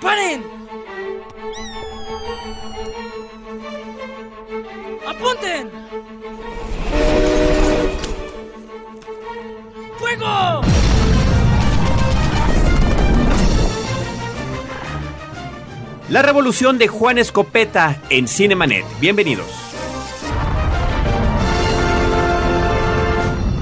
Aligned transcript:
¡Preparen! 0.00 0.44
¡Apunten! 5.06 5.70
¡Fuego! 9.98 10.60
La 16.08 16.22
revolución 16.22 16.78
de 16.78 16.88
Juan 16.88 17.18
Escopeta 17.18 18.00
en 18.08 18.28
Cinemanet. 18.28 18.84
Bienvenidos. 19.00 19.48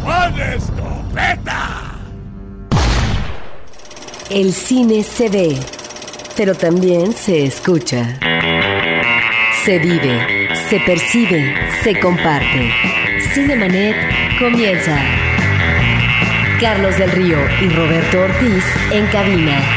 ¡Juan 0.05 0.39
Escopeta! 0.39 1.97
El 4.29 4.53
cine 4.53 5.03
se 5.03 5.29
ve, 5.29 5.59
pero 6.37 6.55
también 6.55 7.13
se 7.13 7.45
escucha. 7.45 8.19
Se 9.65 9.79
vive, 9.79 10.49
se 10.69 10.79
percibe, 10.81 11.55
se 11.83 11.99
comparte. 11.99 12.71
Cinemanet 13.33 13.97
comienza. 14.39 14.99
Carlos 16.61 16.97
del 16.99 17.11
Río 17.11 17.39
y 17.63 17.69
Roberto 17.71 18.21
Ortiz 18.21 18.65
en 18.93 19.07
cabina. 19.07 19.76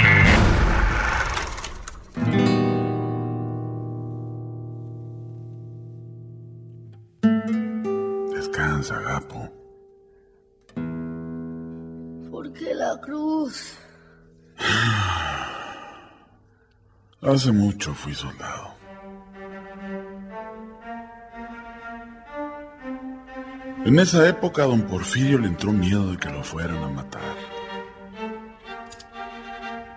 Hace 17.32 17.52
mucho 17.52 17.94
fui 17.94 18.16
soldado. 18.16 18.74
En 23.86 24.00
esa 24.00 24.28
época 24.28 24.64
a 24.64 24.66
don 24.66 24.82
Porfirio 24.82 25.38
le 25.38 25.48
entró 25.48 25.72
miedo 25.72 26.10
de 26.10 26.18
que 26.18 26.28
lo 26.32 26.44
fueran 26.44 26.84
a 26.84 26.88
matar. 26.88 27.22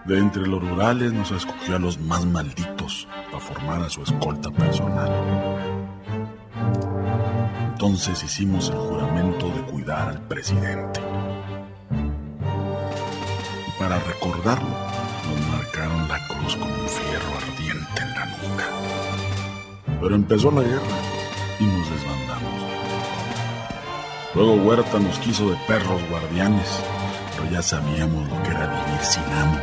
De 0.04 0.18
entre 0.18 0.46
los 0.46 0.60
rurales 0.60 1.14
nos 1.14 1.30
escogió 1.30 1.76
a 1.76 1.78
los 1.78 1.98
más 1.98 2.26
malditos 2.26 3.08
para 3.30 3.40
formar 3.40 3.82
a 3.82 3.88
su 3.88 4.02
escolta 4.02 4.50
personal. 4.50 5.10
Entonces 7.72 8.22
hicimos 8.22 8.68
el 8.68 8.76
juramento 8.76 9.48
de 9.48 9.62
cuidar 9.62 10.10
al 10.10 10.20
presidente. 10.28 11.00
Y 13.68 13.80
para 13.80 13.98
recordarlo, 14.00 14.91
con 16.50 16.70
un 16.70 16.88
fierro 16.88 17.36
ardiente 17.36 18.02
en 18.02 18.14
la 18.14 18.26
nuca. 18.26 18.64
Pero 20.00 20.14
empezó 20.14 20.50
la 20.50 20.62
guerra 20.62 20.96
y 21.60 21.64
nos 21.64 21.88
desbandamos. 21.88 22.62
Luego 24.34 24.54
Huerta 24.54 24.98
nos 24.98 25.18
quiso 25.20 25.50
de 25.50 25.56
perros 25.68 26.02
guardianes, 26.10 26.68
pero 27.36 27.50
ya 27.50 27.62
sabíamos 27.62 28.28
lo 28.28 28.42
que 28.42 28.50
era 28.50 28.66
vivir 28.66 29.00
sin 29.02 29.24
amo. 29.24 29.58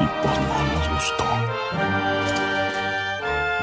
Y 0.00 0.06
pues 0.22 0.38
no 0.40 0.58
nos 0.74 0.88
gustó. 0.94 1.24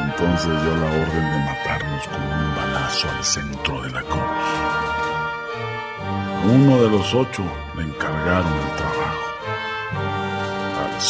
Entonces 0.03 0.63
dio 0.63 0.77
la 0.77 0.85
orden 0.85 1.31
de 1.31 1.39
matarnos 1.39 2.07
con 2.07 2.21
un 2.21 2.55
balazo 2.55 3.09
al 3.09 3.23
centro 3.23 3.81
de 3.81 3.89
la 3.89 4.01
cruz. 4.03 4.81
Uno 6.45 6.81
de 6.83 6.89
los 6.89 7.13
ocho 7.13 7.43
le 7.75 7.83
encargaron 7.83 8.53
el 8.53 8.75
trabajo. 8.75 9.21
Al 10.85 11.01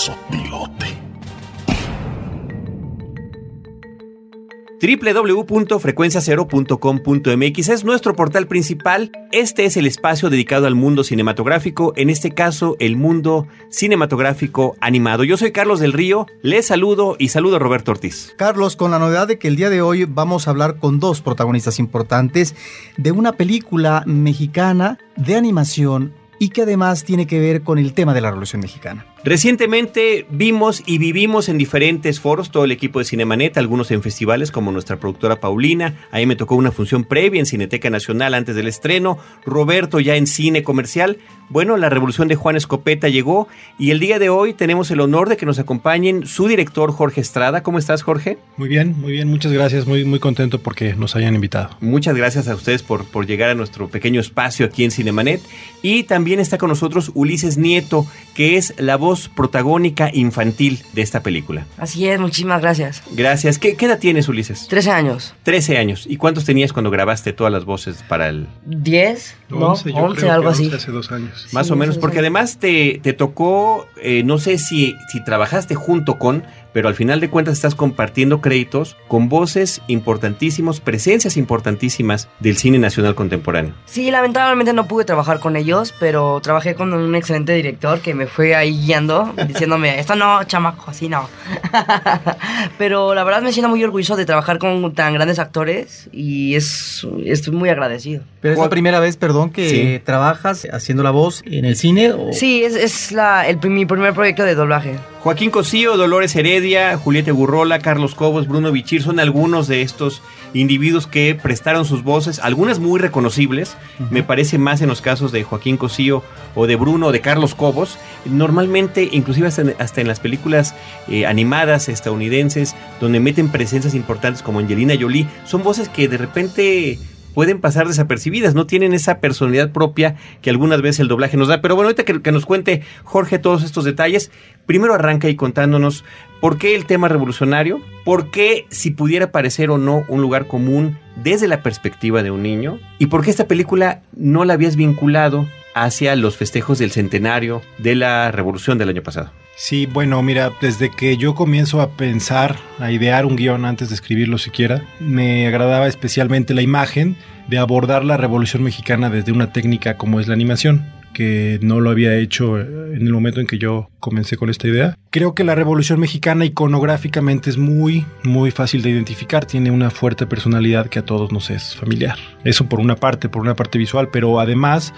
www.frecuenciacero.com.mx 4.81 7.69
es 7.69 7.83
nuestro 7.83 8.15
portal 8.15 8.47
principal. 8.47 9.11
Este 9.31 9.65
es 9.65 9.77
el 9.77 9.85
espacio 9.85 10.31
dedicado 10.31 10.65
al 10.65 10.73
mundo 10.73 11.03
cinematográfico, 11.03 11.93
en 11.95 12.09
este 12.09 12.31
caso 12.31 12.77
el 12.79 12.97
mundo 12.97 13.47
cinematográfico 13.69 14.75
animado. 14.81 15.23
Yo 15.23 15.37
soy 15.37 15.51
Carlos 15.51 15.79
del 15.79 15.93
Río, 15.93 16.25
les 16.41 16.65
saludo 16.65 17.15
y 17.19 17.29
saludo 17.29 17.57
a 17.57 17.59
Roberto 17.59 17.91
Ortiz. 17.91 18.33
Carlos, 18.37 18.75
con 18.75 18.89
la 18.89 18.97
novedad 18.97 19.27
de 19.27 19.37
que 19.37 19.47
el 19.47 19.55
día 19.55 19.69
de 19.69 19.83
hoy 19.83 20.05
vamos 20.05 20.47
a 20.47 20.51
hablar 20.51 20.77
con 20.77 20.99
dos 20.99 21.21
protagonistas 21.21 21.77
importantes 21.77 22.55
de 22.97 23.11
una 23.11 23.33
película 23.33 24.01
mexicana 24.07 24.97
de 25.15 25.35
animación 25.35 26.11
y 26.39 26.49
que 26.49 26.63
además 26.63 27.03
tiene 27.03 27.27
que 27.27 27.39
ver 27.39 27.61
con 27.61 27.77
el 27.77 27.93
tema 27.93 28.15
de 28.15 28.21
la 28.21 28.29
Revolución 28.29 28.61
Mexicana. 28.61 29.05
Recientemente 29.23 30.25
vimos 30.31 30.81
y 30.87 30.97
vivimos 30.97 31.47
en 31.47 31.59
diferentes 31.59 32.19
foros 32.19 32.49
todo 32.49 32.65
el 32.65 32.71
equipo 32.71 32.97
de 32.97 33.05
Cinemanet, 33.05 33.55
algunos 33.57 33.91
en 33.91 34.01
festivales 34.01 34.49
como 34.49 34.71
nuestra 34.71 34.99
productora 34.99 35.39
Paulina, 35.39 36.07
ahí 36.11 36.25
me 36.25 36.35
tocó 36.35 36.55
una 36.55 36.71
función 36.71 37.03
previa 37.03 37.39
en 37.39 37.45
Cineteca 37.45 37.91
Nacional 37.91 38.33
antes 38.33 38.55
del 38.55 38.67
estreno, 38.67 39.19
Roberto 39.45 39.99
ya 39.99 40.15
en 40.15 40.25
cine 40.25 40.63
comercial. 40.63 41.19
Bueno, 41.49 41.77
la 41.77 41.89
revolución 41.89 42.29
de 42.29 42.35
Juan 42.35 42.55
Escopeta 42.55 43.09
llegó 43.09 43.47
y 43.77 43.91
el 43.91 43.99
día 43.99 44.17
de 44.19 44.29
hoy 44.29 44.53
tenemos 44.53 44.89
el 44.89 45.01
honor 45.01 45.29
de 45.29 45.37
que 45.37 45.45
nos 45.45 45.59
acompañen 45.59 46.25
su 46.25 46.47
director 46.47 46.91
Jorge 46.91 47.21
Estrada. 47.21 47.61
¿Cómo 47.61 47.77
estás, 47.77 48.03
Jorge? 48.03 48.37
Muy 48.57 48.69
bien, 48.69 48.95
muy 48.99 49.11
bien, 49.11 49.27
muchas 49.27 49.51
gracias, 49.51 49.85
muy, 49.85 50.05
muy 50.05 50.19
contento 50.19 50.59
porque 50.59 50.95
nos 50.95 51.15
hayan 51.15 51.35
invitado. 51.35 51.75
Muchas 51.81 52.15
gracias 52.15 52.47
a 52.47 52.55
ustedes 52.55 52.83
por, 52.83 53.05
por 53.05 53.27
llegar 53.27 53.49
a 53.49 53.55
nuestro 53.55 53.89
pequeño 53.89 54.21
espacio 54.21 54.65
aquí 54.65 54.85
en 54.85 54.91
Cinemanet. 54.91 55.41
Y 55.81 56.03
también 56.03 56.39
está 56.39 56.57
con 56.57 56.69
nosotros 56.69 57.11
Ulises 57.13 57.57
Nieto, 57.57 58.07
que 58.33 58.55
es 58.55 58.73
la 58.77 58.95
voz 58.95 59.10
protagónica 59.29 60.09
infantil 60.13 60.79
de 60.93 61.01
esta 61.01 61.21
película. 61.21 61.65
Así 61.77 62.07
es, 62.07 62.19
muchísimas 62.19 62.61
gracias. 62.61 63.03
Gracias. 63.11 63.57
¿Qué, 63.59 63.75
qué 63.75 63.85
edad 63.85 63.99
tienes, 63.99 64.27
Ulises? 64.27 64.67
13 64.67 64.91
años. 64.91 65.33
13 65.43 65.77
años. 65.77 66.05
¿Y 66.09 66.17
cuántos 66.17 66.45
tenías 66.45 66.73
cuando 66.73 66.89
grabaste 66.91 67.33
todas 67.33 67.51
las 67.51 67.65
voces 67.65 68.03
para 68.07 68.29
el...? 68.29 68.47
10, 68.65 69.35
¿no? 69.49 69.57
11, 69.71 69.89
yo 69.89 69.95
creo 69.95 70.13
que 70.15 70.29
algo 70.29 70.49
así. 70.49 70.65
11 70.65 70.77
hace 70.77 70.91
dos 70.91 71.11
años. 71.11 71.47
Más 71.51 71.67
Sí, 71.67 71.73
o 71.73 71.75
menos, 71.75 71.97
porque 71.97 72.19
además 72.19 72.57
te, 72.57 72.99
te 73.03 73.13
tocó, 73.13 73.87
eh, 74.01 74.23
no 74.23 74.37
sé 74.37 74.57
si, 74.57 74.95
si 75.11 75.23
trabajaste 75.23 75.75
junto 75.75 76.17
con, 76.17 76.43
pero 76.73 76.87
al 76.87 76.95
final 76.95 77.19
de 77.19 77.29
cuentas 77.29 77.53
estás 77.55 77.75
compartiendo 77.75 78.41
créditos 78.41 78.95
con 79.07 79.29
voces 79.29 79.81
importantísimos, 79.87 80.79
presencias 80.79 81.37
importantísimas 81.37 82.27
del 82.39 82.57
cine 82.57 82.79
nacional 82.79 83.15
contemporáneo. 83.15 83.73
Sí, 83.85 84.11
lamentablemente 84.11 84.73
no 84.73 84.87
pude 84.87 85.05
trabajar 85.05 85.39
con 85.39 85.55
ellos, 85.55 85.93
pero 85.99 86.39
trabajé 86.41 86.75
con 86.75 86.93
un 86.93 87.15
excelente 87.15 87.53
director 87.53 87.99
que 87.99 88.13
me 88.13 88.27
fue 88.27 88.55
ahí 88.55 88.71
guiando, 88.85 89.33
diciéndome, 89.47 89.99
esto 89.99 90.15
no, 90.15 90.43
chamaco, 90.45 90.85
así 90.89 91.09
no. 91.09 91.27
pero 92.77 93.13
la 93.13 93.23
verdad 93.23 93.41
me 93.41 93.51
siento 93.51 93.69
muy 93.69 93.83
orgulloso 93.83 94.15
de 94.15 94.25
trabajar 94.25 94.57
con 94.59 94.93
tan 94.93 95.13
grandes 95.13 95.39
actores 95.39 96.09
y 96.11 96.55
es, 96.55 97.05
estoy 97.25 97.53
muy 97.53 97.69
agradecido. 97.69 98.23
Pero 98.41 98.53
es 98.55 98.59
la 98.59 98.69
primera 98.69 98.99
vez, 98.99 99.17
perdón, 99.17 99.51
que 99.51 99.69
Sí. 99.69 100.01
trabajas 100.03 100.67
haciendo 100.71 101.03
la 101.03 101.11
voz 101.11 101.43
en 101.45 101.65
el 101.65 101.75
cine. 101.75 102.11
O... 102.11 102.33
Sí, 102.33 102.63
es, 102.63 102.75
es 102.75 103.11
la, 103.11 103.47
el, 103.47 103.57
mi 103.69 103.85
primer 103.85 104.13
proyecto 104.13 104.43
de 104.43 104.55
doblaje. 104.55 104.95
Joaquín 105.23 105.51
Cosío, 105.51 105.97
Dolores 105.97 106.35
Heredia, 106.35 106.97
Julieta 106.97 107.31
Gurrola, 107.31 107.77
Carlos 107.77 108.15
Cobos, 108.15 108.47
Bruno 108.47 108.71
Bichir 108.71 109.03
son 109.03 109.19
algunos 109.19 109.67
de 109.67 109.83
estos 109.83 110.19
individuos 110.55 111.05
que 111.05 111.35
prestaron 111.35 111.85
sus 111.85 112.03
voces, 112.03 112.39
algunas 112.39 112.79
muy 112.79 112.99
reconocibles, 112.99 113.77
me 114.09 114.23
parece 114.23 114.57
más 114.57 114.81
en 114.81 114.89
los 114.89 114.99
casos 114.99 115.31
de 115.31 115.43
Joaquín 115.43 115.77
Cosío 115.77 116.23
o 116.55 116.65
de 116.65 116.75
Bruno 116.75 117.07
o 117.07 117.11
de 117.11 117.21
Carlos 117.21 117.53
Cobos. 117.53 117.99
Normalmente, 118.25 119.09
inclusive 119.11 119.47
hasta 119.47 119.61
en, 119.61 119.75
hasta 119.77 120.01
en 120.01 120.07
las 120.07 120.19
películas 120.19 120.73
eh, 121.07 121.27
animadas 121.27 121.87
estadounidenses, 121.87 122.75
donde 122.99 123.19
meten 123.19 123.49
presencias 123.49 123.93
importantes 123.93 124.41
como 124.41 124.57
Angelina 124.57 124.95
Jolie, 124.99 125.27
son 125.45 125.61
voces 125.61 125.87
que 125.87 126.07
de 126.07 126.17
repente 126.17 126.97
pueden 127.33 127.61
pasar 127.61 127.87
desapercibidas, 127.87 128.55
no 128.55 128.65
tienen 128.67 128.93
esa 128.93 129.19
personalidad 129.19 129.71
propia 129.71 130.15
que 130.41 130.49
algunas 130.49 130.81
veces 130.81 130.99
el 130.99 131.07
doblaje 131.07 131.37
nos 131.37 131.47
da. 131.47 131.61
Pero 131.61 131.75
bueno, 131.75 131.87
ahorita 131.87 132.05
que, 132.05 132.21
que 132.21 132.31
nos 132.31 132.45
cuente 132.45 132.83
Jorge 133.03 133.39
todos 133.39 133.63
estos 133.63 133.83
detalles, 133.83 134.31
primero 134.65 134.93
arranca 134.93 135.29
y 135.29 135.35
contándonos 135.35 136.03
por 136.39 136.57
qué 136.57 136.75
el 136.75 136.85
tema 136.85 137.07
revolucionario, 137.07 137.81
por 138.03 138.31
qué 138.31 138.65
si 138.69 138.91
pudiera 138.91 139.31
parecer 139.31 139.69
o 139.69 139.77
no 139.77 140.03
un 140.07 140.21
lugar 140.21 140.47
común 140.47 140.97
desde 141.23 141.47
la 141.47 141.61
perspectiva 141.61 142.23
de 142.23 142.31
un 142.31 142.41
niño, 142.41 142.79
y 142.97 143.07
por 143.07 143.23
qué 143.23 143.29
esta 143.29 143.47
película 143.47 144.01
no 144.15 144.45
la 144.45 144.53
habías 144.53 144.75
vinculado 144.75 145.47
hacia 145.73 146.15
los 146.15 146.37
festejos 146.37 146.79
del 146.79 146.91
centenario 146.91 147.61
de 147.77 147.95
la 147.95 148.31
revolución 148.31 148.77
del 148.77 148.89
año 148.89 149.03
pasado. 149.03 149.31
Sí, 149.55 149.85
bueno, 149.85 150.21
mira, 150.23 150.51
desde 150.59 150.89
que 150.89 151.17
yo 151.17 151.35
comienzo 151.35 151.81
a 151.81 151.91
pensar, 151.91 152.57
a 152.79 152.91
idear 152.91 153.25
un 153.25 153.35
guion 153.35 153.65
antes 153.65 153.89
de 153.89 153.95
escribirlo 153.95 154.37
siquiera, 154.37 154.83
me 154.99 155.45
agradaba 155.45 155.87
especialmente 155.87 156.53
la 156.53 156.61
imagen 156.61 157.15
de 157.47 157.57
abordar 157.57 158.03
la 158.03 158.17
Revolución 158.17 158.63
Mexicana 158.63 159.09
desde 159.09 159.31
una 159.31 159.51
técnica 159.51 159.97
como 159.97 160.19
es 160.19 160.27
la 160.27 160.33
animación 160.33 160.85
que 161.13 161.59
no 161.61 161.79
lo 161.79 161.89
había 161.89 162.15
hecho 162.15 162.59
eh, 162.59 162.95
en 162.95 163.05
el 163.05 163.13
momento 163.13 163.39
en 163.39 163.47
que 163.47 163.57
yo 163.57 163.89
comencé 163.99 164.37
con 164.37 164.49
esta 164.49 164.67
idea. 164.67 164.97
Creo 165.09 165.35
que 165.35 165.43
la 165.43 165.55
Revolución 165.55 165.99
Mexicana 165.99 166.45
iconográficamente 166.45 167.49
es 167.49 167.57
muy, 167.57 168.05
muy 168.23 168.51
fácil 168.51 168.81
de 168.81 168.89
identificar, 168.89 169.45
tiene 169.45 169.71
una 169.71 169.89
fuerte 169.89 170.25
personalidad 170.25 170.87
que 170.87 170.99
a 170.99 171.05
todos 171.05 171.31
nos 171.31 171.49
es 171.49 171.75
familiar. 171.75 172.17
Eso 172.43 172.67
por 172.67 172.79
una 172.79 172.95
parte, 172.95 173.29
por 173.29 173.41
una 173.41 173.55
parte 173.55 173.77
visual, 173.77 174.09
pero 174.11 174.39
además 174.39 174.93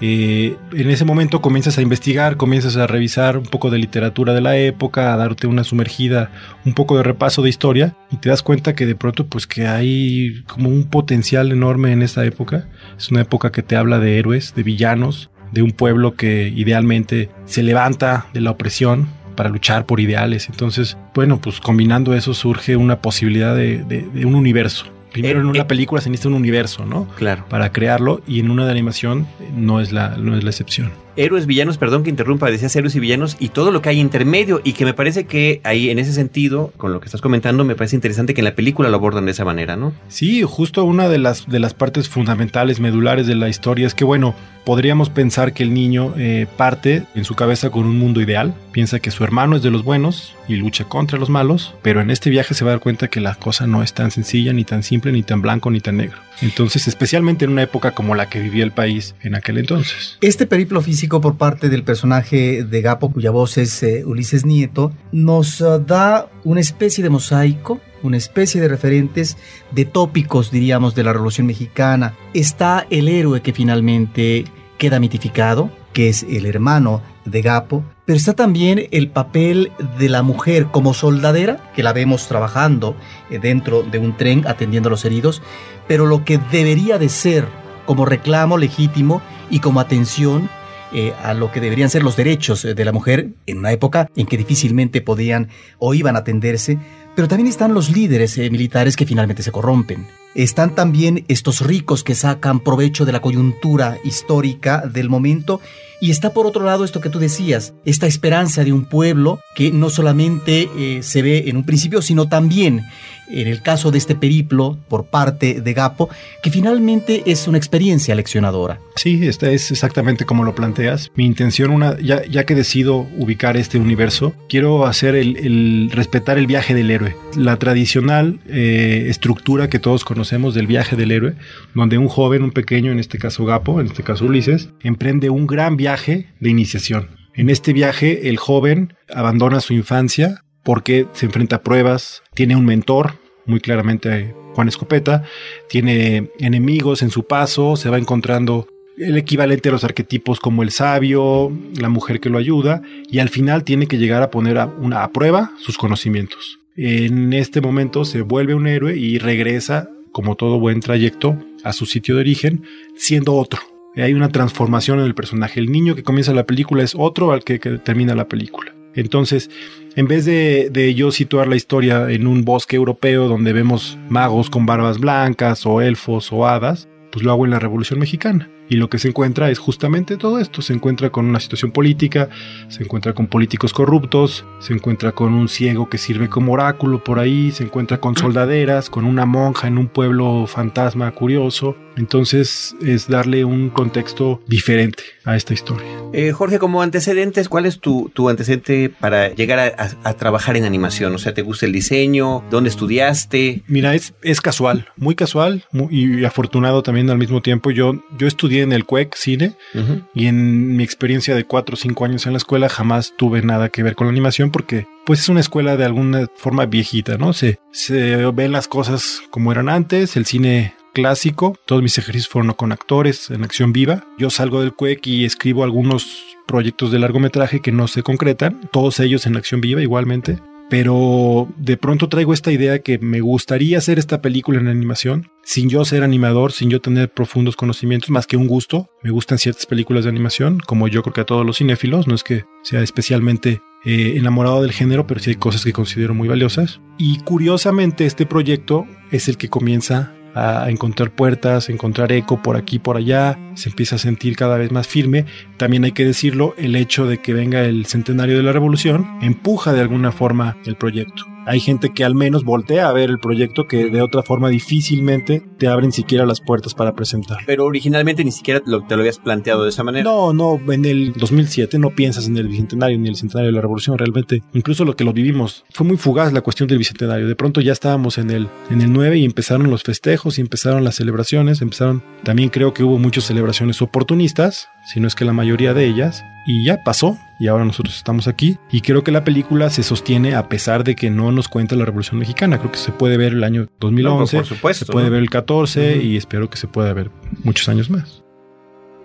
Eh, 0.00 0.56
en 0.72 0.90
ese 0.90 1.04
momento 1.04 1.40
comienzas 1.40 1.78
a 1.78 1.82
investigar, 1.82 2.36
comienzas 2.36 2.76
a 2.76 2.86
revisar 2.86 3.38
un 3.38 3.46
poco 3.46 3.70
de 3.70 3.78
literatura 3.78 4.34
de 4.34 4.42
la 4.42 4.56
época, 4.56 5.14
a 5.14 5.16
darte 5.16 5.46
una 5.46 5.64
sumergida, 5.64 6.30
un 6.66 6.74
poco 6.74 6.96
de 6.96 7.02
repaso 7.02 7.42
de 7.42 7.48
historia 7.48 7.96
y 8.10 8.16
te 8.16 8.28
das 8.28 8.42
cuenta 8.42 8.74
que 8.74 8.84
de 8.84 8.94
pronto 8.94 9.26
pues 9.26 9.46
que 9.46 9.66
hay 9.66 10.42
como 10.46 10.68
un 10.68 10.84
potencial 10.84 11.50
enorme 11.50 11.92
en 11.92 12.02
esta 12.02 12.24
época. 12.26 12.68
Es 12.98 13.10
una 13.10 13.22
época 13.22 13.52
que 13.52 13.62
te 13.62 13.76
habla 13.76 13.98
de 13.98 14.18
héroes, 14.18 14.54
de 14.54 14.62
villanos, 14.62 15.30
de 15.52 15.62
un 15.62 15.70
pueblo 15.70 16.14
que 16.14 16.52
idealmente 16.54 17.30
se 17.46 17.62
levanta 17.62 18.26
de 18.34 18.40
la 18.40 18.50
opresión 18.50 19.08
para 19.36 19.50
luchar 19.50 19.86
por 19.86 20.00
ideales. 20.00 20.48
Entonces, 20.48 20.96
bueno, 21.14 21.40
pues 21.40 21.60
combinando 21.60 22.14
eso 22.14 22.34
surge 22.34 22.76
una 22.76 23.00
posibilidad 23.00 23.54
de, 23.54 24.06
un 24.24 24.34
universo. 24.34 24.86
Primero 25.22 25.38
Eh, 25.38 25.42
en 25.42 25.46
una 25.48 25.62
eh. 25.62 25.64
película 25.64 26.00
se 26.00 26.10
necesita 26.10 26.28
un 26.28 26.34
universo, 26.34 26.84
¿no? 26.84 27.08
Claro. 27.16 27.46
Para 27.48 27.72
crearlo 27.72 28.20
y 28.26 28.40
en 28.40 28.50
una 28.50 28.66
de 28.66 28.70
animación 28.70 29.26
no 29.54 29.80
es 29.80 29.92
la, 29.92 30.16
no 30.16 30.36
es 30.36 30.44
la 30.44 30.50
excepción. 30.50 30.92
Héroes, 31.16 31.46
villanos, 31.46 31.78
perdón 31.78 32.02
que 32.02 32.10
interrumpa, 32.10 32.50
decías 32.50 32.74
héroes 32.76 32.94
y 32.94 33.00
villanos 33.00 33.36
y 33.40 33.48
todo 33.48 33.70
lo 33.70 33.82
que 33.82 33.88
hay 33.88 34.00
intermedio 34.00 34.60
y 34.64 34.72
que 34.72 34.84
me 34.84 34.94
parece 34.94 35.26
que 35.26 35.60
ahí 35.64 35.90
en 35.90 35.98
ese 35.98 36.12
sentido, 36.12 36.72
con 36.76 36.92
lo 36.92 37.00
que 37.00 37.06
estás 37.06 37.20
comentando, 37.20 37.64
me 37.64 37.74
parece 37.74 37.96
interesante 37.96 38.34
que 38.34 38.40
en 38.40 38.46
la 38.46 38.54
película 38.54 38.88
lo 38.88 38.96
abordan 38.96 39.26
de 39.26 39.32
esa 39.32 39.44
manera, 39.44 39.76
¿no? 39.76 39.92
Sí, 40.08 40.42
justo 40.42 40.84
una 40.84 41.08
de 41.08 41.18
las, 41.18 41.48
de 41.48 41.58
las 41.58 41.74
partes 41.74 42.08
fundamentales, 42.08 42.80
medulares 42.80 43.26
de 43.26 43.34
la 43.34 43.48
historia 43.48 43.86
es 43.86 43.94
que, 43.94 44.04
bueno, 44.04 44.34
podríamos 44.66 45.10
pensar 45.10 45.52
que 45.52 45.62
el 45.62 45.72
niño 45.72 46.12
eh, 46.16 46.46
parte 46.56 47.04
en 47.14 47.24
su 47.24 47.36
cabeza 47.36 47.70
con 47.70 47.86
un 47.86 47.98
mundo 47.98 48.20
ideal, 48.20 48.52
piensa 48.72 48.98
que 48.98 49.12
su 49.12 49.22
hermano 49.22 49.54
es 49.54 49.62
de 49.62 49.70
los 49.70 49.84
buenos 49.84 50.34
y 50.48 50.56
lucha 50.56 50.84
contra 50.84 51.18
los 51.18 51.30
malos, 51.30 51.74
pero 51.82 52.00
en 52.00 52.10
este 52.10 52.30
viaje 52.30 52.52
se 52.52 52.64
va 52.64 52.72
a 52.72 52.74
dar 52.74 52.80
cuenta 52.80 53.08
que 53.08 53.20
la 53.20 53.36
cosa 53.36 53.68
no 53.68 53.84
es 53.84 53.94
tan 53.94 54.10
sencilla, 54.10 54.52
ni 54.52 54.64
tan 54.64 54.82
simple, 54.82 55.12
ni 55.12 55.22
tan 55.22 55.40
blanco, 55.40 55.70
ni 55.70 55.80
tan 55.80 55.96
negro. 55.96 56.18
Entonces, 56.42 56.88
especialmente 56.88 57.44
en 57.44 57.52
una 57.52 57.62
época 57.62 57.92
como 57.92 58.16
la 58.16 58.28
que 58.28 58.40
vivía 58.40 58.64
el 58.64 58.72
país 58.72 59.14
en 59.22 59.36
aquel 59.36 59.58
entonces. 59.58 60.18
Este 60.20 60.46
periplo 60.46 60.82
físico 60.82 61.05
por 61.08 61.36
parte 61.36 61.68
del 61.68 61.84
personaje 61.84 62.64
de 62.64 62.82
Gapo, 62.82 63.10
cuya 63.10 63.30
voz 63.30 63.58
es 63.58 63.82
eh, 63.82 64.04
Ulises 64.04 64.44
Nieto, 64.44 64.92
nos 65.12 65.62
ah, 65.62 65.78
da 65.78 66.28
una 66.44 66.60
especie 66.60 67.02
de 67.04 67.10
mosaico, 67.10 67.80
una 68.02 68.16
especie 68.16 68.60
de 68.60 68.68
referentes, 68.68 69.36
de 69.70 69.84
tópicos, 69.84 70.50
diríamos, 70.50 70.94
de 70.94 71.04
la 71.04 71.12
Revolución 71.12 71.46
Mexicana. 71.46 72.14
Está 72.34 72.86
el 72.90 73.08
héroe 73.08 73.40
que 73.40 73.52
finalmente 73.52 74.44
queda 74.78 74.98
mitificado, 74.98 75.70
que 75.92 76.08
es 76.08 76.24
el 76.24 76.44
hermano 76.44 77.02
de 77.24 77.40
Gapo, 77.40 77.84
pero 78.04 78.16
está 78.16 78.34
también 78.34 78.88
el 78.90 79.08
papel 79.08 79.72
de 79.98 80.08
la 80.08 80.22
mujer 80.22 80.66
como 80.66 80.92
soldadera, 80.92 81.72
que 81.74 81.82
la 81.82 81.92
vemos 81.92 82.26
trabajando 82.26 82.96
eh, 83.30 83.38
dentro 83.38 83.82
de 83.82 83.98
un 83.98 84.16
tren 84.16 84.44
atendiendo 84.46 84.88
a 84.88 84.90
los 84.90 85.04
heridos, 85.04 85.42
pero 85.86 86.06
lo 86.06 86.24
que 86.24 86.38
debería 86.50 86.98
de 86.98 87.08
ser 87.08 87.46
como 87.86 88.04
reclamo 88.04 88.58
legítimo 88.58 89.22
y 89.48 89.60
como 89.60 89.80
atención 89.80 90.50
eh, 90.92 91.12
a 91.22 91.34
lo 91.34 91.50
que 91.50 91.60
deberían 91.60 91.90
ser 91.90 92.02
los 92.02 92.16
derechos 92.16 92.64
eh, 92.64 92.74
de 92.74 92.84
la 92.84 92.92
mujer 92.92 93.30
en 93.46 93.58
una 93.58 93.72
época 93.72 94.08
en 94.14 94.26
que 94.26 94.36
difícilmente 94.36 95.00
podían 95.00 95.48
o 95.78 95.94
iban 95.94 96.14
a 96.16 96.20
atenderse, 96.20 96.78
pero 97.14 97.26
también 97.26 97.48
están 97.48 97.74
los 97.74 97.90
líderes 97.90 98.38
eh, 98.38 98.48
militares 98.50 98.96
que 98.96 99.06
finalmente 99.06 99.42
se 99.42 99.50
corrompen. 99.50 100.06
Están 100.34 100.74
también 100.74 101.24
estos 101.28 101.60
ricos 101.60 102.04
que 102.04 102.14
sacan 102.14 102.60
provecho 102.60 103.04
de 103.04 103.12
la 103.12 103.20
coyuntura 103.20 103.98
histórica 104.04 104.86
del 104.86 105.08
momento 105.08 105.60
y 106.00 106.10
está 106.10 106.32
por 106.32 106.46
otro 106.46 106.64
lado 106.64 106.84
esto 106.84 107.00
que 107.00 107.08
tú 107.08 107.18
decías, 107.18 107.72
esta 107.84 108.06
esperanza 108.06 108.62
de 108.62 108.72
un 108.72 108.84
pueblo 108.84 109.40
que 109.54 109.72
no 109.72 109.88
solamente 109.88 110.68
se 111.00 111.22
ve 111.22 111.44
en 111.46 111.56
un 111.56 111.64
principio, 111.64 112.02
sino 112.02 112.28
también 112.28 112.82
en 113.28 113.48
el 113.48 113.62
caso 113.62 113.90
de 113.90 113.98
este 113.98 114.14
periplo 114.14 114.78
por 114.88 115.06
parte 115.06 115.60
de 115.60 115.72
Gapo, 115.74 116.08
que 116.42 116.50
finalmente 116.50 117.22
es 117.26 117.48
una 117.48 117.58
experiencia 117.58 118.14
leccionadora. 118.14 118.80
Sí, 118.96 119.26
esta 119.26 119.50
es 119.50 119.70
exactamente 119.70 120.24
como 120.24 120.44
lo 120.44 120.54
planteas. 120.54 121.10
Mi 121.14 121.26
intención, 121.26 121.80
ya 122.02 122.44
que 122.44 122.54
decido 122.54 123.06
ubicar 123.18 123.56
este 123.56 123.78
universo, 123.78 124.34
quiero 124.48 124.86
hacer 124.86 125.14
el, 125.14 125.36
el 125.36 125.90
respetar 125.92 126.38
el 126.38 126.46
viaje 126.46 126.74
del 126.74 126.90
héroe. 126.90 127.16
La 127.36 127.58
tradicional 127.58 128.40
eh, 128.48 129.06
estructura 129.08 129.68
que 129.68 129.78
todos 129.78 130.04
conocemos 130.04 130.54
del 130.54 130.66
viaje 130.66 130.96
del 130.96 131.12
héroe, 131.12 131.34
donde 131.74 131.98
un 131.98 132.08
joven, 132.08 132.42
un 132.42 132.52
pequeño, 132.52 132.92
en 132.92 132.98
este 132.98 133.18
caso 133.18 133.44
Gapo, 133.44 133.80
en 133.80 133.86
este 133.86 134.02
caso 134.02 134.24
Ulises, 134.24 134.70
emprende 134.82 135.30
un 135.30 135.46
gran 135.46 135.76
viaje 135.76 136.26
de 136.40 136.50
iniciación. 136.50 137.08
En 137.34 137.50
este 137.50 137.72
viaje, 137.72 138.28
el 138.30 138.38
joven 138.38 138.94
abandona 139.14 139.60
su 139.60 139.74
infancia 139.74 140.42
porque 140.66 141.06
se 141.12 141.26
enfrenta 141.26 141.56
a 141.56 141.62
pruebas, 141.62 142.24
tiene 142.34 142.56
un 142.56 142.64
mentor, 142.64 143.14
muy 143.46 143.60
claramente 143.60 144.34
Juan 144.54 144.66
Escopeta, 144.66 145.22
tiene 145.68 146.32
enemigos 146.40 147.02
en 147.02 147.10
su 147.10 147.22
paso, 147.22 147.76
se 147.76 147.88
va 147.88 147.98
encontrando 147.98 148.66
el 148.98 149.16
equivalente 149.16 149.68
a 149.68 149.72
los 149.72 149.84
arquetipos 149.84 150.40
como 150.40 150.64
el 150.64 150.72
sabio, 150.72 151.52
la 151.78 151.88
mujer 151.88 152.18
que 152.18 152.30
lo 152.30 152.38
ayuda, 152.38 152.82
y 153.08 153.20
al 153.20 153.28
final 153.28 153.62
tiene 153.62 153.86
que 153.86 153.96
llegar 153.96 154.24
a 154.24 154.32
poner 154.32 154.58
a, 154.58 154.66
una, 154.66 155.08
prueba 155.12 155.52
sus 155.60 155.78
conocimientos. 155.78 156.58
En 156.74 157.32
este 157.32 157.60
momento 157.60 158.04
se 158.04 158.22
vuelve 158.22 158.54
un 158.56 158.66
héroe 158.66 158.96
y 158.96 159.18
regresa, 159.18 159.88
como 160.10 160.34
todo 160.34 160.58
buen 160.58 160.80
trayecto, 160.80 161.38
a 161.62 161.72
su 161.72 161.86
sitio 161.86 162.16
de 162.16 162.22
origen, 162.22 162.64
siendo 162.96 163.34
otro. 163.34 163.60
Hay 163.94 164.14
una 164.14 164.30
transformación 164.30 164.98
en 164.98 165.06
el 165.06 165.14
personaje. 165.14 165.60
El 165.60 165.70
niño 165.70 165.94
que 165.94 166.02
comienza 166.02 166.34
la 166.34 166.44
película 166.44 166.82
es 166.82 166.94
otro 166.96 167.30
al 167.30 167.44
que 167.44 167.58
termina 167.60 168.16
la 168.16 168.26
película. 168.26 168.75
Entonces, 168.96 169.50
en 169.94 170.08
vez 170.08 170.24
de, 170.24 170.94
yo 170.96 171.12
situar 171.12 171.46
la 171.46 171.56
historia 171.56 172.10
en 172.10 172.26
un 172.26 172.44
bosque 172.44 172.76
europeo 172.76 173.28
donde 173.28 173.52
vemos 173.52 173.96
magos 174.08 174.50
con 174.50 174.66
barbas 174.66 174.98
blancas 174.98 175.64
o 175.66 175.80
elfos 175.80 176.32
o 176.32 176.46
hadas, 176.46 176.88
pues 177.12 177.24
lo 177.24 177.32
hago 177.32 177.44
en 177.44 177.52
la 177.52 177.58
Revolución 177.58 178.00
Mexicana. 178.00 178.50
Y 178.68 178.76
lo 178.76 178.88
que 178.88 178.98
se 178.98 179.08
encuentra 179.08 179.50
es 179.50 179.58
justamente 179.58 180.16
todo 180.16 180.38
esto. 180.38 180.62
Se 180.62 180.72
encuentra 180.72 181.10
con 181.10 181.26
una 181.26 181.40
situación 181.40 181.70
política, 181.70 182.28
se 182.68 182.82
encuentra 182.82 183.12
con 183.12 183.26
políticos 183.26 183.72
corruptos, 183.72 184.44
se 184.58 184.72
encuentra 184.72 185.12
con 185.12 185.34
un 185.34 185.48
ciego 185.48 185.88
que 185.88 185.98
sirve 185.98 186.28
como 186.28 186.52
oráculo 186.52 187.02
por 187.02 187.18
ahí, 187.18 187.52
se 187.52 187.64
encuentra 187.64 187.98
con 187.98 188.16
soldaderas, 188.16 188.90
con 188.90 189.04
una 189.04 189.26
monja 189.26 189.68
en 189.68 189.78
un 189.78 189.88
pueblo 189.88 190.46
fantasma 190.46 191.10
curioso. 191.12 191.76
Entonces 191.96 192.76
es 192.82 193.08
darle 193.08 193.44
un 193.44 193.70
contexto 193.70 194.42
diferente 194.46 195.02
a 195.24 195.34
esta 195.36 195.54
historia. 195.54 195.86
Eh, 196.12 196.32
Jorge, 196.32 196.58
como 196.58 196.82
antecedentes, 196.82 197.48
¿cuál 197.48 197.66
es 197.66 197.80
tu, 197.80 198.10
tu 198.12 198.28
antecedente 198.28 198.90
para 198.90 199.34
llegar 199.34 199.58
a, 199.58 199.66
a, 199.82 200.10
a, 200.10 200.14
trabajar 200.14 200.56
en 200.56 200.64
animación? 200.64 201.14
O 201.14 201.18
sea, 201.18 201.32
¿te 201.32 201.42
gusta 201.42 201.66
el 201.66 201.72
diseño? 201.72 202.44
¿Dónde 202.50 202.68
estudiaste? 202.68 203.62
Mira, 203.66 203.94
es, 203.94 204.14
es 204.22 204.40
casual, 204.40 204.88
muy 204.96 205.14
casual 205.14 205.64
muy, 205.72 205.88
y 205.90 206.24
afortunado 206.24 206.82
también 206.82 207.10
al 207.10 207.18
mismo 207.18 207.40
tiempo. 207.40 207.70
Yo, 207.70 208.02
yo 208.18 208.26
estudié 208.26 208.55
en 208.62 208.72
el 208.72 208.84
CUEC 208.84 209.14
cine 209.14 209.54
uh 209.74 209.78
-huh. 209.78 210.02
y 210.14 210.26
en 210.26 210.76
mi 210.76 210.84
experiencia 210.84 211.34
de 211.34 211.44
cuatro 211.44 211.74
o 211.74 211.76
cinco 211.76 212.04
años 212.04 212.26
en 212.26 212.32
la 212.32 212.38
escuela 212.38 212.68
jamás 212.68 213.14
tuve 213.16 213.42
nada 213.42 213.68
que 213.68 213.82
ver 213.82 213.94
con 213.94 214.06
la 214.06 214.12
animación 214.12 214.50
porque 214.50 214.86
pues 215.04 215.20
es 215.20 215.28
una 215.28 215.40
escuela 215.40 215.76
de 215.76 215.84
alguna 215.84 216.26
forma 216.36 216.66
viejita, 216.66 217.16
¿no? 217.16 217.32
Se, 217.32 217.60
se 217.70 218.26
ven 218.32 218.52
las 218.52 218.66
cosas 218.68 219.22
como 219.30 219.52
eran 219.52 219.68
antes, 219.68 220.16
el 220.16 220.26
cine 220.26 220.74
clásico. 220.92 221.56
Todos 221.66 221.82
mis 221.82 221.98
ejercicios 221.98 222.28
fueron 222.28 222.52
con 222.54 222.72
actores 222.72 223.30
en 223.30 223.44
acción 223.44 223.72
viva. 223.72 224.04
Yo 224.18 224.30
salgo 224.30 224.62
del 224.62 224.72
CUEC 224.72 225.06
y 225.06 225.24
escribo 225.26 225.62
algunos 225.62 226.24
proyectos 226.46 226.90
de 226.90 226.98
largometraje 226.98 227.60
que 227.60 227.70
no 227.70 227.86
se 227.86 228.02
concretan, 228.02 228.60
todos 228.72 229.00
ellos 229.00 229.26
en 229.26 229.36
acción 229.36 229.60
viva 229.60 229.82
igualmente. 229.82 230.38
Pero 230.68 231.48
de 231.56 231.76
pronto 231.76 232.08
traigo 232.08 232.32
esta 232.32 232.50
idea 232.50 232.80
que 232.80 232.98
me 232.98 233.20
gustaría 233.20 233.78
hacer 233.78 233.98
esta 233.98 234.20
película 234.20 234.58
en 234.58 234.66
animación, 234.66 235.30
sin 235.44 235.68
yo 235.68 235.84
ser 235.84 236.02
animador, 236.02 236.52
sin 236.52 236.70
yo 236.70 236.80
tener 236.80 237.10
profundos 237.10 237.54
conocimientos, 237.54 238.10
más 238.10 238.26
que 238.26 238.36
un 238.36 238.48
gusto. 238.48 238.88
Me 239.02 239.10
gustan 239.10 239.38
ciertas 239.38 239.66
películas 239.66 240.04
de 240.04 240.10
animación, 240.10 240.58
como 240.58 240.88
yo 240.88 241.02
creo 241.02 241.14
que 241.14 241.20
a 241.20 241.26
todos 241.26 241.46
los 241.46 241.58
cinéfilos, 241.58 242.08
no 242.08 242.14
es 242.14 242.24
que 242.24 242.44
sea 242.62 242.82
especialmente 242.82 243.60
eh, 243.84 244.14
enamorado 244.16 244.62
del 244.62 244.72
género, 244.72 245.06
pero 245.06 245.20
sí 245.20 245.30
hay 245.30 245.36
cosas 245.36 245.64
que 245.64 245.72
considero 245.72 246.14
muy 246.14 246.26
valiosas. 246.26 246.80
Y 246.98 247.18
curiosamente 247.20 248.04
este 248.04 248.26
proyecto 248.26 248.86
es 249.12 249.28
el 249.28 249.36
que 249.36 249.48
comienza 249.48 250.15
a 250.36 250.68
encontrar 250.68 251.10
puertas, 251.10 251.68
a 251.68 251.72
encontrar 251.72 252.12
eco 252.12 252.42
por 252.42 252.56
aquí, 252.56 252.78
por 252.78 252.98
allá, 252.98 253.38
se 253.54 253.70
empieza 253.70 253.96
a 253.96 253.98
sentir 253.98 254.36
cada 254.36 254.58
vez 254.58 254.70
más 254.70 254.86
firme. 254.86 255.24
También 255.56 255.84
hay 255.84 255.92
que 255.92 256.04
decirlo, 256.04 256.54
el 256.58 256.76
hecho 256.76 257.06
de 257.06 257.18
que 257.18 257.32
venga 257.32 257.64
el 257.64 257.86
centenario 257.86 258.36
de 258.36 258.42
la 258.42 258.52
revolución 258.52 259.18
empuja 259.22 259.72
de 259.72 259.80
alguna 259.80 260.12
forma 260.12 260.58
el 260.66 260.76
proyecto. 260.76 261.35
Hay 261.46 261.60
gente 261.60 261.94
que 261.94 262.04
al 262.04 262.16
menos 262.16 262.44
voltea 262.44 262.88
a 262.88 262.92
ver 262.92 263.08
el 263.08 263.20
proyecto 263.20 263.68
que 263.68 263.88
de 263.88 264.02
otra 264.02 264.24
forma 264.24 264.48
difícilmente 264.48 265.42
te 265.58 265.68
abren 265.68 265.92
siquiera 265.92 266.26
las 266.26 266.40
puertas 266.40 266.74
para 266.74 266.94
presentar. 266.94 267.38
Pero 267.46 267.64
originalmente 267.64 268.24
ni 268.24 268.32
siquiera 268.32 268.60
lo, 268.66 268.84
te 268.84 268.96
lo 268.96 269.02
habías 269.02 269.18
planteado 269.18 269.62
de 269.62 269.68
esa 269.68 269.84
manera. 269.84 270.02
No, 270.02 270.32
no, 270.32 270.60
en 270.72 270.84
el 270.84 271.12
2007 271.12 271.78
no 271.78 271.90
piensas 271.90 272.26
en 272.26 272.36
el 272.36 272.48
bicentenario 272.48 272.98
ni 272.98 273.08
el 273.08 273.14
centenario 273.14 273.46
de 273.46 273.54
la 273.54 273.60
revolución 273.60 273.96
realmente. 273.96 274.42
Incluso 274.54 274.84
lo 274.84 274.96
que 274.96 275.04
lo 275.04 275.12
vivimos 275.12 275.64
fue 275.70 275.86
muy 275.86 275.96
fugaz 275.96 276.32
la 276.32 276.40
cuestión 276.40 276.68
del 276.68 276.78
bicentenario. 276.78 277.28
De 277.28 277.36
pronto 277.36 277.60
ya 277.60 277.72
estábamos 277.72 278.18
en 278.18 278.30
el, 278.30 278.48
en 278.70 278.80
el 278.80 278.92
9 278.92 279.18
y 279.18 279.24
empezaron 279.24 279.70
los 279.70 279.84
festejos 279.84 280.38
y 280.38 280.40
empezaron 280.40 280.82
las 280.82 280.96
celebraciones. 280.96 281.62
Empezaron, 281.62 282.02
también 282.24 282.48
creo 282.48 282.74
que 282.74 282.82
hubo 282.82 282.98
muchas 282.98 283.24
celebraciones 283.24 283.80
oportunistas, 283.82 284.68
si 284.92 284.98
no 284.98 285.06
es 285.06 285.14
que 285.14 285.24
la 285.24 285.32
mayoría 285.32 285.74
de 285.74 285.86
ellas. 285.86 286.24
Y 286.48 286.64
ya 286.64 286.78
pasó, 286.84 287.18
y 287.38 287.48
ahora 287.48 287.64
nosotros 287.64 287.96
estamos 287.96 288.28
aquí. 288.28 288.58
Y 288.70 288.80
creo 288.80 289.04
que 289.04 289.12
la 289.12 289.24
película 289.24 289.70
se 289.70 289.82
sostiene 289.82 290.34
a 290.34 290.48
pesar 290.48 290.84
de 290.84 290.94
que 290.94 291.10
no 291.10 291.32
nos 291.32 291.48
cuenta 291.48 291.76
la 291.76 291.84
Revolución 291.84 292.18
Mexicana. 292.18 292.58
Creo 292.58 292.72
que 292.72 292.78
se 292.78 292.92
puede 292.92 293.16
ver 293.16 293.32
el 293.32 293.44
año 293.44 293.68
2011, 293.80 294.36
no, 294.36 294.42
por 294.42 294.48
supuesto, 294.48 294.86
se 294.86 294.92
puede 294.92 295.06
¿no? 295.06 295.12
ver 295.12 295.22
el 295.22 295.30
14 295.30 295.80
uh 295.80 295.98
-huh. 295.98 296.04
y 296.04 296.16
espero 296.16 296.48
que 296.48 296.56
se 296.56 296.66
pueda 296.66 296.92
ver 296.92 297.10
muchos 297.44 297.68
años 297.68 297.90
más. 297.90 298.22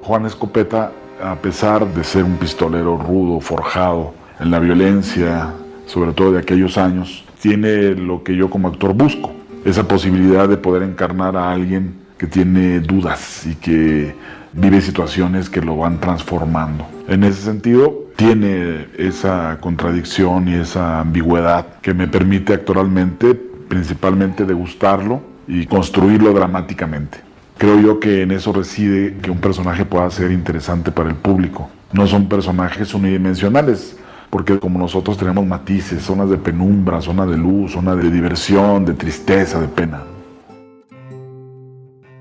Juan 0.01 0.25
Escopeta, 0.25 0.91
a 1.21 1.35
pesar 1.35 1.85
de 1.93 2.03
ser 2.03 2.23
un 2.23 2.37
pistolero 2.37 2.97
rudo, 2.97 3.39
forjado 3.39 4.13
en 4.39 4.49
la 4.49 4.59
violencia, 4.59 5.53
sobre 5.85 6.13
todo 6.13 6.31
de 6.31 6.39
aquellos 6.39 6.77
años, 6.77 7.23
tiene 7.41 7.95
lo 7.95 8.23
que 8.23 8.35
yo 8.35 8.49
como 8.49 8.67
actor 8.67 8.93
busco, 8.93 9.31
esa 9.65 9.87
posibilidad 9.87 10.49
de 10.49 10.57
poder 10.57 10.83
encarnar 10.83 11.37
a 11.37 11.51
alguien 11.51 11.95
que 12.17 12.27
tiene 12.27 12.79
dudas 12.79 13.45
y 13.45 13.55
que 13.55 14.15
vive 14.53 14.81
situaciones 14.81 15.49
que 15.49 15.61
lo 15.61 15.77
van 15.77 15.99
transformando. 15.99 16.85
En 17.07 17.23
ese 17.23 17.41
sentido, 17.41 18.00
tiene 18.15 18.87
esa 18.97 19.57
contradicción 19.59 20.47
y 20.47 20.55
esa 20.55 20.99
ambigüedad 20.99 21.79
que 21.81 21.93
me 21.93 22.07
permite 22.07 22.53
actualmente 22.53 23.35
principalmente 23.35 24.45
degustarlo 24.45 25.21
y 25.47 25.65
construirlo 25.65 26.33
dramáticamente. 26.33 27.19
Creo 27.57 27.79
yo 27.79 27.99
que 27.99 28.23
en 28.23 28.31
eso 28.31 28.51
reside 28.51 29.17
que 29.21 29.31
un 29.31 29.37
personaje 29.37 29.85
pueda 29.85 30.09
ser 30.09 30.31
interesante 30.31 30.91
para 30.91 31.09
el 31.09 31.15
público. 31.15 31.69
No 31.93 32.07
son 32.07 32.27
personajes 32.27 32.93
unidimensionales, 32.93 33.97
porque 34.29 34.59
como 34.59 34.79
nosotros 34.79 35.17
tenemos 35.17 35.45
matices, 35.45 36.01
zonas 36.01 36.29
de 36.29 36.37
penumbra, 36.37 37.01
zona 37.01 37.25
de 37.25 37.37
luz, 37.37 37.73
zona 37.73 37.95
de 37.95 38.09
diversión, 38.09 38.85
de 38.85 38.93
tristeza, 38.93 39.59
de 39.59 39.67
pena. 39.67 40.03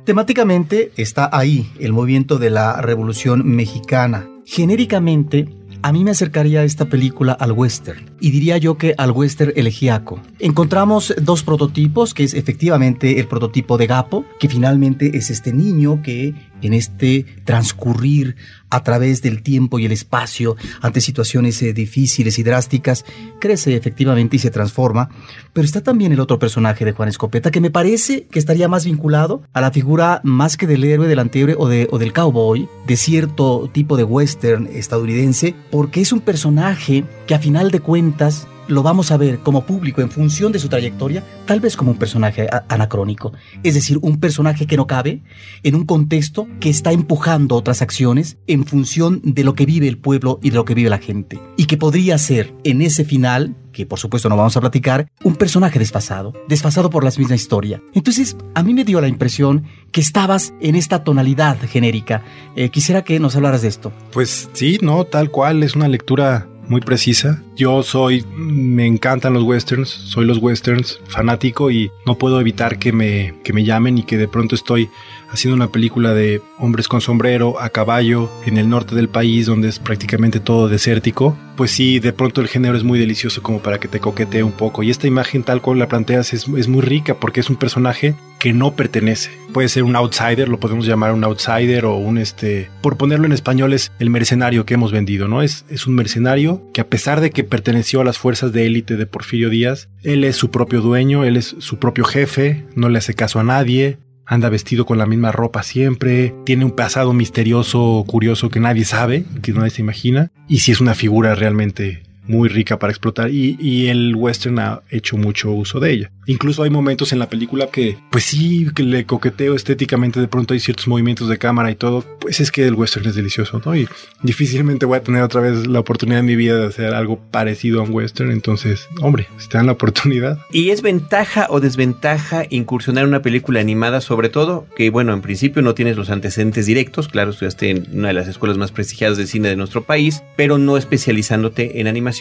Temáticamente 0.04 0.92
está 0.96 1.30
ahí 1.32 1.70
el 1.78 1.92
movimiento 1.92 2.38
de 2.38 2.50
la 2.50 2.80
Revolución 2.80 3.46
Mexicana. 3.46 4.26
Genéricamente, 4.44 5.48
a 5.82 5.92
mí 5.92 6.04
me 6.04 6.10
acercaría 6.10 6.64
esta 6.64 6.86
película 6.86 7.32
al 7.32 7.52
western 7.52 8.04
y 8.20 8.30
diría 8.30 8.58
yo 8.58 8.76
que 8.76 8.94
al 8.98 9.12
western 9.12 9.52
elegiaco. 9.56 10.20
Encontramos 10.38 11.14
dos 11.20 11.42
prototipos, 11.42 12.14
que 12.14 12.24
es 12.24 12.34
efectivamente 12.34 13.18
el 13.18 13.26
prototipo 13.26 13.78
de 13.78 13.86
Gapo, 13.86 14.24
que 14.38 14.48
finalmente 14.48 15.16
es 15.16 15.30
este 15.30 15.52
niño 15.52 16.02
que 16.02 16.34
en 16.62 16.74
este 16.74 17.26
transcurrir 17.44 18.36
a 18.70 18.82
través 18.82 19.20
del 19.20 19.42
tiempo 19.42 19.78
y 19.78 19.86
el 19.86 19.92
espacio 19.92 20.56
ante 20.80 21.00
situaciones 21.00 21.60
eh, 21.62 21.72
difíciles 21.72 22.38
y 22.38 22.42
drásticas, 22.42 23.04
crece 23.40 23.74
efectivamente 23.76 24.36
y 24.36 24.38
se 24.38 24.50
transforma. 24.50 25.10
Pero 25.52 25.64
está 25.64 25.82
también 25.82 26.12
el 26.12 26.20
otro 26.20 26.38
personaje 26.38 26.84
de 26.84 26.92
Juan 26.92 27.08
Escopeta 27.08 27.50
que 27.50 27.60
me 27.60 27.70
parece 27.70 28.26
que 28.30 28.38
estaría 28.38 28.68
más 28.68 28.84
vinculado 28.84 29.42
a 29.52 29.60
la 29.60 29.72
figura 29.72 30.20
más 30.24 30.56
que 30.56 30.66
del 30.66 30.84
héroe, 30.84 31.08
del 31.08 31.18
antihéroe 31.18 31.56
o, 31.58 31.68
de, 31.68 31.88
o 31.90 31.98
del 31.98 32.12
cowboy, 32.12 32.68
de 32.86 32.96
cierto 32.96 33.68
tipo 33.72 33.96
de 33.96 34.04
western 34.04 34.68
estadounidense, 34.72 35.54
porque 35.70 36.00
es 36.00 36.12
un 36.12 36.20
personaje 36.20 37.04
que 37.26 37.34
a 37.34 37.38
final 37.40 37.70
de 37.70 37.80
cuentas 37.80 38.46
lo 38.70 38.82
vamos 38.82 39.10
a 39.10 39.16
ver 39.16 39.40
como 39.40 39.64
público 39.66 40.00
en 40.00 40.10
función 40.10 40.52
de 40.52 40.58
su 40.58 40.68
trayectoria, 40.68 41.24
tal 41.46 41.60
vez 41.60 41.76
como 41.76 41.90
un 41.90 41.98
personaje 41.98 42.48
anacrónico, 42.68 43.32
es 43.62 43.74
decir, 43.74 43.98
un 44.00 44.18
personaje 44.18 44.66
que 44.66 44.76
no 44.76 44.86
cabe 44.86 45.22
en 45.62 45.74
un 45.74 45.84
contexto 45.84 46.46
que 46.60 46.70
está 46.70 46.92
empujando 46.92 47.56
otras 47.56 47.82
acciones 47.82 48.38
en 48.46 48.64
función 48.64 49.20
de 49.24 49.44
lo 49.44 49.54
que 49.54 49.66
vive 49.66 49.88
el 49.88 49.98
pueblo 49.98 50.38
y 50.42 50.50
de 50.50 50.56
lo 50.56 50.64
que 50.64 50.74
vive 50.74 50.90
la 50.90 50.98
gente, 50.98 51.40
y 51.56 51.66
que 51.66 51.76
podría 51.76 52.16
ser 52.18 52.54
en 52.64 52.82
ese 52.82 53.04
final 53.04 53.56
que 53.72 53.86
por 53.86 53.98
supuesto 53.98 54.28
no 54.28 54.36
vamos 54.36 54.56
a 54.56 54.60
platicar, 54.60 55.06
un 55.22 55.36
personaje 55.36 55.78
desfasado, 55.78 56.32
desfasado 56.48 56.90
por 56.90 57.04
la 57.04 57.10
misma 57.16 57.36
historia. 57.36 57.80
Entonces, 57.94 58.36
a 58.54 58.62
mí 58.62 58.74
me 58.74 58.84
dio 58.84 59.00
la 59.00 59.08
impresión 59.08 59.64
que 59.92 60.00
estabas 60.00 60.52
en 60.60 60.74
esta 60.74 61.04
tonalidad 61.04 61.56
genérica. 61.68 62.22
Eh, 62.56 62.70
quisiera 62.70 63.04
que 63.04 63.20
nos 63.20 63.36
hablaras 63.36 63.62
de 63.62 63.68
esto. 63.68 63.92
Pues 64.12 64.48
sí, 64.52 64.78
no, 64.82 65.04
tal 65.04 65.30
cual, 65.30 65.62
es 65.62 65.76
una 65.76 65.88
lectura 65.88 66.49
muy 66.70 66.80
precisa. 66.80 67.42
Yo 67.56 67.82
soy, 67.82 68.24
me 68.36 68.86
encantan 68.86 69.34
los 69.34 69.42
westerns, 69.42 69.88
soy 69.88 70.24
los 70.24 70.38
westerns 70.38 71.00
fanático 71.08 71.68
y 71.70 71.90
no 72.06 72.16
puedo 72.16 72.40
evitar 72.40 72.78
que 72.78 72.92
me, 72.92 73.34
que 73.42 73.52
me 73.52 73.64
llamen 73.64 73.98
y 73.98 74.04
que 74.04 74.16
de 74.16 74.28
pronto 74.28 74.54
estoy 74.54 74.88
haciendo 75.30 75.56
una 75.56 75.72
película 75.72 76.14
de 76.14 76.42
hombres 76.58 76.88
con 76.88 77.00
sombrero 77.00 77.60
a 77.60 77.70
caballo 77.70 78.30
en 78.46 78.56
el 78.56 78.68
norte 78.68 78.94
del 78.94 79.08
país 79.08 79.46
donde 79.46 79.68
es 79.68 79.78
prácticamente 79.78 80.40
todo 80.40 80.68
desértico, 80.68 81.36
pues 81.56 81.70
sí, 81.70 81.98
de 81.98 82.12
pronto 82.12 82.40
el 82.40 82.48
género 82.48 82.76
es 82.76 82.84
muy 82.84 82.98
delicioso 82.98 83.42
como 83.42 83.60
para 83.60 83.78
que 83.78 83.88
te 83.88 84.00
coquetee 84.00 84.42
un 84.42 84.52
poco. 84.52 84.82
Y 84.82 84.90
esta 84.90 85.06
imagen 85.06 85.42
tal 85.42 85.60
cual 85.60 85.78
la 85.78 85.88
planteas 85.88 86.32
es, 86.32 86.48
es 86.48 86.68
muy 86.68 86.80
rica 86.80 87.14
porque 87.14 87.40
es 87.40 87.50
un 87.50 87.56
personaje 87.56 88.14
que 88.38 88.54
no 88.54 88.74
pertenece. 88.74 89.30
Puede 89.52 89.68
ser 89.68 89.82
un 89.82 89.94
outsider, 89.94 90.48
lo 90.48 90.58
podemos 90.58 90.86
llamar 90.86 91.12
un 91.12 91.22
outsider 91.22 91.84
o 91.84 91.96
un 91.96 92.16
este, 92.16 92.70
por 92.80 92.96
ponerlo 92.96 93.26
en 93.26 93.32
español 93.32 93.74
es 93.74 93.92
el 93.98 94.08
mercenario 94.08 94.64
que 94.64 94.74
hemos 94.74 94.92
vendido, 94.92 95.28
¿no? 95.28 95.42
Es, 95.42 95.66
es 95.68 95.86
un 95.86 95.94
mercenario 95.94 96.62
que 96.72 96.80
a 96.80 96.88
pesar 96.88 97.20
de 97.20 97.30
que 97.30 97.44
perteneció 97.44 98.00
a 98.00 98.04
las 98.04 98.16
fuerzas 98.16 98.52
de 98.52 98.66
élite 98.66 98.96
de 98.96 99.06
Porfirio 99.06 99.50
Díaz, 99.50 99.90
él 100.02 100.24
es 100.24 100.36
su 100.36 100.50
propio 100.50 100.80
dueño, 100.80 101.24
él 101.24 101.36
es 101.36 101.56
su 101.58 101.78
propio 101.78 102.04
jefe, 102.04 102.64
no 102.74 102.88
le 102.88 102.98
hace 102.98 103.12
caso 103.12 103.38
a 103.38 103.44
nadie, 103.44 103.98
anda 104.30 104.48
vestido 104.48 104.86
con 104.86 104.96
la 104.96 105.06
misma 105.06 105.32
ropa 105.32 105.64
siempre, 105.64 106.32
tiene 106.46 106.64
un 106.64 106.70
pasado 106.70 107.12
misterioso, 107.12 108.04
curioso 108.06 108.48
que 108.48 108.60
nadie 108.60 108.84
sabe, 108.84 109.24
que 109.42 109.52
nadie 109.52 109.70
se 109.70 109.82
imagina, 109.82 110.30
y 110.46 110.60
si 110.60 110.70
es 110.70 110.80
una 110.80 110.94
figura 110.94 111.34
realmente 111.34 112.04
muy 112.30 112.48
rica 112.48 112.78
para 112.78 112.92
explotar 112.92 113.30
y, 113.30 113.56
y, 113.60 113.88
el 113.88 114.14
western 114.14 114.58
ha 114.60 114.82
hecho 114.88 115.16
mucho 115.16 115.50
uso 115.50 115.80
de 115.80 115.92
ella. 115.92 116.10
Incluso 116.26 116.62
hay 116.62 116.70
momentos 116.70 117.12
en 117.12 117.18
la 117.18 117.28
película 117.28 117.66
que, 117.66 117.98
pues 118.10 118.24
sí, 118.24 118.68
que 118.72 118.84
le 118.84 119.04
coqueteo 119.04 119.56
estéticamente, 119.56 120.20
de 120.20 120.28
pronto 120.28 120.54
hay 120.54 120.60
ciertos 120.60 120.86
movimientos 120.86 121.28
de 121.28 121.38
cámara 121.38 121.72
y 121.72 121.74
todo, 121.74 122.04
pues 122.20 122.38
es 122.38 122.52
que 122.52 122.68
el 122.68 122.74
western 122.74 123.08
es 123.08 123.16
delicioso, 123.16 123.60
¿no? 123.64 123.74
Y 123.74 123.88
difícilmente 124.22 124.86
voy 124.86 124.98
a 124.98 125.02
tener 125.02 125.22
otra 125.22 125.40
vez 125.40 125.66
la 125.66 125.80
oportunidad 125.80 126.20
en 126.20 126.26
mi 126.26 126.36
vida 126.36 126.56
de 126.56 126.66
hacer 126.66 126.94
algo 126.94 127.18
parecido 127.18 127.80
a 127.80 127.82
un 127.82 127.92
western, 127.92 128.30
entonces, 128.30 128.86
hombre, 129.00 129.26
si 129.38 129.48
te 129.48 129.58
dan 129.58 129.66
la 129.66 129.72
oportunidad. 129.72 130.38
¿Y 130.52 130.70
es 130.70 130.82
ventaja 130.82 131.48
o 131.50 131.58
desventaja 131.58 132.44
incursionar 132.48 133.06
una 133.06 133.22
película 133.22 133.58
animada, 133.58 134.00
sobre 134.00 134.28
todo, 134.28 134.66
que 134.76 134.90
bueno, 134.90 135.12
en 135.12 135.20
principio 135.20 135.62
no 135.62 135.74
tienes 135.74 135.96
los 135.96 136.10
antecedentes 136.10 136.66
directos, 136.66 137.08
claro, 137.08 137.32
estudiaste 137.32 137.70
en 137.70 137.88
una 137.92 138.08
de 138.08 138.14
las 138.14 138.28
escuelas 138.28 138.56
más 138.56 138.70
prestigiadas 138.70 139.18
de 139.18 139.26
cine 139.26 139.48
de 139.48 139.56
nuestro 139.56 139.82
país, 139.82 140.22
pero 140.36 140.58
no 140.58 140.76
especializándote 140.76 141.80
en 141.80 141.88
animación, 141.88 142.19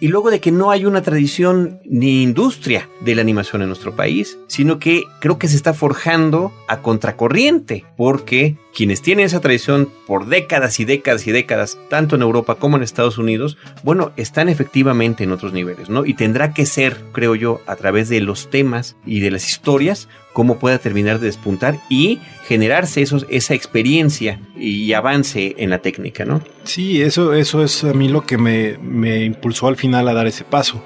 y 0.00 0.08
luego 0.08 0.30
de 0.30 0.40
que 0.40 0.52
no 0.52 0.70
hay 0.70 0.84
una 0.84 1.02
tradición 1.02 1.80
ni 1.84 2.22
industria 2.22 2.88
de 3.00 3.14
la 3.14 3.22
animación 3.22 3.62
en 3.62 3.68
nuestro 3.68 3.96
país, 3.96 4.38
sino 4.46 4.78
que 4.78 5.04
creo 5.20 5.38
que 5.38 5.48
se 5.48 5.56
está 5.56 5.72
forjando 5.74 6.52
a 6.68 6.82
contracorriente, 6.82 7.84
porque 7.96 8.56
quienes 8.74 9.00
tienen 9.00 9.26
esa 9.26 9.40
tradición 9.40 9.88
por 10.06 10.26
décadas 10.26 10.80
y 10.80 10.84
décadas 10.84 11.26
y 11.26 11.32
décadas, 11.32 11.78
tanto 11.88 12.16
en 12.16 12.22
Europa 12.22 12.56
como 12.56 12.76
en 12.76 12.82
Estados 12.82 13.18
Unidos, 13.18 13.56
bueno, 13.82 14.12
están 14.16 14.48
efectivamente 14.48 15.24
en 15.24 15.32
otros 15.32 15.52
niveles, 15.52 15.88
¿no? 15.88 16.04
Y 16.04 16.14
tendrá 16.14 16.52
que 16.52 16.66
ser, 16.66 16.96
creo 17.12 17.34
yo, 17.34 17.60
a 17.66 17.76
través 17.76 18.08
de 18.08 18.20
los 18.20 18.50
temas 18.50 18.96
y 19.06 19.20
de 19.20 19.30
las 19.30 19.48
historias, 19.48 20.08
cómo 20.36 20.58
pueda 20.58 20.76
terminar 20.76 21.18
de 21.18 21.28
despuntar 21.28 21.80
y 21.88 22.18
generarse 22.46 23.00
esos, 23.00 23.24
esa 23.30 23.54
experiencia 23.54 24.38
y 24.54 24.92
avance 24.92 25.54
en 25.56 25.70
la 25.70 25.78
técnica, 25.78 26.26
¿no? 26.26 26.42
Sí, 26.64 27.00
eso, 27.00 27.32
eso 27.32 27.64
es 27.64 27.84
a 27.84 27.94
mí 27.94 28.06
lo 28.06 28.26
que 28.26 28.36
me, 28.36 28.76
me 28.76 29.24
impulsó 29.24 29.66
al 29.66 29.76
final 29.76 30.06
a 30.08 30.12
dar 30.12 30.26
ese 30.26 30.44
paso. 30.44 30.84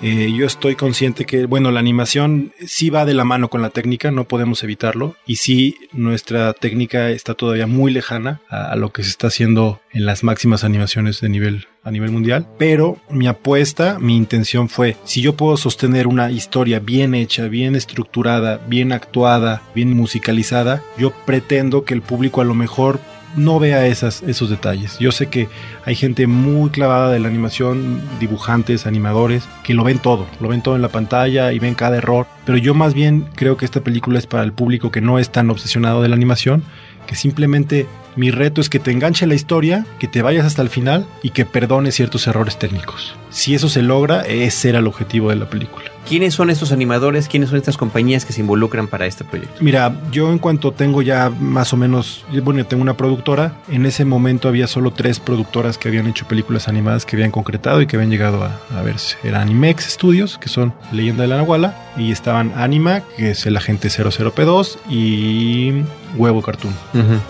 Eh, 0.00 0.32
yo 0.32 0.46
estoy 0.46 0.76
consciente 0.76 1.24
que, 1.24 1.46
bueno, 1.46 1.70
la 1.70 1.80
animación 1.80 2.52
sí 2.64 2.90
va 2.90 3.04
de 3.04 3.14
la 3.14 3.24
mano 3.24 3.50
con 3.50 3.62
la 3.62 3.70
técnica, 3.70 4.10
no 4.10 4.28
podemos 4.28 4.62
evitarlo. 4.62 5.16
Y 5.26 5.36
sí, 5.36 5.76
nuestra 5.92 6.52
técnica 6.52 7.10
está 7.10 7.34
todavía 7.34 7.66
muy 7.66 7.92
lejana 7.92 8.40
a, 8.48 8.72
a, 8.72 8.76
lo 8.76 8.92
que 8.92 9.02
se 9.02 9.10
está 9.10 9.26
haciendo 9.26 9.80
en 9.92 10.06
las 10.06 10.22
máximas 10.22 10.62
animaciones 10.64 11.20
de 11.20 11.28
nivel 11.28 11.66
a 11.88 11.90
nivel 11.90 12.10
mundial. 12.10 12.46
Pero 12.58 12.98
mi 13.10 13.26
apuesta, 13.26 13.98
mi 13.98 14.16
intención 14.16 14.68
fue, 14.68 14.96
si 15.04 15.22
yo 15.22 15.34
puedo 15.36 15.56
sostener 15.56 16.06
una 16.06 16.30
historia 16.30 16.78
bien 16.78 17.14
hecha, 17.14 17.48
bien 17.48 17.74
estructurada, 17.74 18.60
bien 18.68 18.92
actuada, 18.92 19.62
bien 19.74 19.94
musicalizada, 19.94 20.82
yo 20.98 21.12
pretendo 21.26 21.84
que 21.84 21.94
el 21.94 22.02
público 22.02 22.40
a 22.40 22.44
lo 22.44 22.54
mejor 22.54 23.00
no 23.36 23.58
vea 23.58 23.86
esos 23.86 24.50
detalles. 24.50 24.98
Yo 24.98 25.12
sé 25.12 25.28
que 25.28 25.48
hay 25.84 25.94
gente 25.94 26.26
muy 26.26 26.70
clavada 26.70 27.10
de 27.10 27.20
la 27.20 27.28
animación, 27.28 28.00
dibujantes, 28.20 28.86
animadores, 28.86 29.48
que 29.62 29.74
lo 29.74 29.84
ven 29.84 29.98
todo, 29.98 30.26
lo 30.40 30.48
ven 30.48 30.62
todo 30.62 30.76
en 30.76 30.82
la 30.82 30.88
pantalla 30.88 31.52
y 31.52 31.58
ven 31.58 31.74
cada 31.74 31.96
error. 31.96 32.26
Pero 32.44 32.58
yo 32.58 32.74
más 32.74 32.94
bien 32.94 33.26
creo 33.34 33.56
que 33.56 33.64
esta 33.64 33.80
película 33.80 34.18
es 34.18 34.26
para 34.26 34.44
el 34.44 34.52
público 34.52 34.90
que 34.90 35.00
no 35.00 35.18
es 35.18 35.30
tan 35.30 35.50
obsesionado 35.50 36.02
de 36.02 36.08
la 36.08 36.16
animación, 36.16 36.62
que 37.06 37.14
simplemente 37.14 37.86
mi 38.16 38.30
reto 38.30 38.60
es 38.60 38.68
que 38.68 38.80
te 38.80 38.90
enganche 38.90 39.26
la 39.26 39.34
historia, 39.34 39.86
que 39.98 40.08
te 40.08 40.22
vayas 40.22 40.44
hasta 40.44 40.62
el 40.62 40.68
final 40.68 41.06
y 41.22 41.30
que 41.30 41.44
perdone 41.46 41.92
ciertos 41.92 42.26
errores 42.26 42.58
técnicos. 42.58 43.14
Si 43.30 43.54
eso 43.54 43.68
se 43.68 43.82
logra, 43.82 44.22
ese 44.22 44.70
era 44.70 44.80
el 44.80 44.86
objetivo 44.86 45.30
de 45.30 45.36
la 45.36 45.48
película. 45.48 45.86
¿Quiénes 46.08 46.32
son 46.32 46.48
estos 46.48 46.72
animadores? 46.72 47.28
¿Quiénes 47.28 47.50
son 47.50 47.58
estas 47.58 47.76
compañías 47.76 48.24
que 48.24 48.32
se 48.32 48.40
involucran 48.40 48.86
para 48.86 49.04
este 49.04 49.24
proyecto? 49.24 49.62
Mira, 49.62 49.94
yo 50.10 50.32
en 50.32 50.38
cuanto 50.38 50.72
tengo 50.72 51.02
ya 51.02 51.28
más 51.28 51.74
o 51.74 51.76
menos, 51.76 52.24
bueno, 52.42 52.64
tengo 52.64 52.80
una 52.82 52.96
productora, 52.96 53.60
en 53.68 53.84
ese 53.84 54.06
momento 54.06 54.48
había 54.48 54.66
solo 54.66 54.90
tres 54.90 55.20
productoras 55.20 55.76
que 55.76 55.88
habían 55.88 56.06
hecho 56.06 56.26
películas 56.26 56.66
animadas 56.66 57.04
que 57.04 57.16
habían 57.16 57.30
concretado 57.30 57.82
y 57.82 57.86
que 57.86 57.96
habían 57.96 58.10
llegado 58.10 58.42
a, 58.42 58.82
verse. 58.82 59.18
Era 59.22 59.42
Animex 59.42 59.84
Studios, 59.84 60.38
que 60.38 60.48
son 60.48 60.72
Leyenda 60.92 61.24
de 61.24 61.28
la 61.28 61.36
Nahuala, 61.36 61.76
y 61.98 62.10
estaban 62.10 62.54
Anima, 62.56 63.02
que 63.18 63.32
es 63.32 63.44
el 63.44 63.58
agente 63.58 63.88
00P2, 63.88 64.78
y 64.88 65.82
Huevo 66.16 66.42
Cartoon. 66.42 66.74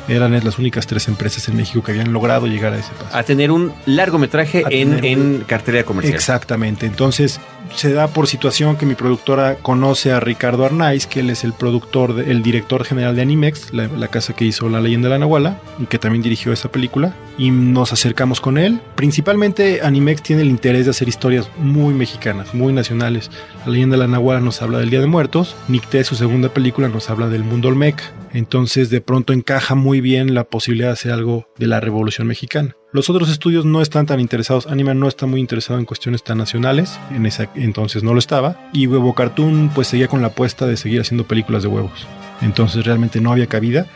Eran 0.08 0.32
las 0.44 0.58
únicas 0.58 0.86
tres 0.86 1.08
empresas 1.08 1.48
en 1.48 1.56
México 1.56 1.82
que 1.82 1.92
habían 1.92 2.12
logrado 2.12 2.46
llegar 2.46 2.72
a 2.72 2.78
ese 2.78 2.92
paso. 2.92 3.16
A 3.16 3.22
tener 3.22 3.50
un 3.50 3.72
largometraje 3.86 4.64
A 4.64 4.68
en, 4.70 4.90
tener 4.96 5.06
en 5.06 5.44
cartelera 5.46 5.84
comercial. 5.84 6.14
Exactamente. 6.14 6.86
Entonces, 6.86 7.40
se 7.74 7.92
da 7.92 8.08
por 8.08 8.26
situación 8.28 8.76
que 8.76 8.86
mi 8.86 8.94
productora 8.94 9.56
conoce 9.56 10.12
a 10.12 10.20
Ricardo 10.20 10.64
Arnaiz, 10.64 11.06
que 11.06 11.20
él 11.20 11.28
es 11.30 11.44
el 11.44 11.52
productor, 11.52 12.14
de- 12.14 12.30
el 12.30 12.42
director 12.42 12.84
general 12.84 13.14
de 13.16 13.22
Animex, 13.22 13.72
la, 13.74 13.88
la 13.88 14.08
casa 14.08 14.32
que 14.34 14.44
hizo 14.46 14.68
La 14.70 14.80
leyenda 14.80 15.08
de 15.08 15.14
la 15.14 15.18
Nahuala, 15.18 15.60
y 15.78 15.84
que 15.86 15.98
también 15.98 16.22
dirigió 16.22 16.52
esa 16.52 16.70
película. 16.70 17.14
Y 17.36 17.50
nos 17.50 17.92
acercamos 17.92 18.40
con 18.40 18.58
él. 18.58 18.80
Principalmente 18.94 19.80
Animex 19.82 20.22
tiene 20.22 20.42
el 20.42 20.48
interés 20.48 20.84
de 20.86 20.90
hacer 20.90 21.08
historias 21.08 21.48
muy 21.58 21.92
mexicanas, 21.94 22.54
muy 22.54 22.72
nacionales. 22.72 23.30
La 23.66 23.72
leyenda 23.72 23.96
de 23.96 24.00
la 24.04 24.08
Nahuala 24.08 24.40
nos 24.40 24.62
habla 24.62 24.78
del 24.78 24.90
Día 24.90 25.00
de 25.00 25.06
Muertos. 25.06 25.54
Nicté, 25.68 26.02
su 26.04 26.14
segunda 26.14 26.48
película, 26.48 26.88
nos 26.88 27.10
habla 27.10 27.28
del 27.28 27.44
mundo 27.44 27.68
olmeca. 27.68 28.04
Entonces, 28.32 28.90
de 28.90 29.00
pronto 29.00 29.32
encaja 29.32 29.74
muy 29.74 30.00
bien 30.00 30.34
la 30.34 30.44
posibilidad 30.44 30.88
de 30.88 30.92
hacer 30.94 31.12
algo 31.12 31.48
de 31.58 31.66
la 31.66 31.80
Revolución 31.80 32.26
Mexicana. 32.26 32.76
Los 32.92 33.10
otros 33.10 33.28
estudios 33.28 33.66
no 33.66 33.82
están 33.82 34.06
tan 34.06 34.18
interesados, 34.18 34.66
Anima 34.66 34.94
no 34.94 35.08
está 35.08 35.26
muy 35.26 35.40
interesado 35.40 35.78
en 35.78 35.84
cuestiones 35.84 36.24
tan 36.24 36.38
nacionales, 36.38 36.98
en 37.14 37.26
ese 37.26 37.48
entonces 37.54 38.02
no 38.02 38.14
lo 38.14 38.18
estaba, 38.18 38.70
y 38.72 38.86
Huevo 38.86 39.14
Cartoon 39.14 39.70
pues 39.74 39.88
seguía 39.88 40.08
con 40.08 40.22
la 40.22 40.28
apuesta 40.28 40.66
de 40.66 40.78
seguir 40.78 41.02
haciendo 41.02 41.26
películas 41.26 41.62
de 41.62 41.68
huevos. 41.68 42.06
Entonces 42.40 42.86
realmente 42.86 43.20
no 43.20 43.30
había 43.30 43.46
cabida 43.46 43.86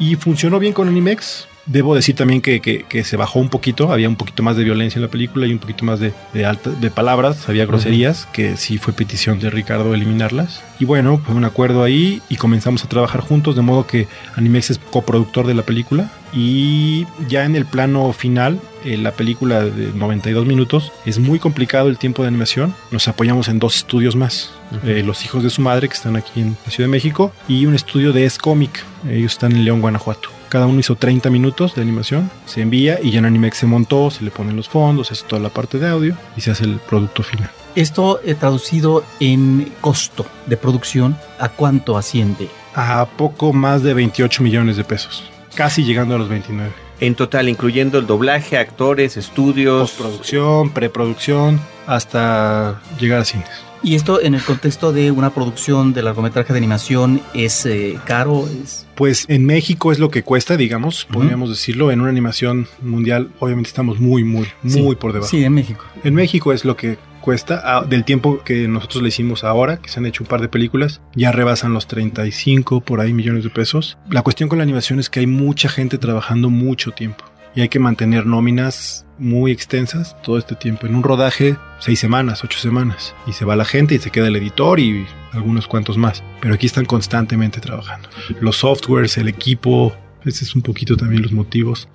y 0.00 0.16
funcionó 0.16 0.58
bien 0.58 0.72
con 0.72 0.88
Animex. 0.88 1.46
Debo 1.66 1.94
decir 1.94 2.14
también 2.14 2.40
que, 2.42 2.60
que- 2.60 2.84
que 2.88 3.04
se 3.04 3.16
bajó 3.16 3.38
un 3.38 3.48
poquito, 3.48 3.92
había 3.92 4.08
un 4.08 4.16
poquito 4.16 4.42
más 4.42 4.56
de 4.56 4.64
violencia 4.64 4.98
en 4.98 5.02
la 5.02 5.08
película 5.10 5.46
y 5.46 5.52
un 5.52 5.58
poquito 5.58 5.84
más 5.84 5.98
de, 6.00 6.12
de, 6.34 6.44
alta- 6.44 6.70
de 6.70 6.90
palabras, 6.90 7.48
había 7.48 7.64
groserías, 7.66 8.26
que 8.32 8.56
sí 8.56 8.78
fue 8.78 8.92
petición 8.92 9.38
de 9.38 9.48
Ricardo 9.50 9.94
eliminarlas. 9.94 10.62
Y 10.78 10.84
bueno, 10.84 11.22
fue 11.24 11.34
un 11.34 11.44
acuerdo 11.44 11.82
ahí 11.82 12.20
y 12.28 12.36
comenzamos 12.36 12.84
a 12.84 12.88
trabajar 12.88 13.20
juntos, 13.22 13.56
de 13.56 13.62
modo 13.62 13.86
que 13.86 14.08
Animex 14.36 14.70
es 14.72 14.78
coproductor 14.78 15.46
de 15.46 15.54
la 15.54 15.62
película 15.62 16.10
y 16.34 17.06
ya 17.28 17.44
en 17.44 17.54
el 17.56 17.64
plano 17.64 18.12
final, 18.12 18.60
eh, 18.84 18.96
la 18.98 19.12
película 19.12 19.64
de 19.64 19.92
92 19.94 20.44
minutos, 20.46 20.92
es 21.06 21.18
muy 21.18 21.38
complicado 21.38 21.88
el 21.88 21.96
tiempo 21.96 22.22
de 22.22 22.28
animación. 22.28 22.74
Nos 22.90 23.08
apoyamos 23.08 23.48
en 23.48 23.58
dos 23.58 23.76
estudios 23.76 24.16
más, 24.16 24.50
eh, 24.84 25.02
Los 25.06 25.24
Hijos 25.24 25.42
de 25.44 25.50
su 25.50 25.62
Madre, 25.62 25.88
que 25.88 25.94
están 25.94 26.16
aquí 26.16 26.40
en 26.40 26.56
la 26.66 26.70
Ciudad 26.72 26.88
de 26.88 26.92
México, 26.92 27.32
y 27.48 27.66
un 27.66 27.74
estudio 27.74 28.12
de 28.12 28.24
S-Comic, 28.26 28.82
ellos 29.08 29.32
están 29.32 29.52
en 29.52 29.64
León, 29.64 29.80
Guanajuato. 29.80 30.28
Cada 30.54 30.68
uno 30.68 30.78
hizo 30.78 30.94
30 30.94 31.30
minutos 31.30 31.74
de 31.74 31.82
animación, 31.82 32.30
se 32.46 32.60
envía 32.60 33.00
y 33.02 33.10
ya 33.10 33.18
en 33.18 33.24
Animex 33.24 33.56
se 33.56 33.66
montó, 33.66 34.08
se 34.12 34.22
le 34.22 34.30
ponen 34.30 34.54
los 34.54 34.68
fondos, 34.68 35.08
se 35.08 35.14
hace 35.14 35.26
toda 35.26 35.42
la 35.42 35.48
parte 35.48 35.80
de 35.80 35.88
audio 35.88 36.16
y 36.36 36.42
se 36.42 36.52
hace 36.52 36.62
el 36.62 36.78
producto 36.78 37.24
final. 37.24 37.50
Esto 37.74 38.20
eh, 38.22 38.36
traducido 38.36 39.02
en 39.18 39.72
costo 39.80 40.24
de 40.46 40.56
producción, 40.56 41.16
¿a 41.40 41.48
cuánto 41.48 41.98
asciende? 41.98 42.48
A 42.72 43.04
poco 43.04 43.52
más 43.52 43.82
de 43.82 43.94
28 43.94 44.44
millones 44.44 44.76
de 44.76 44.84
pesos, 44.84 45.28
casi 45.56 45.82
llegando 45.82 46.14
a 46.14 46.18
los 46.18 46.28
29. 46.28 46.70
En 47.00 47.16
total, 47.16 47.48
incluyendo 47.48 47.98
el 47.98 48.06
doblaje, 48.06 48.56
actores, 48.56 49.16
estudios. 49.16 49.90
Postproducción, 49.90 50.70
preproducción, 50.70 51.60
hasta 51.88 52.80
llegar 53.00 53.22
a 53.22 53.24
cines. 53.24 53.50
Y 53.84 53.96
esto 53.96 54.22
en 54.22 54.34
el 54.34 54.42
contexto 54.42 54.94
de 54.94 55.10
una 55.10 55.34
producción 55.34 55.92
de 55.92 56.02
largometraje 56.02 56.54
de 56.54 56.58
animación 56.58 57.20
es 57.34 57.66
eh, 57.66 57.98
caro, 58.06 58.48
es 58.48 58.86
Pues 58.94 59.26
en 59.28 59.44
México 59.44 59.92
es 59.92 59.98
lo 59.98 60.10
que 60.10 60.22
cuesta, 60.22 60.56
digamos, 60.56 61.04
podríamos 61.04 61.50
decirlo. 61.50 61.90
En 61.90 62.00
una 62.00 62.08
animación 62.08 62.66
mundial, 62.80 63.30
obviamente 63.40 63.68
estamos 63.68 64.00
muy, 64.00 64.24
muy, 64.24 64.46
muy 64.62 64.72
Sí, 64.72 64.94
por 64.98 65.12
debajo. 65.12 65.30
Sí, 65.30 65.44
en 65.44 65.52
México. 65.52 65.84
En 66.02 66.14
México 66.14 66.54
es 66.54 66.64
lo 66.64 66.76
que 66.76 66.96
cuesta. 67.20 67.60
ah, 67.62 67.84
del 67.86 68.04
tiempo 68.04 68.42
que 68.42 68.68
nosotros 68.68 69.02
le 69.02 69.08
hicimos 69.08 69.44
ahora, 69.44 69.76
que 69.76 69.90
se 69.90 70.00
han 70.00 70.06
hecho 70.06 70.24
un 70.24 70.28
par 70.28 70.40
de 70.40 70.48
películas, 70.48 71.02
ya 71.14 71.30
rebasan 71.30 71.74
los 71.74 71.86
35 71.86 72.80
por 72.80 73.02
ahí 73.02 73.12
millones 73.12 73.44
de 73.44 73.50
pesos. 73.50 73.98
La 74.08 74.22
cuestión 74.22 74.48
con 74.48 74.58
la 74.58 74.64
animación 74.64 74.98
es 74.98 75.10
que 75.10 75.20
hay 75.20 75.26
mucha 75.26 75.68
gente 75.68 75.98
trabajando 75.98 76.48
mucho 76.48 76.92
tiempo. 76.92 77.24
Y 77.54 77.60
hay 77.60 77.68
que 77.68 77.78
mantener 77.78 78.24
nóminas 78.24 79.03
muy 79.18 79.52
extensas 79.52 80.16
todo 80.22 80.38
este 80.38 80.54
tiempo. 80.54 80.86
En 80.86 80.94
un 80.94 81.02
rodaje, 81.02 81.56
seis 81.78 82.00
semanas, 82.00 82.44
ocho 82.44 82.58
semanas. 82.58 83.14
Y 83.26 83.32
se 83.32 83.44
va 83.44 83.56
la 83.56 83.64
gente 83.64 83.94
y 83.94 83.98
se 83.98 84.10
queda 84.10 84.28
el 84.28 84.36
editor 84.36 84.80
y 84.80 85.06
algunos 85.32 85.66
cuantos 85.66 85.96
más. 85.96 86.22
Pero 86.40 86.54
aquí 86.54 86.66
están 86.66 86.84
constantemente 86.84 87.60
trabajando. 87.60 88.08
Los 88.40 88.56
softwares, 88.58 89.16
el 89.18 89.28
equipo, 89.28 89.94
ese 90.24 90.44
es 90.44 90.54
un 90.54 90.62
poquito 90.62 90.96
también 90.96 91.22
los 91.22 91.32
motivos. 91.32 91.88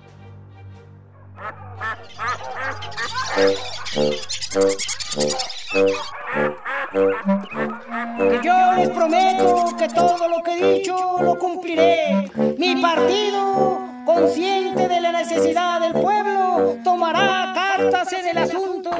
Yo 8.42 8.72
les 8.76 8.88
prometo 8.90 9.76
que 9.78 9.88
todo 9.88 10.28
lo 10.28 10.42
que 10.42 10.58
he 10.58 10.74
dicho 10.74 10.96
lo 11.20 11.38
cumpliré. 11.38 12.30
Mi 12.58 12.80
partido, 12.80 13.89
consciente 14.04 14.88
de 14.88 15.00
la 15.00 15.12
necesidad 15.12 15.80
del 15.80 15.92
pueblo, 15.92 16.76
tomará 16.84 17.52
cartas 17.54 18.12
en 18.12 18.28
el 18.28 18.38
asunto. 18.38 18.90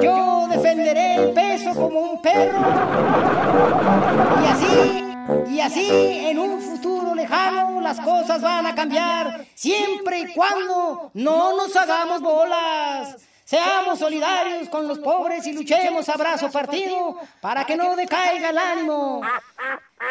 Yo 0.00 0.46
defenderé 0.50 1.16
el 1.16 1.32
peso 1.32 1.74
como 1.74 2.00
un 2.00 2.22
perro. 2.22 2.58
Y 4.42 4.46
así, 4.46 5.04
y 5.54 5.60
así, 5.60 6.26
en 6.26 6.38
un 6.38 6.60
futuro 6.60 7.14
lejano, 7.14 7.80
las 7.80 8.00
cosas 8.00 8.40
van 8.40 8.66
a 8.66 8.74
cambiar, 8.74 9.44
siempre 9.54 10.20
y 10.20 10.32
cuando 10.34 11.10
no 11.14 11.56
nos 11.56 11.74
hagamos 11.76 12.20
bolas. 12.20 13.16
Seamos 13.44 13.98
solidarios 13.98 14.70
con 14.70 14.88
los 14.88 14.98
pobres 14.98 15.46
y 15.46 15.52
luchemos 15.52 16.08
a 16.08 16.16
brazo 16.16 16.50
partido 16.50 17.18
para 17.42 17.64
que 17.66 17.76
no 17.76 17.94
decaiga 17.94 18.48
el 18.48 18.58
ánimo. 18.58 19.20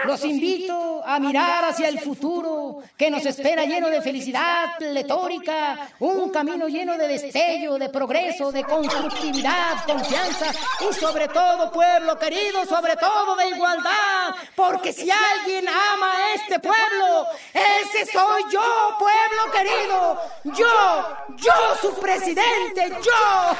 Los 0.05 0.23
invito 0.25 1.01
a 1.05 1.19
mirar 1.19 1.65
hacia 1.65 1.87
el 1.87 1.99
futuro 1.99 2.81
que 2.97 3.09
nos 3.09 3.25
espera 3.25 3.63
lleno 3.65 3.89
de 3.89 4.01
felicidad 4.01 4.77
pletórica, 4.77 5.89
un 5.99 6.29
camino 6.29 6.67
lleno 6.67 6.97
de 6.97 7.07
destello, 7.07 7.77
de 7.77 7.89
progreso, 7.89 8.51
de 8.51 8.63
constructividad, 8.63 9.85
confianza 9.85 10.51
y 10.89 10.93
sobre 10.93 11.27
todo, 11.29 11.71
pueblo 11.71 12.17
querido, 12.19 12.65
sobre 12.65 12.97
todo 12.97 13.35
de 13.35 13.49
igualdad, 13.49 14.35
porque 14.55 14.91
si 14.91 15.09
alguien 15.09 15.67
ama 15.69 16.11
a 16.11 16.33
este 16.33 16.59
pueblo, 16.59 17.27
ese 17.53 18.11
soy 18.11 18.43
yo, 18.51 18.97
pueblo 18.99 19.51
querido, 19.53 20.21
yo, 20.57 21.17
yo 21.37 21.53
su 21.81 21.93
presidente, 21.99 22.89
yo. 22.89 23.57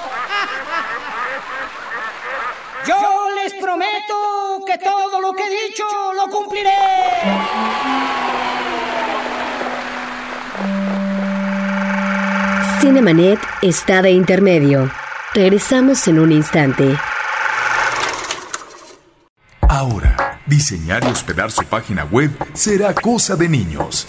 Yo 2.88 3.30
les 3.42 3.54
prometo 3.54 4.60
que 4.66 4.78
todo 4.78 5.22
lo 5.22 5.34
que 5.34 5.44
he 5.44 5.68
dicho 5.68 5.84
lo 6.16 6.30
cumpliré. 6.30 6.70
Cinemanet 12.82 13.40
está 13.62 14.02
de 14.02 14.12
intermedio. 14.12 14.92
Regresamos 15.34 16.06
en 16.10 16.20
un 16.20 16.34
instante. 16.34 16.98
Ahora, 19.62 20.40
diseñar 20.46 21.04
y 21.06 21.08
hospedar 21.08 21.52
su 21.52 21.64
página 21.64 22.04
web 22.04 22.32
será 22.54 22.94
cosa 22.94 23.38
de 23.38 23.48
niños. 23.48 24.06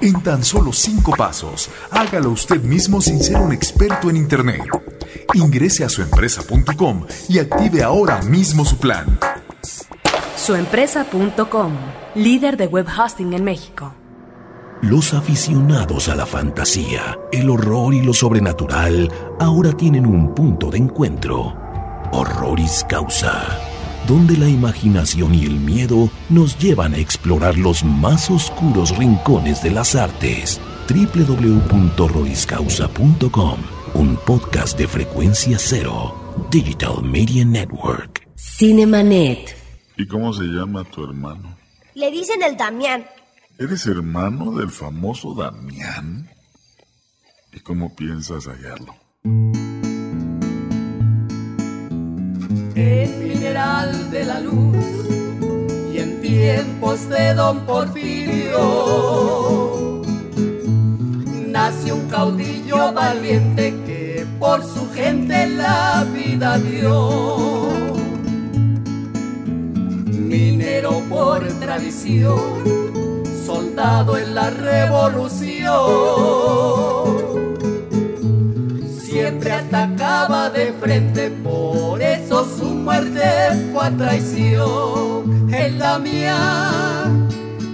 En 0.00 0.22
tan 0.22 0.42
solo 0.42 0.72
cinco 0.72 1.12
pasos, 1.14 1.68
hágalo 1.90 2.30
usted 2.30 2.62
mismo 2.62 3.02
sin 3.02 3.22
ser 3.22 3.36
un 3.36 3.52
experto 3.52 4.08
en 4.08 4.16
Internet. 4.16 4.62
Ingrese 5.34 5.84
a 5.84 5.90
suempresa.com 5.90 7.06
y 7.28 7.38
active 7.38 7.82
ahora 7.82 8.22
mismo 8.22 8.64
su 8.64 8.78
plan. 8.78 9.18
Suempresa.com, 10.36 11.74
líder 12.14 12.56
de 12.56 12.66
web 12.66 12.86
hosting 12.88 13.34
en 13.34 13.44
México. 13.44 13.92
Los 14.80 15.12
aficionados 15.12 16.08
a 16.08 16.14
la 16.14 16.24
fantasía, 16.24 17.18
el 17.30 17.50
horror 17.50 17.92
y 17.92 18.00
lo 18.00 18.14
sobrenatural 18.14 19.12
ahora 19.38 19.72
tienen 19.74 20.06
un 20.06 20.34
punto 20.34 20.70
de 20.70 20.78
encuentro. 20.78 21.54
Horroris 22.12 22.86
Causa, 22.88 23.46
donde 24.10 24.36
la 24.36 24.48
imaginación 24.48 25.34
y 25.36 25.44
el 25.44 25.60
miedo 25.60 26.10
nos 26.28 26.58
llevan 26.58 26.94
a 26.94 26.98
explorar 26.98 27.56
los 27.56 27.84
más 27.84 28.28
oscuros 28.28 28.98
rincones 28.98 29.62
de 29.62 29.70
las 29.70 29.94
artes. 29.94 30.60
www.horroriscausa.com, 30.88 33.60
un 33.94 34.16
podcast 34.26 34.76
de 34.76 34.88
frecuencia 34.88 35.58
cero, 35.60 36.48
Digital 36.50 37.04
Media 37.04 37.44
Network. 37.44 38.28
Cinemanet. 38.34 39.56
¿Y 39.96 40.08
cómo 40.08 40.32
se 40.32 40.42
llama 40.42 40.82
tu 40.82 41.04
hermano? 41.04 41.56
Le 41.94 42.10
dicen 42.10 42.42
el 42.42 42.56
Damián. 42.56 43.06
¿Eres 43.60 43.86
hermano 43.86 44.50
del 44.58 44.70
famoso 44.70 45.36
Damián? 45.36 46.28
¿Y 47.52 47.60
cómo 47.60 47.94
piensas 47.94 48.48
hallarlo? 48.48 48.92
De 53.86 54.24
la 54.24 54.40
luz 54.40 54.76
y 55.94 55.98
en 55.98 56.20
tiempos 56.20 57.08
de 57.08 57.32
don 57.34 57.60
Porfirio 57.60 58.60
nació 61.46 61.96
un 61.96 62.06
caudillo 62.08 62.92
valiente 62.92 63.74
que 63.86 64.26
por 64.38 64.62
su 64.62 64.90
gente 64.92 65.46
la 65.48 66.06
vida 66.12 66.58
dio. 66.58 67.70
Minero 70.12 71.02
por 71.08 71.42
tradición, 71.58 72.38
soldado 73.46 74.18
en 74.18 74.34
la 74.34 74.50
revolución. 74.50 75.70
Siempre 79.30 79.52
atacaba 79.52 80.50
de 80.50 80.72
frente, 80.72 81.30
por 81.30 82.02
eso 82.02 82.44
su 82.44 82.64
muerte 82.64 83.22
fue 83.72 83.86
a 83.86 83.90
traición. 83.92 85.48
El 85.54 85.78
Damián, 85.78 87.28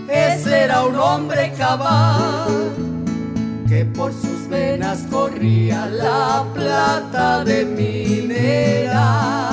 ese 0.06 0.64
era 0.64 0.84
un 0.84 0.96
hombre 0.96 1.54
cabal, 1.56 2.74
que 3.66 3.86
por 3.86 4.12
sus 4.12 4.46
venas 4.50 5.06
corría 5.10 5.86
la 5.86 6.44
plata 6.52 7.42
de 7.42 7.64
mineral. 7.64 9.45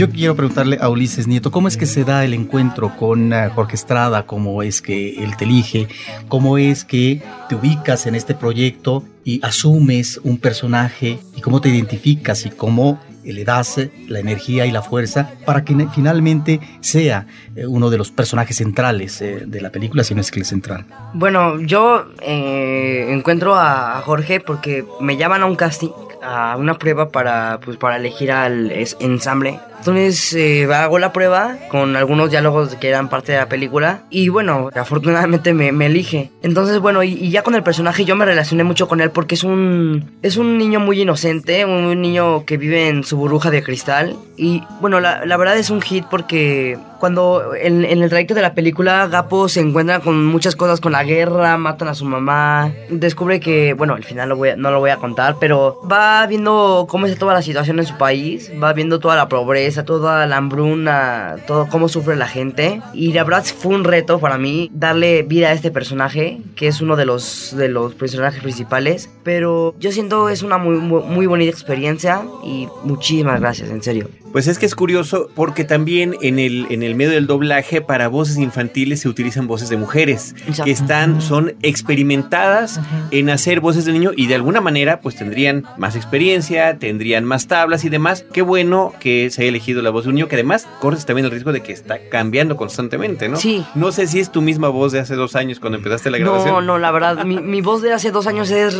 Yo 0.00 0.08
quiero 0.08 0.34
preguntarle 0.34 0.78
a 0.80 0.88
Ulises 0.88 1.26
Nieto, 1.26 1.50
¿cómo 1.50 1.68
es 1.68 1.76
que 1.76 1.84
se 1.84 2.04
da 2.04 2.24
el 2.24 2.32
encuentro 2.32 2.96
con 2.96 3.34
uh, 3.34 3.50
Jorge 3.54 3.74
Estrada? 3.74 4.24
¿Cómo 4.24 4.62
es 4.62 4.80
que 4.80 5.22
él 5.22 5.36
te 5.36 5.44
elige? 5.44 5.88
¿Cómo 6.26 6.56
es 6.56 6.86
que 6.86 7.20
te 7.50 7.54
ubicas 7.54 8.06
en 8.06 8.14
este 8.14 8.34
proyecto 8.34 9.04
y 9.26 9.44
asumes 9.44 10.18
un 10.24 10.38
personaje? 10.38 11.18
¿Y 11.36 11.42
cómo 11.42 11.60
te 11.60 11.68
identificas 11.68 12.46
y 12.46 12.50
cómo 12.50 12.98
le 13.24 13.44
das 13.44 13.78
la 14.08 14.20
energía 14.20 14.64
y 14.64 14.70
la 14.70 14.80
fuerza 14.80 15.32
para 15.44 15.66
que 15.66 15.76
finalmente 15.94 16.60
sea 16.80 17.26
eh, 17.54 17.66
uno 17.66 17.90
de 17.90 17.98
los 17.98 18.10
personajes 18.10 18.56
centrales 18.56 19.20
eh, 19.20 19.42
de 19.46 19.60
la 19.60 19.68
película, 19.68 20.02
si 20.02 20.14
no 20.14 20.22
es 20.22 20.30
que 20.30 20.40
el 20.40 20.46
central? 20.46 20.86
Bueno, 21.12 21.60
yo 21.60 22.06
eh, 22.22 23.08
encuentro 23.10 23.54
a 23.54 24.00
Jorge 24.02 24.40
porque 24.40 24.82
me 24.98 25.18
llaman 25.18 25.42
a 25.42 25.44
un 25.44 25.56
casting 25.56 25.90
a 26.22 26.56
una 26.56 26.78
prueba 26.78 27.10
para, 27.10 27.60
pues, 27.62 27.76
para 27.76 27.96
elegir 27.96 28.32
al 28.32 28.72
ensamble. 29.00 29.60
Entonces 29.80 30.34
eh, 30.34 30.68
hago 30.72 30.98
la 30.98 31.10
prueba 31.10 31.56
con 31.70 31.96
algunos 31.96 32.30
diálogos 32.30 32.74
que 32.74 32.88
eran 32.88 33.08
parte 33.08 33.32
de 33.32 33.38
la 33.38 33.48
película 33.48 34.02
y 34.10 34.28
bueno, 34.28 34.68
afortunadamente 34.74 35.54
me, 35.54 35.72
me 35.72 35.86
elige. 35.86 36.30
Entonces 36.42 36.80
bueno, 36.80 37.02
y, 37.02 37.14
y, 37.14 37.30
ya 37.30 37.42
con 37.42 37.54
el 37.54 37.62
personaje 37.62 38.04
yo 38.04 38.14
me 38.14 38.26
relacioné 38.26 38.62
mucho 38.62 38.88
con 38.88 39.00
él 39.00 39.10
porque 39.10 39.36
es 39.36 39.42
un, 39.42 40.18
es 40.20 40.36
un 40.36 40.58
niño 40.58 40.80
muy 40.80 41.00
inocente, 41.00 41.64
un, 41.64 41.84
un 41.84 42.00
niño 42.02 42.44
que 42.44 42.58
vive 42.58 42.88
en 42.88 43.04
su 43.04 43.16
burbuja 43.16 43.50
de 43.50 43.62
cristal 43.62 44.16
y 44.36 44.62
bueno, 44.80 45.00
la, 45.00 45.24
la 45.24 45.36
verdad 45.38 45.56
es 45.56 45.70
un 45.70 45.80
hit 45.80 46.04
porque 46.10 46.78
cuando 47.00 47.54
en, 47.54 47.84
en, 47.84 48.02
el 48.02 48.08
trayecto 48.08 48.34
de 48.34 48.42
la 48.42 48.54
película 48.54 49.08
Gapo 49.08 49.48
se 49.48 49.60
encuentra 49.60 50.00
con 50.00 50.26
muchas 50.26 50.54
cosas, 50.54 50.80
con 50.80 50.92
la 50.92 51.02
guerra, 51.02 51.56
matan 51.56 51.88
a 51.88 51.94
su 51.94 52.04
mamá, 52.04 52.72
descubre 52.90 53.40
que, 53.40 53.74
bueno, 53.74 53.94
al 53.94 54.04
final 54.04 54.28
lo 54.28 54.36
voy 54.36 54.50
a, 54.50 54.56
no 54.56 54.70
lo 54.70 54.78
voy 54.78 54.90
a 54.90 54.98
contar, 54.98 55.36
pero 55.40 55.80
va 55.90 56.26
viendo 56.26 56.86
cómo 56.88 57.06
es 57.06 57.18
toda 57.18 57.34
la 57.34 57.42
situación 57.42 57.78
en 57.80 57.86
su 57.86 57.96
país, 57.96 58.52
va 58.62 58.72
viendo 58.72 59.00
toda 59.00 59.16
la 59.16 59.28
pobreza, 59.28 59.69
toda 59.84 60.26
la 60.26 60.36
hambruna, 60.36 61.36
todo 61.46 61.68
cómo 61.68 61.88
sufre 61.88 62.16
la 62.16 62.26
gente. 62.26 62.80
Y 62.92 63.12
la 63.12 63.24
verdad 63.24 63.44
fue 63.44 63.74
un 63.74 63.84
reto 63.84 64.18
para 64.18 64.38
mí 64.38 64.70
darle 64.72 65.22
vida 65.22 65.48
a 65.48 65.52
este 65.52 65.70
personaje, 65.70 66.40
que 66.56 66.66
es 66.66 66.80
uno 66.80 66.96
de 66.96 67.06
los, 67.06 67.54
de 67.56 67.68
los 67.68 67.94
personajes 67.94 68.42
principales, 68.42 69.10
pero 69.22 69.74
yo 69.78 69.92
siento 69.92 70.28
es 70.28 70.42
una 70.42 70.58
muy, 70.58 70.76
muy 70.76 71.26
bonita 71.26 71.50
experiencia 71.50 72.22
y 72.44 72.68
muchísimas 72.84 73.40
gracias, 73.40 73.70
en 73.70 73.82
serio. 73.82 74.08
Pues 74.32 74.46
es 74.46 74.58
que 74.58 74.66
es 74.66 74.74
curioso 74.74 75.28
porque 75.34 75.64
también 75.64 76.16
en 76.22 76.38
el, 76.38 76.66
en 76.70 76.82
el 76.82 76.94
medio 76.94 77.10
del 77.12 77.26
doblaje 77.26 77.80
para 77.80 78.08
voces 78.08 78.36
infantiles 78.38 79.00
se 79.00 79.08
utilizan 79.08 79.46
voces 79.46 79.68
de 79.68 79.76
mujeres 79.76 80.34
Exacto. 80.38 80.64
que 80.64 80.70
están, 80.70 81.20
son 81.20 81.54
experimentadas 81.62 82.78
uh 82.78 82.80
-huh. 82.80 83.08
en 83.18 83.30
hacer 83.30 83.60
voces 83.60 83.84
de 83.84 83.92
niño 83.92 84.12
y 84.16 84.26
de 84.26 84.34
alguna 84.36 84.60
manera 84.60 85.00
pues 85.00 85.16
tendrían 85.16 85.64
más 85.78 85.96
experiencia, 85.96 86.78
tendrían 86.78 87.24
más 87.24 87.46
tablas 87.48 87.84
y 87.84 87.88
demás. 87.88 88.24
Qué 88.32 88.42
bueno 88.42 88.92
que 89.00 89.30
se 89.30 89.42
haya 89.42 89.48
elegido 89.48 89.82
la 89.82 89.90
voz 89.90 90.04
de 90.04 90.10
un 90.10 90.14
niño 90.14 90.28
que 90.28 90.36
además 90.36 90.68
corres 90.80 91.06
también 91.06 91.24
el 91.24 91.30
riesgo 91.32 91.52
de 91.52 91.62
que 91.62 91.72
está 91.72 91.98
cambiando 92.10 92.56
constantemente, 92.56 93.28
¿no? 93.28 93.36
Sí. 93.36 93.64
No 93.74 93.90
sé 93.90 94.06
si 94.06 94.20
es 94.20 94.30
tu 94.30 94.42
misma 94.42 94.68
voz 94.68 94.92
de 94.92 95.00
hace 95.00 95.14
dos 95.16 95.34
años 95.34 95.58
cuando 95.58 95.78
empezaste 95.78 96.10
la 96.10 96.18
grabación. 96.18 96.54
No, 96.54 96.60
no, 96.60 96.78
la 96.78 96.90
verdad, 96.92 97.24
mi, 97.24 97.40
mi 97.40 97.60
voz 97.62 97.82
de 97.82 97.92
hace 97.92 98.10
dos 98.12 98.26
años 98.26 98.50
es... 98.50 98.76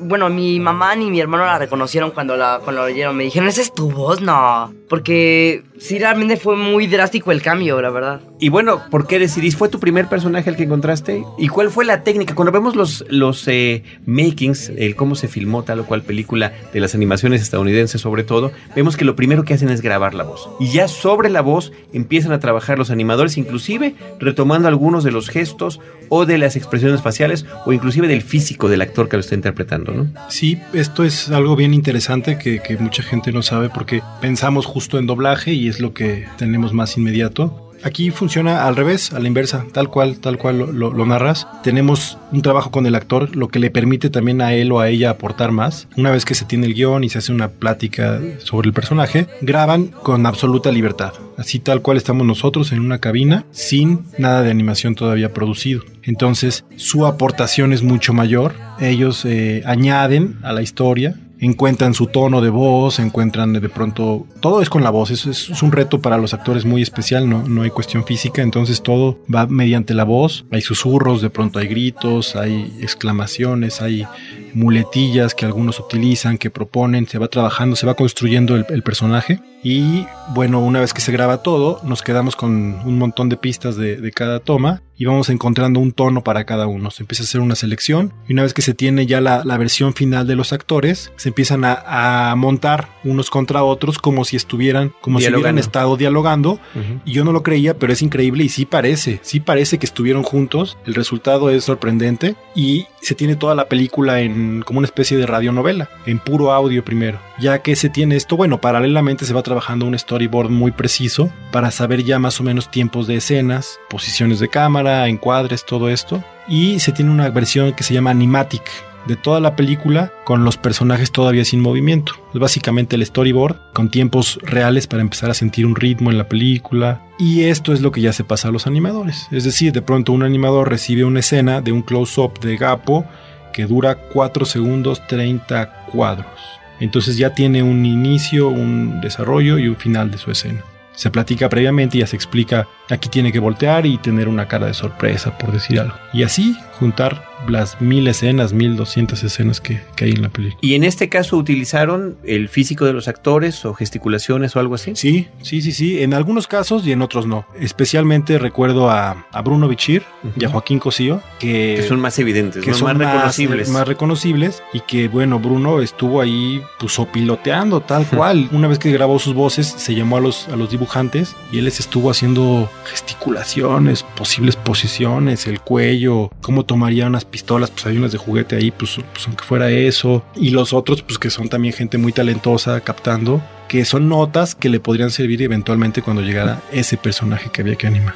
Bueno, 0.00 0.28
mi 0.28 0.60
mamá 0.60 0.94
ni 0.96 1.10
mi 1.10 1.20
hermano 1.20 1.46
la 1.46 1.58
reconocieron 1.58 2.10
cuando 2.10 2.36
la, 2.36 2.60
cuando 2.62 2.82
la 2.82 2.88
oyeron. 2.88 3.16
Me 3.16 3.24
dijeron, 3.24 3.48
¿esa 3.48 3.62
es 3.62 3.72
tu 3.72 3.90
voz? 3.90 4.20
No. 4.20 4.73
Porque 4.88 5.62
sí, 5.78 5.98
realmente 5.98 6.36
fue 6.36 6.56
muy 6.56 6.86
drástico 6.86 7.32
el 7.32 7.40
cambio, 7.40 7.80
la 7.80 7.90
verdad. 7.90 8.20
Y 8.38 8.50
bueno, 8.50 8.82
¿por 8.90 9.06
qué 9.06 9.18
decidís? 9.18 9.56
¿Fue 9.56 9.68
tu 9.68 9.80
primer 9.80 10.08
personaje 10.08 10.50
el 10.50 10.56
que 10.56 10.64
encontraste? 10.64 11.24
¿Y 11.38 11.48
cuál 11.48 11.70
fue 11.70 11.84
la 11.84 12.02
técnica? 12.02 12.34
Cuando 12.34 12.52
vemos 12.52 12.76
los, 12.76 13.04
los 13.08 13.48
eh, 13.48 13.82
makings, 14.04 14.70
el 14.76 14.94
cómo 14.94 15.14
se 15.14 15.28
filmó 15.28 15.62
tal 15.62 15.80
o 15.80 15.86
cual 15.86 16.02
película 16.02 16.52
de 16.72 16.80
las 16.80 16.94
animaciones 16.94 17.40
estadounidenses 17.40 18.00
sobre 18.00 18.24
todo, 18.24 18.52
vemos 18.76 18.96
que 18.96 19.04
lo 19.04 19.16
primero 19.16 19.44
que 19.44 19.54
hacen 19.54 19.70
es 19.70 19.80
grabar 19.80 20.14
la 20.14 20.24
voz. 20.24 20.50
Y 20.60 20.70
ya 20.70 20.88
sobre 20.88 21.30
la 21.30 21.40
voz 21.40 21.72
empiezan 21.92 22.32
a 22.32 22.40
trabajar 22.40 22.78
los 22.78 22.90
animadores, 22.90 23.38
inclusive 23.38 23.94
retomando 24.20 24.68
algunos 24.68 25.04
de 25.04 25.12
los 25.12 25.30
gestos 25.30 25.80
o 26.10 26.26
de 26.26 26.36
las 26.36 26.56
expresiones 26.56 27.00
faciales 27.00 27.46
o 27.64 27.72
inclusive 27.72 28.08
del 28.08 28.22
físico 28.22 28.68
del 28.68 28.82
actor 28.82 29.08
que 29.08 29.16
lo 29.16 29.20
está 29.20 29.34
interpretando, 29.34 29.92
¿no? 29.92 30.08
Sí, 30.28 30.58
esto 30.74 31.04
es 31.04 31.30
algo 31.30 31.56
bien 31.56 31.72
interesante 31.72 32.38
que, 32.38 32.60
que 32.60 32.76
mucha 32.76 33.02
gente 33.02 33.32
no 33.32 33.42
sabe 33.42 33.70
porque 33.70 34.02
pensamos 34.20 34.66
justo 34.74 34.98
en 34.98 35.06
doblaje 35.06 35.52
y 35.52 35.68
es 35.68 35.78
lo 35.78 35.94
que 35.94 36.26
tenemos 36.36 36.72
más 36.72 36.96
inmediato. 36.96 37.70
Aquí 37.84 38.10
funciona 38.10 38.66
al 38.66 38.74
revés, 38.74 39.12
a 39.12 39.20
la 39.20 39.28
inversa, 39.28 39.66
tal 39.72 39.88
cual, 39.88 40.18
tal 40.18 40.36
cual 40.36 40.58
lo, 40.58 41.06
narras. 41.06 41.46
Tenemos 41.62 42.18
un 42.32 42.42
trabajo 42.42 42.72
con 42.72 42.86
el 42.86 42.96
actor, 42.96 43.36
lo 43.36 43.48
que 43.48 43.60
le 43.60 43.70
permite 43.70 44.10
también 44.10 44.40
a 44.40 44.52
él 44.52 44.72
o 44.72 44.80
a 44.80 44.88
ella 44.88 45.10
aportar 45.10 45.52
más. 45.52 45.86
Una 45.96 46.10
vez 46.10 46.24
que 46.24 46.34
se 46.34 46.44
tiene 46.44 46.66
el 46.66 46.74
guion 46.74 47.04
y 47.04 47.08
se 47.08 47.18
hace 47.18 47.30
una 47.30 47.50
plática 47.50 48.20
sobre 48.38 48.68
el 48.68 48.74
personaje, 48.74 49.28
graban 49.42 49.88
con 49.88 50.26
absoluta 50.26 50.72
libertad. 50.72 51.12
Así 51.36 51.60
tal 51.60 51.82
cual 51.82 51.98
estamos 51.98 52.26
nosotros 52.26 52.72
en 52.72 52.80
una 52.80 52.98
cabina, 52.98 53.44
sin 53.52 54.06
nada 54.18 54.42
de 54.42 54.50
animación 54.50 54.96
todavía 54.96 55.32
producido. 55.32 55.82
Entonces, 56.02 56.64
su 56.76 57.06
aportación 57.06 57.72
es 57.72 57.82
mucho 57.84 58.12
mayor. 58.12 58.54
Ellos 58.80 59.24
eh, 59.24 59.62
añaden 59.66 60.38
a 60.42 60.52
la 60.52 60.62
historia, 60.62 61.14
encuentran 61.44 61.94
su 61.94 62.06
tono 62.06 62.40
de 62.40 62.50
voz, 62.50 62.98
encuentran 62.98 63.52
de 63.52 63.68
pronto, 63.68 64.26
todo 64.40 64.62
es 64.62 64.70
con 64.70 64.82
la 64.82 64.90
voz, 64.90 65.10
es, 65.10 65.26
es, 65.26 65.62
un 65.62 65.72
reto 65.72 66.00
para 66.00 66.16
los 66.16 66.32
actores 66.32 66.64
muy 66.64 66.80
especial, 66.80 67.28
no, 67.28 67.46
no 67.46 67.62
hay 67.62 67.70
cuestión 67.70 68.04
física, 68.04 68.42
entonces 68.42 68.82
todo 68.82 69.18
va 69.32 69.46
mediante 69.46 69.94
la 69.94 70.04
voz, 70.04 70.46
hay 70.50 70.62
susurros, 70.62 71.20
de 71.20 71.30
pronto 71.30 71.58
hay 71.58 71.68
gritos, 71.68 72.34
hay 72.36 72.72
exclamaciones, 72.80 73.82
hay 73.82 74.06
muletillas 74.54 75.34
que 75.34 75.44
algunos 75.44 75.80
utilizan, 75.80 76.38
que 76.38 76.50
proponen, 76.50 77.06
se 77.06 77.18
va 77.18 77.28
trabajando, 77.28 77.76
se 77.76 77.86
va 77.86 77.94
construyendo 77.94 78.54
el, 78.56 78.64
el, 78.70 78.82
personaje. 78.82 79.40
Y 79.62 80.06
bueno, 80.34 80.60
una 80.60 80.80
vez 80.80 80.92
que 80.94 81.00
se 81.00 81.12
graba 81.12 81.42
todo, 81.42 81.80
nos 81.84 82.02
quedamos 82.02 82.36
con 82.36 82.80
un 82.84 82.98
montón 82.98 83.28
de 83.28 83.36
pistas 83.36 83.76
de, 83.76 83.96
de, 83.96 84.12
cada 84.12 84.40
toma 84.40 84.82
y 84.96 85.04
vamos 85.04 85.28
encontrando 85.28 85.80
un 85.80 85.92
tono 85.92 86.22
para 86.22 86.44
cada 86.44 86.66
uno. 86.66 86.90
Se 86.90 87.02
empieza 87.02 87.22
a 87.22 87.24
hacer 87.24 87.40
una 87.40 87.54
selección 87.54 88.12
y 88.28 88.32
una 88.32 88.42
vez 88.42 88.54
que 88.54 88.62
se 88.62 88.74
tiene 88.74 89.06
ya 89.06 89.20
la, 89.20 89.44
la 89.44 89.56
versión 89.58 89.94
final 89.94 90.26
de 90.26 90.36
los 90.36 90.52
actores, 90.52 91.12
se 91.16 91.28
empiezan 91.30 91.64
a, 91.64 92.30
a, 92.30 92.36
montar 92.36 92.88
unos 93.04 93.30
contra 93.30 93.62
otros 93.64 93.98
como 93.98 94.24
si 94.24 94.36
estuvieran, 94.36 94.92
como 95.00 95.18
dialogando. 95.18 95.38
si 95.38 95.42
hubieran 95.42 95.58
estado 95.58 95.96
dialogando. 95.96 96.52
Uh 96.52 96.78
-huh. 96.78 97.00
Y 97.04 97.12
yo 97.12 97.24
no 97.24 97.32
lo 97.32 97.42
creía, 97.42 97.78
pero 97.78 97.92
es 97.92 98.02
increíble 98.02 98.44
y 98.44 98.48
sí 98.48 98.64
parece, 98.66 99.20
sí 99.22 99.40
parece 99.40 99.78
que 99.78 99.86
estuvieron 99.86 100.22
juntos. 100.22 100.78
El 100.86 100.94
resultado 100.94 101.50
es 101.50 101.64
sorprendente 101.64 102.36
y 102.54 102.86
se 103.00 103.14
tiene 103.14 103.36
toda 103.36 103.54
la 103.54 103.68
película 103.68 104.20
en 104.20 104.62
como 104.62 104.78
una 104.78 104.86
especie 104.86 105.16
de 105.16 105.26
radionovela, 105.26 105.90
en 106.06 106.18
puro 106.18 106.52
audio 106.52 106.84
primero. 106.84 107.18
Ya 107.38 107.60
que 107.60 107.76
se 107.76 107.88
tiene 107.88 108.16
esto, 108.16 108.36
bueno, 108.36 108.60
paralelamente 108.60 109.24
se 109.24 109.34
va 109.34 109.42
trabajando 109.42 109.86
un 109.86 109.98
storyboard 109.98 110.50
muy 110.50 110.70
preciso 110.70 111.30
para 111.50 111.70
saber 111.70 112.04
ya 112.04 112.18
más 112.18 112.40
o 112.40 112.44
menos 112.44 112.70
tiempos 112.70 113.06
de 113.06 113.16
escenas, 113.16 113.78
posiciones 113.90 114.40
de 114.40 114.48
cámara, 114.48 114.83
encuadres, 115.08 115.64
todo 115.64 115.88
esto. 115.88 116.22
Y 116.48 116.80
se 116.80 116.92
tiene 116.92 117.10
una 117.10 117.28
versión 117.30 117.72
que 117.72 117.84
se 117.84 117.94
llama 117.94 118.10
Animatic, 118.10 118.62
de 119.06 119.16
toda 119.16 119.40
la 119.40 119.56
película 119.56 120.12
con 120.24 120.44
los 120.44 120.56
personajes 120.56 121.12
todavía 121.12 121.44
sin 121.44 121.60
movimiento. 121.60 122.12
Es 122.32 122.40
básicamente 122.40 122.96
el 122.96 123.04
storyboard 123.04 123.56
con 123.72 123.90
tiempos 123.90 124.38
reales 124.42 124.86
para 124.86 125.02
empezar 125.02 125.30
a 125.30 125.34
sentir 125.34 125.66
un 125.66 125.76
ritmo 125.76 126.10
en 126.10 126.18
la 126.18 126.28
película. 126.28 127.02
Y 127.18 127.44
esto 127.44 127.72
es 127.72 127.80
lo 127.80 127.92
que 127.92 128.00
ya 128.00 128.12
se 128.12 128.24
pasa 128.24 128.48
a 128.48 128.52
los 128.52 128.66
animadores. 128.66 129.28
Es 129.30 129.44
decir, 129.44 129.72
de 129.72 129.82
pronto 129.82 130.12
un 130.12 130.22
animador 130.22 130.68
recibe 130.68 131.04
una 131.04 131.20
escena 131.20 131.60
de 131.60 131.72
un 131.72 131.82
close-up 131.82 132.40
de 132.40 132.56
Gapo 132.56 133.04
que 133.52 133.66
dura 133.66 133.96
4 133.96 134.44
segundos 134.46 135.06
30 135.06 135.86
cuadros. 135.92 136.40
Entonces 136.80 137.16
ya 137.16 137.30
tiene 137.30 137.62
un 137.62 137.86
inicio, 137.86 138.48
un 138.48 139.00
desarrollo 139.00 139.58
y 139.58 139.68
un 139.68 139.76
final 139.76 140.10
de 140.10 140.18
su 140.18 140.30
escena. 140.30 140.62
Se 140.94 141.10
platica 141.10 141.48
previamente 141.48 141.96
y 141.96 142.00
ya 142.00 142.06
se 142.06 142.16
explica, 142.16 142.68
aquí 142.88 143.08
tiene 143.08 143.32
que 143.32 143.38
voltear 143.38 143.86
y 143.86 143.98
tener 143.98 144.28
una 144.28 144.48
cara 144.48 144.66
de 144.66 144.74
sorpresa, 144.74 145.36
por 145.38 145.52
decir 145.52 145.80
algo. 145.80 145.96
Y 146.12 146.22
así 146.22 146.56
juntar 146.78 147.33
las 147.48 147.80
mil 147.80 148.06
escenas, 148.08 148.52
mil 148.52 148.76
doscientas 148.76 149.22
escenas 149.22 149.60
que, 149.60 149.80
que 149.96 150.06
hay 150.06 150.12
en 150.12 150.22
la 150.22 150.28
película. 150.28 150.58
¿Y 150.60 150.74
en 150.74 150.84
este 150.84 151.08
caso 151.08 151.36
utilizaron 151.36 152.16
el 152.24 152.48
físico 152.48 152.84
de 152.84 152.92
los 152.92 153.08
actores 153.08 153.64
o 153.64 153.74
gesticulaciones 153.74 154.56
o 154.56 154.60
algo 154.60 154.74
así? 154.74 154.92
Sí, 154.94 155.28
sí, 155.42 155.60
sí, 155.62 155.72
sí. 155.72 156.02
En 156.02 156.14
algunos 156.14 156.46
casos 156.46 156.86
y 156.86 156.92
en 156.92 157.02
otros 157.02 157.26
no. 157.26 157.46
Especialmente 157.58 158.38
recuerdo 158.38 158.90
a, 158.90 159.26
a 159.30 159.42
Bruno 159.42 159.68
Bichir 159.68 160.02
y 160.38 160.44
a 160.44 160.48
Joaquín 160.48 160.78
Cosío, 160.78 161.20
que, 161.38 161.74
Que 161.76 161.82
son 161.86 162.00
más 162.00 162.18
evidentes, 162.18 162.64
que 162.64 162.70
¿no? 162.70 162.76
son 162.76 162.96
más 162.96 162.98
reconocibles. 162.98 163.68
más 163.68 163.86
reconocibles 163.88 164.62
y 164.72 164.80
que 164.80 165.08
bueno 165.08 165.38
Bruno 165.38 165.80
estuvo 165.80 166.20
ahí 166.20 166.62
pues 166.78 166.98
piloteando 167.12 167.80
tal 167.80 168.06
cual 168.06 168.48
una 168.52 168.68
vez 168.68 168.78
que 168.78 168.90
grabó 168.92 169.18
sus 169.18 169.34
voces 169.34 169.66
se 169.66 169.94
llamó 169.94 170.16
a 170.16 170.20
los 170.20 170.48
a 170.48 170.56
los 170.56 170.70
dibujantes 170.70 171.34
y 171.52 171.58
él 171.58 171.64
les 171.64 171.80
estuvo 171.80 172.10
haciendo 172.10 172.70
gesticulaciones 172.84 174.02
posibles 174.02 174.56
posiciones 174.56 175.46
el 175.46 175.60
cuello 175.60 176.30
cómo 176.40 176.64
tomaría 176.64 177.06
unas 177.06 177.24
pistolas 177.34 177.68
pues 177.68 177.84
hay 177.86 177.96
unas 177.96 178.12
de 178.12 178.18
juguete 178.18 178.54
ahí 178.54 178.70
pues, 178.70 179.00
pues 179.12 179.26
aunque 179.26 179.42
fuera 179.42 179.68
eso 179.68 180.22
y 180.36 180.50
los 180.50 180.72
otros 180.72 181.02
pues 181.02 181.18
que 181.18 181.30
son 181.30 181.48
también 181.48 181.74
gente 181.74 181.98
muy 181.98 182.12
talentosa 182.12 182.80
captando 182.80 183.42
que 183.66 183.84
son 183.84 184.08
notas 184.08 184.54
que 184.54 184.68
le 184.68 184.78
podrían 184.78 185.10
servir 185.10 185.42
eventualmente 185.42 186.00
cuando 186.00 186.22
llegara 186.22 186.62
ese 186.70 186.96
personaje 186.96 187.50
que 187.50 187.62
había 187.62 187.74
que 187.74 187.88
animar 187.88 188.14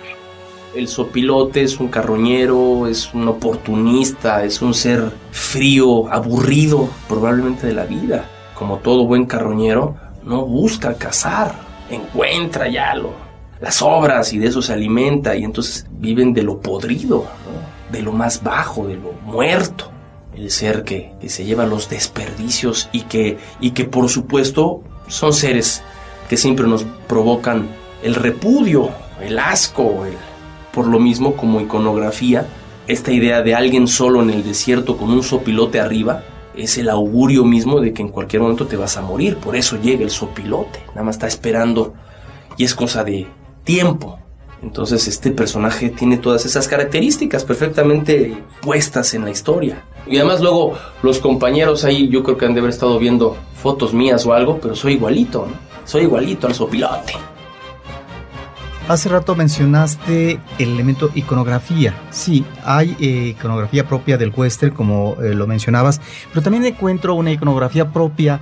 El 0.73 0.87
sopilote 0.87 1.63
es 1.63 1.81
un 1.81 1.89
carroñero, 1.89 2.87
es 2.87 3.13
un 3.13 3.27
oportunista, 3.27 4.45
es 4.45 4.63
un 4.63 4.73
ser 4.73 5.11
frío, 5.33 6.09
aburrido 6.13 6.89
probablemente 7.09 7.67
de 7.67 7.73
la 7.73 7.87
vida. 7.87 8.31
Como 8.55 8.77
todo 8.77 9.05
buen 9.05 9.27
carroñero, 9.27 9.97
no 10.23 10.45
busca 10.45 10.95
cazar, 10.95 11.57
encuentra 11.91 12.69
ya 12.69 12.95
lo, 12.95 13.15
las 13.61 13.83
obras 13.83 14.33
y 14.33 14.39
de 14.39 14.47
eso 14.47 14.63
se 14.63 14.75
alimenta 14.75 15.35
y 15.35 15.43
entonces 15.43 15.87
viven 15.91 16.33
de 16.33 16.45
lo 16.45 16.61
podrido, 16.61 17.25
¿no? 17.45 17.78
De 17.91 18.03
lo 18.03 18.13
más 18.13 18.43
bajo, 18.43 18.87
de 18.87 18.97
lo 18.97 19.13
muerto. 19.25 19.91
El 20.35 20.51
ser 20.51 20.85
que, 20.85 21.13
que 21.21 21.29
se 21.29 21.45
lleva 21.45 21.67
los 21.67 21.89
desperdicios 21.89 22.89
y 22.93 23.03
que, 23.03 23.39
y 23.61 23.73
que 23.73 23.85
por 23.85 24.09
supuesto 24.09 24.83
son 25.09 25.33
seres 25.33 25.83
que 26.29 26.37
siempre 26.37 26.67
nos 26.67 26.85
provocan 27.07 27.69
el 28.03 28.15
repudio, 28.15 28.91
el 29.21 29.39
asco, 29.39 30.05
el, 30.05 30.13
por 30.73 30.87
lo 30.87 31.01
mismo 31.01 31.35
como 31.35 31.61
iconografía, 31.61 32.47
esta 32.87 33.13
idea 33.13 33.43
de 33.43 33.55
alguien 33.55 33.89
solo 33.89 34.23
en 34.23 34.31
el 34.31 34.45
desierto 34.45 34.97
con 34.97 35.11
un 35.11 35.23
sopilote 35.23 35.81
arriba 35.81 36.23
es 36.55 36.79
el 36.79 36.89
augurio 36.89 37.45
mismo 37.45 37.81
de 37.81 37.93
que 37.93 38.03
en 38.03 38.09
cualquier 38.09 38.43
momento 38.43 38.67
te 38.67 38.77
vas 38.77 38.97
a 38.97 39.03
morir. 39.03 39.37
Por 39.37 39.57
eso 39.57 39.81
llega 39.81 40.03
el 40.03 40.11
sopilote, 40.11 40.81
nada 40.89 41.05
más 41.05 41.17
está 41.17 41.27
esperando 41.27 41.95
y 42.57 42.65
es 42.65 42.75
cosa 42.75 43.05
de 43.05 43.27
tiempo. 43.65 44.19
Entonces 44.63 45.07
este 45.07 45.31
personaje 45.31 45.91
tiene 45.91 46.19
todas 46.19 46.45
esas 46.45 46.67
características 46.67 47.45
perfectamente 47.45 48.37
puestas 48.61 49.15
en 49.15 49.25
la 49.25 49.31
historia. 49.31 49.85
Y 50.07 50.17
además 50.17 50.41
luego 50.41 50.75
los 51.03 51.19
compañeros 51.21 51.85
ahí 51.85 52.09
yo 52.09 52.23
creo 52.23 52.37
que 52.37 52.47
han 52.47 52.55
de 52.55 52.61
haber 52.61 52.71
estado 52.71 52.99
viendo 52.99 53.37
fotos 53.55 53.95
mías 53.95 54.27
o 54.27 54.33
algo, 54.33 54.59
pero 54.61 54.75
soy 54.75 54.95
igualito, 54.95 55.47
¿no? 55.47 55.69
Soy 55.85 56.03
igualito 56.03 56.47
al 56.47 56.55
sopilote. 56.55 57.15
Hace 58.89 59.11
rato 59.11 59.37
mencionaste 59.37 60.41
el 60.59 60.71
elemento 60.71 61.11
iconografía. 61.15 61.95
Sí, 62.11 62.45
hay 62.65 62.97
eh, 62.99 63.35
iconografía 63.37 63.87
propia 63.87 64.17
del 64.17 64.33
western, 64.35 64.75
como 64.75 65.17
eh, 65.23 65.35
lo 65.35 65.47
mencionabas, 65.47 66.01
pero 66.31 66.43
también 66.43 66.65
encuentro 66.65 67.15
una 67.15 67.31
iconografía 67.31 67.91
propia 67.93 68.41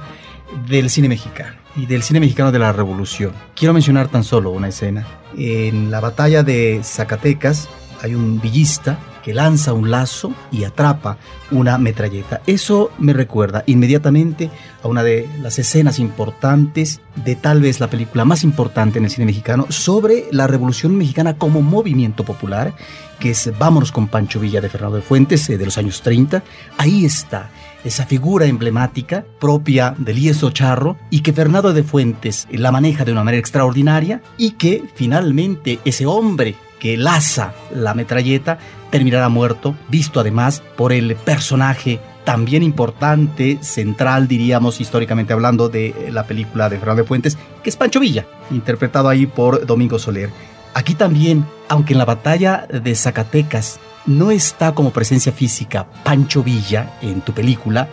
del 0.69 0.89
cine 0.89 1.09
mexicano 1.09 1.66
y 1.77 1.87
del 1.87 2.03
cine 2.03 2.21
mexicano 2.21 2.53
de 2.53 2.59
la 2.59 2.73
Revolución. 2.73 3.33
Quiero 3.55 3.75
mencionar 3.75 4.09
tan 4.09 4.25
solo 4.25 4.51
una 4.51 4.69
escena. 4.69 5.07
En 5.37 5.91
la 5.91 6.01
batalla 6.01 6.43
de 6.43 6.81
Zacatecas 6.83 7.69
hay 8.03 8.15
un 8.15 8.41
villista 8.41 8.99
que 9.27 9.35
lanza 9.35 9.73
un 9.73 9.91
lazo 9.91 10.33
y 10.53 10.63
atrapa 10.63 11.19
una 11.51 11.79
metralleta. 11.79 12.43
Eso 12.47 12.93
me 12.99 13.13
recuerda 13.13 13.65
inmediatamente 13.67 14.53
a 14.85 14.87
una 14.87 15.03
de 15.03 15.29
las 15.43 15.59
escenas 15.59 15.99
importantes 15.99 17.01
de 17.17 17.35
tal 17.35 17.61
vez 17.61 17.81
la 17.81 17.91
película 17.91 18.25
más 18.25 18.45
importante 18.45 19.01
en 19.01 19.05
el 19.05 19.11
cine 19.11 19.27
mexicano 19.27 19.67
sobre 19.69 20.27
la 20.31 20.47
Revolución 20.47 20.97
Mexicana 20.97 21.39
como 21.39 21.61
movimiento 21.61 22.23
popular, 22.23 22.73
que 23.19 23.31
es 23.31 23.51
Vámonos 23.59 23.91
con 23.91 24.07
Pancho 24.07 24.39
Villa 24.39 24.61
de 24.61 24.69
Fernando 24.69 24.99
de 24.99 25.03
Fuentes 25.03 25.51
eh, 25.51 25.59
de 25.59 25.65
los 25.65 25.77
años 25.77 26.03
30. 26.03 26.45
Ahí 26.79 27.05
está 27.05 27.51
esa 27.83 28.07
figura 28.07 28.47
emblemática 28.47 29.25
propia 29.41 29.93
del 29.99 30.21
Lieso 30.21 30.53
Charro 30.53 30.99
y 31.11 31.23
que 31.23 31.33
Fernando 31.33 31.73
de 31.73 31.83
Fuentes 31.83 32.47
la 32.53 32.71
maneja 32.71 33.05
de 33.05 33.11
una 33.11 33.25
manera 33.25 33.41
extraordinaria 33.41 34.23
y 34.39 34.53
que 34.53 34.85
finalmente 34.95 35.81
ese 35.85 36.07
hombre 36.07 36.55
que 36.79 36.97
laza 36.97 37.55
la 37.75 37.95
metralleta 37.95 38.59
terminará 38.91 39.29
muerto, 39.29 39.75
visto 39.89 40.21
además 40.21 40.63
por 40.77 40.93
el 40.93 41.17
personaje 41.17 42.01
también 42.25 42.63
importante, 42.63 43.59
central, 43.61 44.27
diríamos, 44.27 44.81
históricamente 44.81 45.33
hablando, 45.33 45.69
de 45.69 46.09
la 46.11 46.27
película 46.27 46.69
de 46.69 46.79
Fernando 46.79 47.03
de 47.03 47.09
Fuentes, 47.09 47.39
que 47.63 47.71
es 47.71 47.77
Pancho 47.77 48.01
Villa, 48.01 48.27
interpretado 48.51 49.09
ahí 49.09 49.27
por 49.27 49.65
Domingo 49.65 49.99
Soler. 49.99 50.31
Aquí 50.75 50.95
también, 50.95 51.47
aunque 51.69 51.93
en 51.93 51.99
la 51.99 52.05
batalla 52.05 52.67
de 52.67 52.95
Zacatecas 52.95 53.79
no 54.07 54.31
está 54.31 54.75
como 54.75 54.91
presencia 54.91 55.33
física 55.33 55.87
Pancho 56.05 56.43
Villa 56.43 56.99
en 57.01 57.21
tu 57.21 57.33
película, 57.33 57.89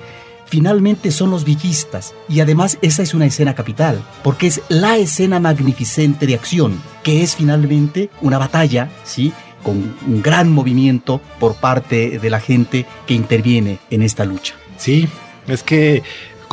finalmente 0.53 1.09
son 1.09 1.31
los 1.31 1.45
villistas. 1.45 2.13
Y 2.29 2.39
además 2.39 2.77
esa 2.83 3.01
es 3.01 3.15
una 3.15 3.25
escena 3.25 3.55
capital, 3.55 4.03
porque 4.23 4.45
es 4.45 4.61
la 4.69 4.97
escena 4.97 5.39
magnificente 5.39 6.27
de 6.27 6.35
acción, 6.35 6.79
que 7.01 7.23
es 7.23 7.35
finalmente 7.35 8.11
una 8.21 8.37
batalla, 8.37 8.91
¿sí? 9.03 9.33
Con 9.63 9.95
un 10.05 10.21
gran 10.21 10.51
movimiento 10.51 11.21
por 11.39 11.55
parte 11.55 12.19
de 12.19 12.29
la 12.29 12.39
gente 12.39 12.85
que 13.07 13.15
interviene 13.15 13.79
en 13.89 14.03
esta 14.03 14.25
lucha. 14.25 14.53
Sí, 14.77 15.07
es 15.47 15.63
que 15.63 16.03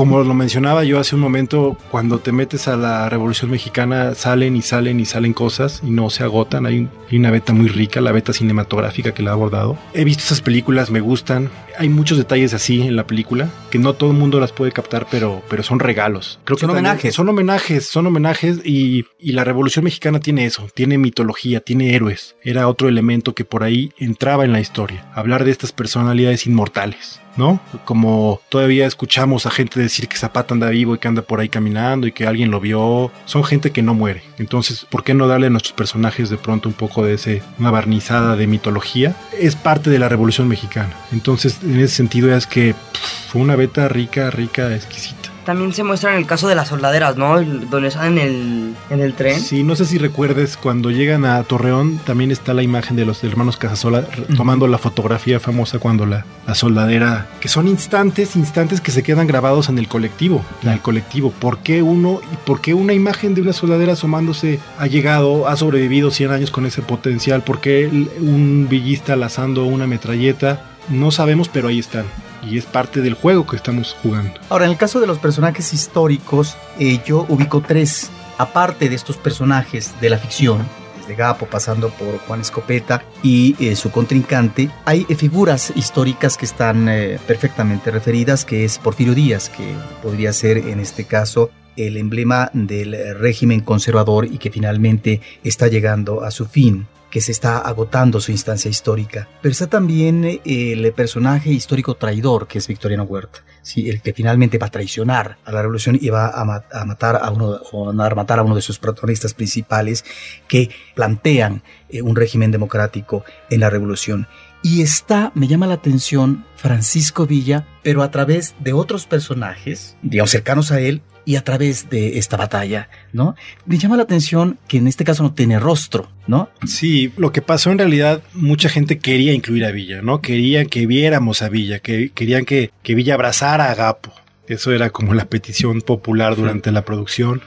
como 0.00 0.24
lo 0.24 0.32
mencionaba 0.32 0.82
yo 0.84 0.98
hace 0.98 1.14
un 1.14 1.20
momento, 1.20 1.76
cuando 1.90 2.20
te 2.20 2.32
metes 2.32 2.68
a 2.68 2.76
la 2.78 3.10
Revolución 3.10 3.50
Mexicana 3.50 4.14
salen 4.14 4.56
y 4.56 4.62
salen 4.62 4.98
y 4.98 5.04
salen 5.04 5.34
cosas 5.34 5.82
y 5.84 5.90
no 5.90 6.08
se 6.08 6.24
agotan. 6.24 6.64
Hay, 6.64 6.88
hay 7.10 7.18
una 7.18 7.30
beta 7.30 7.52
muy 7.52 7.68
rica, 7.68 8.00
la 8.00 8.10
beta 8.10 8.32
cinematográfica 8.32 9.12
que 9.12 9.22
la 9.22 9.32
ha 9.32 9.34
abordado. 9.34 9.76
He 9.92 10.04
visto 10.04 10.22
esas 10.24 10.40
películas, 10.40 10.90
me 10.90 11.00
gustan. 11.00 11.50
Hay 11.80 11.88
muchos 11.88 12.18
detalles 12.18 12.52
así 12.52 12.82
en 12.82 12.94
la 12.94 13.06
película 13.06 13.48
que 13.70 13.78
no 13.78 13.94
todo 13.94 14.10
el 14.10 14.16
mundo 14.18 14.38
las 14.38 14.52
puede 14.52 14.70
captar, 14.70 15.06
pero, 15.10 15.42
pero 15.48 15.62
son 15.62 15.78
regalos. 15.78 16.38
Creo 16.44 16.58
Son 16.58 16.68
homenajes. 16.68 17.14
Son 17.14 17.26
homenajes, 17.26 17.86
son 17.86 18.06
homenajes 18.06 18.58
y, 18.66 19.06
y 19.18 19.32
la 19.32 19.44
Revolución 19.44 19.86
Mexicana 19.86 20.20
tiene 20.20 20.44
eso, 20.44 20.68
tiene 20.74 20.98
mitología, 20.98 21.60
tiene 21.60 21.94
héroes. 21.94 22.36
Era 22.42 22.68
otro 22.68 22.86
elemento 22.86 23.34
que 23.34 23.46
por 23.46 23.64
ahí 23.64 23.94
entraba 23.96 24.44
en 24.44 24.52
la 24.52 24.60
historia. 24.60 25.10
Hablar 25.14 25.46
de 25.46 25.52
estas 25.52 25.72
personalidades 25.72 26.46
inmortales. 26.46 27.22
¿no? 27.36 27.60
Como 27.84 28.40
todavía 28.48 28.86
escuchamos 28.86 29.46
a 29.46 29.50
gente 29.50 29.80
decir 29.80 30.08
que 30.08 30.16
Zapata 30.16 30.54
anda 30.54 30.68
vivo 30.68 30.94
y 30.94 30.98
que 30.98 31.08
anda 31.08 31.22
por 31.22 31.40
ahí 31.40 31.48
caminando 31.48 32.06
y 32.06 32.12
que 32.12 32.26
alguien 32.26 32.50
lo 32.50 32.60
vio, 32.60 33.10
son 33.24 33.44
gente 33.44 33.70
que 33.70 33.82
no 33.82 33.94
muere. 33.94 34.22
Entonces, 34.38 34.86
¿por 34.88 35.04
qué 35.04 35.14
no 35.14 35.26
darle 35.26 35.46
a 35.46 35.50
nuestros 35.50 35.74
personajes 35.74 36.30
de 36.30 36.36
pronto 36.36 36.68
un 36.68 36.74
poco 36.74 37.04
de 37.04 37.14
ese, 37.14 37.42
una 37.58 37.70
barnizada 37.70 38.36
de 38.36 38.46
mitología? 38.46 39.16
Es 39.38 39.56
parte 39.56 39.90
de 39.90 39.98
la 39.98 40.08
Revolución 40.08 40.48
Mexicana. 40.48 40.94
Entonces, 41.12 41.62
en 41.74 41.80
ese 41.80 41.94
sentido 41.96 42.34
es 42.34 42.46
que 42.46 42.74
pff, 42.74 43.30
fue 43.32 43.40
una 43.42 43.56
beta 43.56 43.88
rica, 43.88 44.30
rica, 44.30 44.74
exquisita. 44.74 45.16
También 45.46 45.72
se 45.72 45.82
muestra 45.82 46.12
en 46.12 46.18
el 46.18 46.26
caso 46.26 46.48
de 46.48 46.54
las 46.54 46.68
soldaderas, 46.68 47.16
¿no? 47.16 47.38
El- 47.38 47.68
Donde 47.70 47.88
están 47.88 48.18
en 48.18 48.18
el, 48.18 48.74
en 48.90 49.00
el 49.00 49.14
tren. 49.14 49.40
Sí, 49.40 49.62
no 49.64 49.74
sé 49.74 49.86
si 49.86 49.96
recuerdes, 49.96 50.56
cuando 50.58 50.90
llegan 50.90 51.24
a 51.24 51.42
Torreón 51.44 51.98
también 52.04 52.30
está 52.30 52.52
la 52.52 52.62
imagen 52.62 52.94
de 52.94 53.06
los 53.06 53.24
hermanos 53.24 53.56
Casasola 53.56 54.04
tomando 54.36 54.66
la 54.68 54.76
fotografía 54.78 55.40
famosa 55.40 55.78
cuando 55.78 56.04
la, 56.04 56.26
la 56.46 56.54
soldadera, 56.54 57.26
que 57.40 57.48
son 57.48 57.66
instantes, 57.68 58.36
instantes 58.36 58.80
que 58.82 58.90
se 58.92 59.02
quedan 59.02 59.26
grabados 59.26 59.70
en 59.70 59.78
el 59.78 59.88
colectivo, 59.88 60.44
en 60.62 60.68
el 60.68 60.80
colectivo. 60.80 61.30
¿Por 61.32 61.58
qué 61.60 61.82
uno 61.82 62.20
y 62.32 62.36
por 62.46 62.60
qué 62.60 62.74
una 62.74 62.92
imagen 62.92 63.34
de 63.34 63.40
una 63.40 63.54
soldadera 63.54 63.94
asomándose 63.94 64.60
ha 64.78 64.86
llegado, 64.86 65.48
ha 65.48 65.56
sobrevivido 65.56 66.10
100 66.10 66.32
años 66.32 66.50
con 66.50 66.66
ese 66.66 66.82
potencial? 66.82 67.42
¿Por 67.42 67.60
qué 67.60 67.88
un 68.20 68.66
villista 68.68 69.16
lazando 69.16 69.64
una 69.64 69.86
metralleta? 69.86 70.66
No 70.90 71.10
sabemos, 71.10 71.48
pero 71.48 71.68
ahí 71.68 71.78
están. 71.78 72.04
Y 72.42 72.58
es 72.58 72.66
parte 72.66 73.00
del 73.00 73.14
juego 73.14 73.46
que 73.46 73.56
estamos 73.56 73.96
jugando. 74.02 74.32
Ahora, 74.48 74.64
en 74.64 74.72
el 74.72 74.76
caso 74.76 75.00
de 75.00 75.06
los 75.06 75.18
personajes 75.18 75.72
históricos, 75.72 76.56
eh, 76.78 77.00
yo 77.06 77.26
ubico 77.28 77.62
tres. 77.66 78.10
Aparte 78.38 78.88
de 78.88 78.94
estos 78.94 79.16
personajes 79.18 79.94
de 80.00 80.10
la 80.10 80.18
ficción, 80.18 80.66
desde 81.00 81.14
Gapo 81.14 81.46
pasando 81.46 81.90
por 81.90 82.18
Juan 82.20 82.40
Escopeta 82.40 83.02
y 83.22 83.56
eh, 83.58 83.76
su 83.76 83.90
contrincante, 83.90 84.70
hay 84.84 85.06
eh, 85.08 85.14
figuras 85.14 85.72
históricas 85.74 86.36
que 86.36 86.46
están 86.46 86.88
eh, 86.88 87.18
perfectamente 87.26 87.90
referidas, 87.90 88.44
que 88.44 88.64
es 88.64 88.78
Porfirio 88.78 89.14
Díaz, 89.14 89.48
que 89.48 89.74
podría 90.02 90.32
ser 90.32 90.58
en 90.58 90.80
este 90.80 91.04
caso 91.04 91.50
el 91.76 91.96
emblema 91.96 92.50
del 92.52 93.18
régimen 93.18 93.60
conservador 93.60 94.26
y 94.26 94.38
que 94.38 94.50
finalmente 94.50 95.20
está 95.44 95.68
llegando 95.68 96.22
a 96.22 96.30
su 96.30 96.46
fin 96.46 96.86
que 97.10 97.20
se 97.20 97.32
está 97.32 97.58
agotando 97.58 98.20
su 98.20 98.30
instancia 98.32 98.70
histórica. 98.70 99.28
Pero 99.42 99.52
está 99.52 99.66
también 99.66 100.24
eh, 100.24 100.40
el 100.44 100.92
personaje 100.92 101.50
histórico 101.50 101.94
traidor, 101.96 102.46
que 102.46 102.58
es 102.58 102.68
Victoriano 102.68 103.02
Huerta, 103.04 103.40
¿sí? 103.62 103.90
el 103.90 104.00
que 104.00 104.12
finalmente 104.14 104.58
va 104.58 104.68
a 104.68 104.70
traicionar 104.70 105.38
a 105.44 105.52
la 105.52 105.62
revolución 105.62 105.98
y 106.00 106.08
va 106.10 106.28
a, 106.30 106.44
ma- 106.44 106.64
a 106.72 106.84
matar 106.84 107.18
a 107.22 107.30
uno, 107.30 107.58
a 108.00 108.14
matar 108.14 108.38
a 108.38 108.42
uno 108.42 108.54
de 108.54 108.62
sus 108.62 108.78
protagonistas 108.78 109.34
principales 109.34 110.04
que 110.48 110.70
plantean 110.94 111.62
eh, 111.88 112.02
un 112.02 112.14
régimen 112.16 112.50
democrático 112.50 113.24
en 113.50 113.60
la 113.60 113.70
revolución. 113.70 114.28
Y 114.62 114.82
está, 114.82 115.32
me 115.34 115.48
llama 115.48 115.66
la 115.66 115.74
atención, 115.74 116.44
Francisco 116.54 117.26
Villa, 117.26 117.66
pero 117.82 118.02
a 118.02 118.10
través 118.10 118.54
de 118.60 118.74
otros 118.74 119.06
personajes, 119.06 119.96
digamos, 120.02 120.30
cercanos 120.30 120.70
a 120.70 120.80
él, 120.80 121.00
y 121.30 121.36
a 121.36 121.44
través 121.44 121.88
de 121.88 122.18
esta 122.18 122.36
batalla, 122.36 122.88
¿no? 123.12 123.36
Me 123.64 123.78
llama 123.78 123.96
la 123.96 124.02
atención 124.02 124.58
que 124.66 124.78
en 124.78 124.88
este 124.88 125.04
caso 125.04 125.22
no 125.22 125.32
tiene 125.32 125.60
rostro, 125.60 126.08
¿no? 126.26 126.48
Sí, 126.66 127.12
lo 127.16 127.30
que 127.30 127.40
pasó 127.40 127.70
en 127.70 127.78
realidad, 127.78 128.20
mucha 128.34 128.68
gente 128.68 128.98
quería 128.98 129.32
incluir 129.32 129.64
a 129.64 129.70
Villa, 129.70 130.02
¿no? 130.02 130.20
Querían 130.22 130.66
que 130.66 130.88
viéramos 130.88 131.42
a 131.42 131.48
Villa, 131.48 131.78
que 131.78 132.10
querían 132.10 132.44
que, 132.44 132.72
que 132.82 132.96
Villa 132.96 133.14
abrazara 133.14 133.70
a 133.70 133.76
Gapo. 133.76 134.12
Eso 134.48 134.72
era 134.72 134.90
como 134.90 135.14
la 135.14 135.26
petición 135.26 135.82
popular 135.82 136.34
durante 136.34 136.72
la 136.72 136.84
producción. 136.84 137.42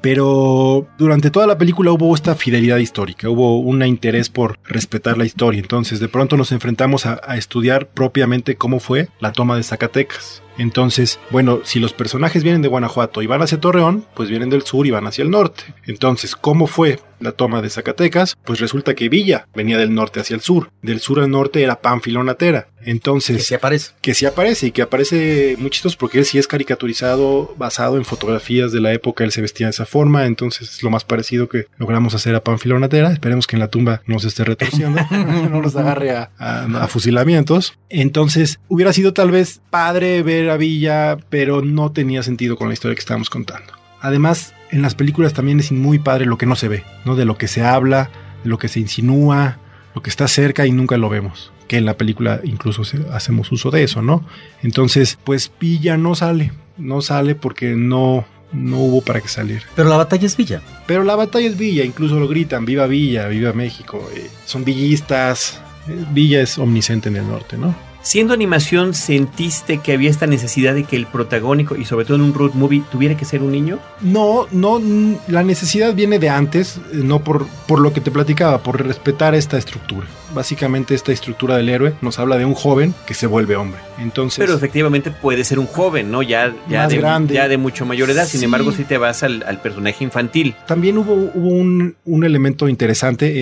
Pero 0.00 0.88
durante 0.98 1.30
toda 1.30 1.46
la 1.46 1.58
película 1.58 1.92
hubo 1.92 2.12
esta 2.14 2.34
fidelidad 2.34 2.78
histórica, 2.78 3.30
hubo 3.30 3.58
un 3.58 3.84
interés 3.84 4.30
por 4.30 4.58
respetar 4.64 5.16
la 5.16 5.26
historia. 5.26 5.60
Entonces 5.60 6.00
de 6.00 6.08
pronto 6.08 6.36
nos 6.36 6.50
enfrentamos 6.50 7.06
a, 7.06 7.20
a 7.24 7.36
estudiar 7.36 7.86
propiamente 7.86 8.56
cómo 8.56 8.80
fue 8.80 9.08
la 9.20 9.30
toma 9.30 9.56
de 9.56 9.62
Zacatecas. 9.62 10.42
Entonces, 10.58 11.18
bueno, 11.30 11.60
si 11.64 11.78
los 11.80 11.92
personajes 11.92 12.42
vienen 12.42 12.62
de 12.62 12.68
Guanajuato 12.68 13.22
y 13.22 13.26
van 13.26 13.42
hacia 13.42 13.60
Torreón, 13.60 14.04
pues 14.14 14.28
vienen 14.28 14.50
del 14.50 14.62
sur 14.62 14.86
y 14.86 14.90
van 14.90 15.06
hacia 15.06 15.22
el 15.22 15.30
norte. 15.30 15.62
Entonces, 15.86 16.36
¿cómo 16.36 16.66
fue 16.66 17.00
la 17.20 17.32
toma 17.32 17.62
de 17.62 17.70
Zacatecas? 17.70 18.36
Pues 18.44 18.60
resulta 18.60 18.94
que 18.94 19.08
Villa 19.08 19.46
venía 19.54 19.78
del 19.78 19.94
norte 19.94 20.20
hacia 20.20 20.34
el 20.34 20.40
sur. 20.40 20.70
Del 20.82 21.00
sur 21.00 21.20
al 21.20 21.30
norte 21.30 21.62
era 21.62 21.80
Pánfilo 21.80 22.22
Natera. 22.22 22.68
Entonces, 22.84 23.36
Que 23.38 23.42
sí 23.42 23.54
aparece. 23.54 23.90
que 24.00 24.14
sí 24.14 24.24
aparece 24.26 24.66
y 24.68 24.70
que 24.70 24.82
aparece 24.82 25.56
muy 25.58 25.68
chistoso 25.70 25.96
porque 25.98 26.18
él 26.18 26.24
sí 26.24 26.38
es 26.38 26.46
caricaturizado 26.46 27.54
basado 27.58 27.96
en 27.96 28.04
fotografías 28.04 28.70
de 28.72 28.80
la 28.80 28.92
época, 28.92 29.24
él 29.24 29.32
se 29.32 29.40
vestía 29.42 29.66
de 29.66 29.70
esa 29.72 29.84
forma, 29.84 30.26
entonces 30.26 30.70
es 30.70 30.82
lo 30.82 30.90
más 30.90 31.04
parecido 31.04 31.48
que 31.48 31.66
logramos 31.76 32.14
hacer 32.14 32.34
a 32.36 32.42
Pánfilo 32.44 32.78
Natera. 32.78 33.10
Esperemos 33.12 33.46
que 33.46 33.56
en 33.56 33.60
la 33.60 33.68
tumba 33.68 34.02
no 34.06 34.18
se 34.20 34.28
esté 34.28 34.44
retorciendo, 34.44 35.00
no 35.50 35.60
nos 35.60 35.74
agarre 35.76 36.12
a, 36.12 36.30
a- 36.38 36.64
a 36.84 36.88
fusilamientos. 36.88 37.74
Entonces, 37.90 38.60
hubiera 38.68 38.92
sido 38.92 39.12
tal 39.12 39.30
vez 39.32 39.60
padre 39.70 40.22
ver 40.22 40.47
a 40.50 40.56
Villa, 40.56 41.18
pero 41.28 41.62
no 41.62 41.92
tenía 41.92 42.22
sentido 42.22 42.56
con 42.56 42.68
la 42.68 42.74
historia 42.74 42.94
que 42.94 43.00
estábamos 43.00 43.30
contando. 43.30 43.72
Además, 44.00 44.54
en 44.70 44.82
las 44.82 44.94
películas 44.94 45.32
también 45.32 45.60
es 45.60 45.72
muy 45.72 45.98
padre 45.98 46.26
lo 46.26 46.38
que 46.38 46.46
no 46.46 46.56
se 46.56 46.68
ve, 46.68 46.84
¿no? 47.04 47.16
De 47.16 47.24
lo 47.24 47.36
que 47.36 47.48
se 47.48 47.64
habla, 47.64 48.10
de 48.44 48.50
lo 48.50 48.58
que 48.58 48.68
se 48.68 48.80
insinúa, 48.80 49.58
lo 49.94 50.02
que 50.02 50.10
está 50.10 50.28
cerca 50.28 50.66
y 50.66 50.72
nunca 50.72 50.96
lo 50.96 51.08
vemos. 51.08 51.52
Que 51.66 51.76
en 51.76 51.84
la 51.84 51.96
película 51.96 52.40
incluso 52.44 52.82
hacemos 53.12 53.52
uso 53.52 53.70
de 53.70 53.82
eso, 53.82 54.02
¿no? 54.02 54.24
Entonces, 54.62 55.18
pues 55.24 55.50
Villa 55.60 55.96
no 55.96 56.14
sale, 56.14 56.52
no 56.76 57.02
sale 57.02 57.34
porque 57.34 57.74
no, 57.74 58.24
no 58.52 58.78
hubo 58.78 59.02
para 59.02 59.20
que 59.20 59.28
saliera. 59.28 59.64
Pero 59.74 59.88
la 59.88 59.96
batalla 59.96 60.26
es 60.26 60.36
Villa. 60.36 60.62
Pero 60.86 61.04
la 61.04 61.16
batalla 61.16 61.46
es 61.46 61.58
Villa, 61.58 61.84
incluso 61.84 62.18
lo 62.18 62.28
gritan, 62.28 62.64
viva 62.64 62.86
Villa, 62.86 63.28
viva 63.28 63.52
México. 63.52 64.08
eh, 64.14 64.30
son 64.46 64.64
villistas, 64.64 65.60
eh, 65.88 66.04
Villa 66.12 66.40
es 66.40 66.58
omnisciente 66.58 67.08
en 67.08 67.16
el 67.16 67.28
norte, 67.28 67.58
¿no? 67.58 67.74
Siendo 68.00 68.32
animación, 68.32 68.94
¿sentiste 68.94 69.78
que 69.78 69.92
había 69.92 70.08
esta 70.08 70.26
necesidad 70.26 70.74
de 70.74 70.84
que 70.84 70.96
el 70.96 71.06
protagónico, 71.06 71.76
y 71.76 71.84
sobre 71.84 72.04
todo 72.06 72.16
en 72.16 72.22
un 72.22 72.32
road 72.32 72.52
movie, 72.54 72.82
tuviera 72.90 73.16
que 73.16 73.24
ser 73.26 73.42
un 73.42 73.52
niño? 73.52 73.78
No, 74.00 74.46
no, 74.50 74.80
la 75.28 75.42
necesidad 75.42 75.94
viene 75.94 76.18
de 76.18 76.28
antes, 76.30 76.78
eh, 76.92 77.00
no 77.04 77.22
por, 77.22 77.46
por 77.66 77.80
lo 77.80 77.92
que 77.92 78.00
te 78.00 78.10
platicaba, 78.10 78.62
por 78.62 78.82
respetar 78.86 79.34
esta 79.34 79.58
estructura. 79.58 80.06
Básicamente 80.34 80.94
esta 80.94 81.12
estructura 81.12 81.56
del 81.56 81.68
héroe 81.68 81.94
nos 82.00 82.18
habla 82.18 82.36
de 82.38 82.44
un 82.44 82.54
joven 82.54 82.94
que 83.06 83.14
se 83.14 83.26
vuelve 83.26 83.56
hombre. 83.56 83.80
Entonces, 83.98 84.38
Pero 84.38 84.54
efectivamente 84.56 85.10
puede 85.10 85.42
ser 85.44 85.58
un 85.58 85.66
joven, 85.66 86.10
¿no? 86.10 86.22
Ya, 86.22 86.54
ya, 86.68 86.82
Más 86.82 86.90
de, 86.90 86.96
grande. 86.98 87.34
ya 87.34 87.48
de 87.48 87.56
mucho 87.58 87.84
mayor 87.84 88.08
edad. 88.10 88.26
Sin 88.26 88.42
embargo, 88.42 88.72
si 88.72 88.84
te 88.84 88.96
vas 88.96 89.22
al, 89.22 89.42
al 89.46 89.60
personaje 89.60 90.04
infantil. 90.04 90.54
También 90.66 90.96
hubo, 90.98 91.12
hubo 91.14 91.48
un, 91.48 91.96
un 92.04 92.24
elemento 92.24 92.68
interesante. 92.68 93.32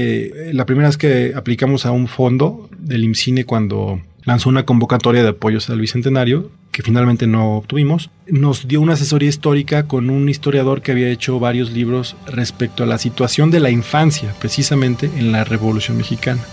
eh, 0.48 0.52
la 0.54 0.64
primera 0.64 0.88
vez 0.88 0.96
que 0.96 1.32
aplicamos 1.36 1.86
a 1.86 1.90
un 1.92 2.08
fondo 2.08 2.68
del 2.78 3.04
IMCINE 3.04 3.44
cuando 3.44 4.00
lanzó 4.26 4.50
una 4.50 4.66
convocatoria 4.66 5.22
de 5.22 5.30
apoyos 5.30 5.70
al 5.70 5.80
Bicentenario, 5.80 6.50
que 6.72 6.82
finalmente 6.82 7.26
no 7.26 7.56
obtuvimos, 7.56 8.10
nos 8.26 8.68
dio 8.68 8.82
una 8.82 8.92
asesoría 8.92 9.30
histórica 9.30 9.88
con 9.88 10.10
un 10.10 10.28
historiador 10.28 10.82
que 10.82 10.92
había 10.92 11.08
hecho 11.08 11.40
varios 11.40 11.70
libros 11.70 12.16
respecto 12.26 12.82
a 12.82 12.86
la 12.86 12.98
situación 12.98 13.50
de 13.50 13.60
la 13.60 13.70
infancia, 13.70 14.34
precisamente 14.38 15.08
en 15.16 15.32
la 15.32 15.44
Revolución 15.44 15.96
Mexicana. 15.96 16.44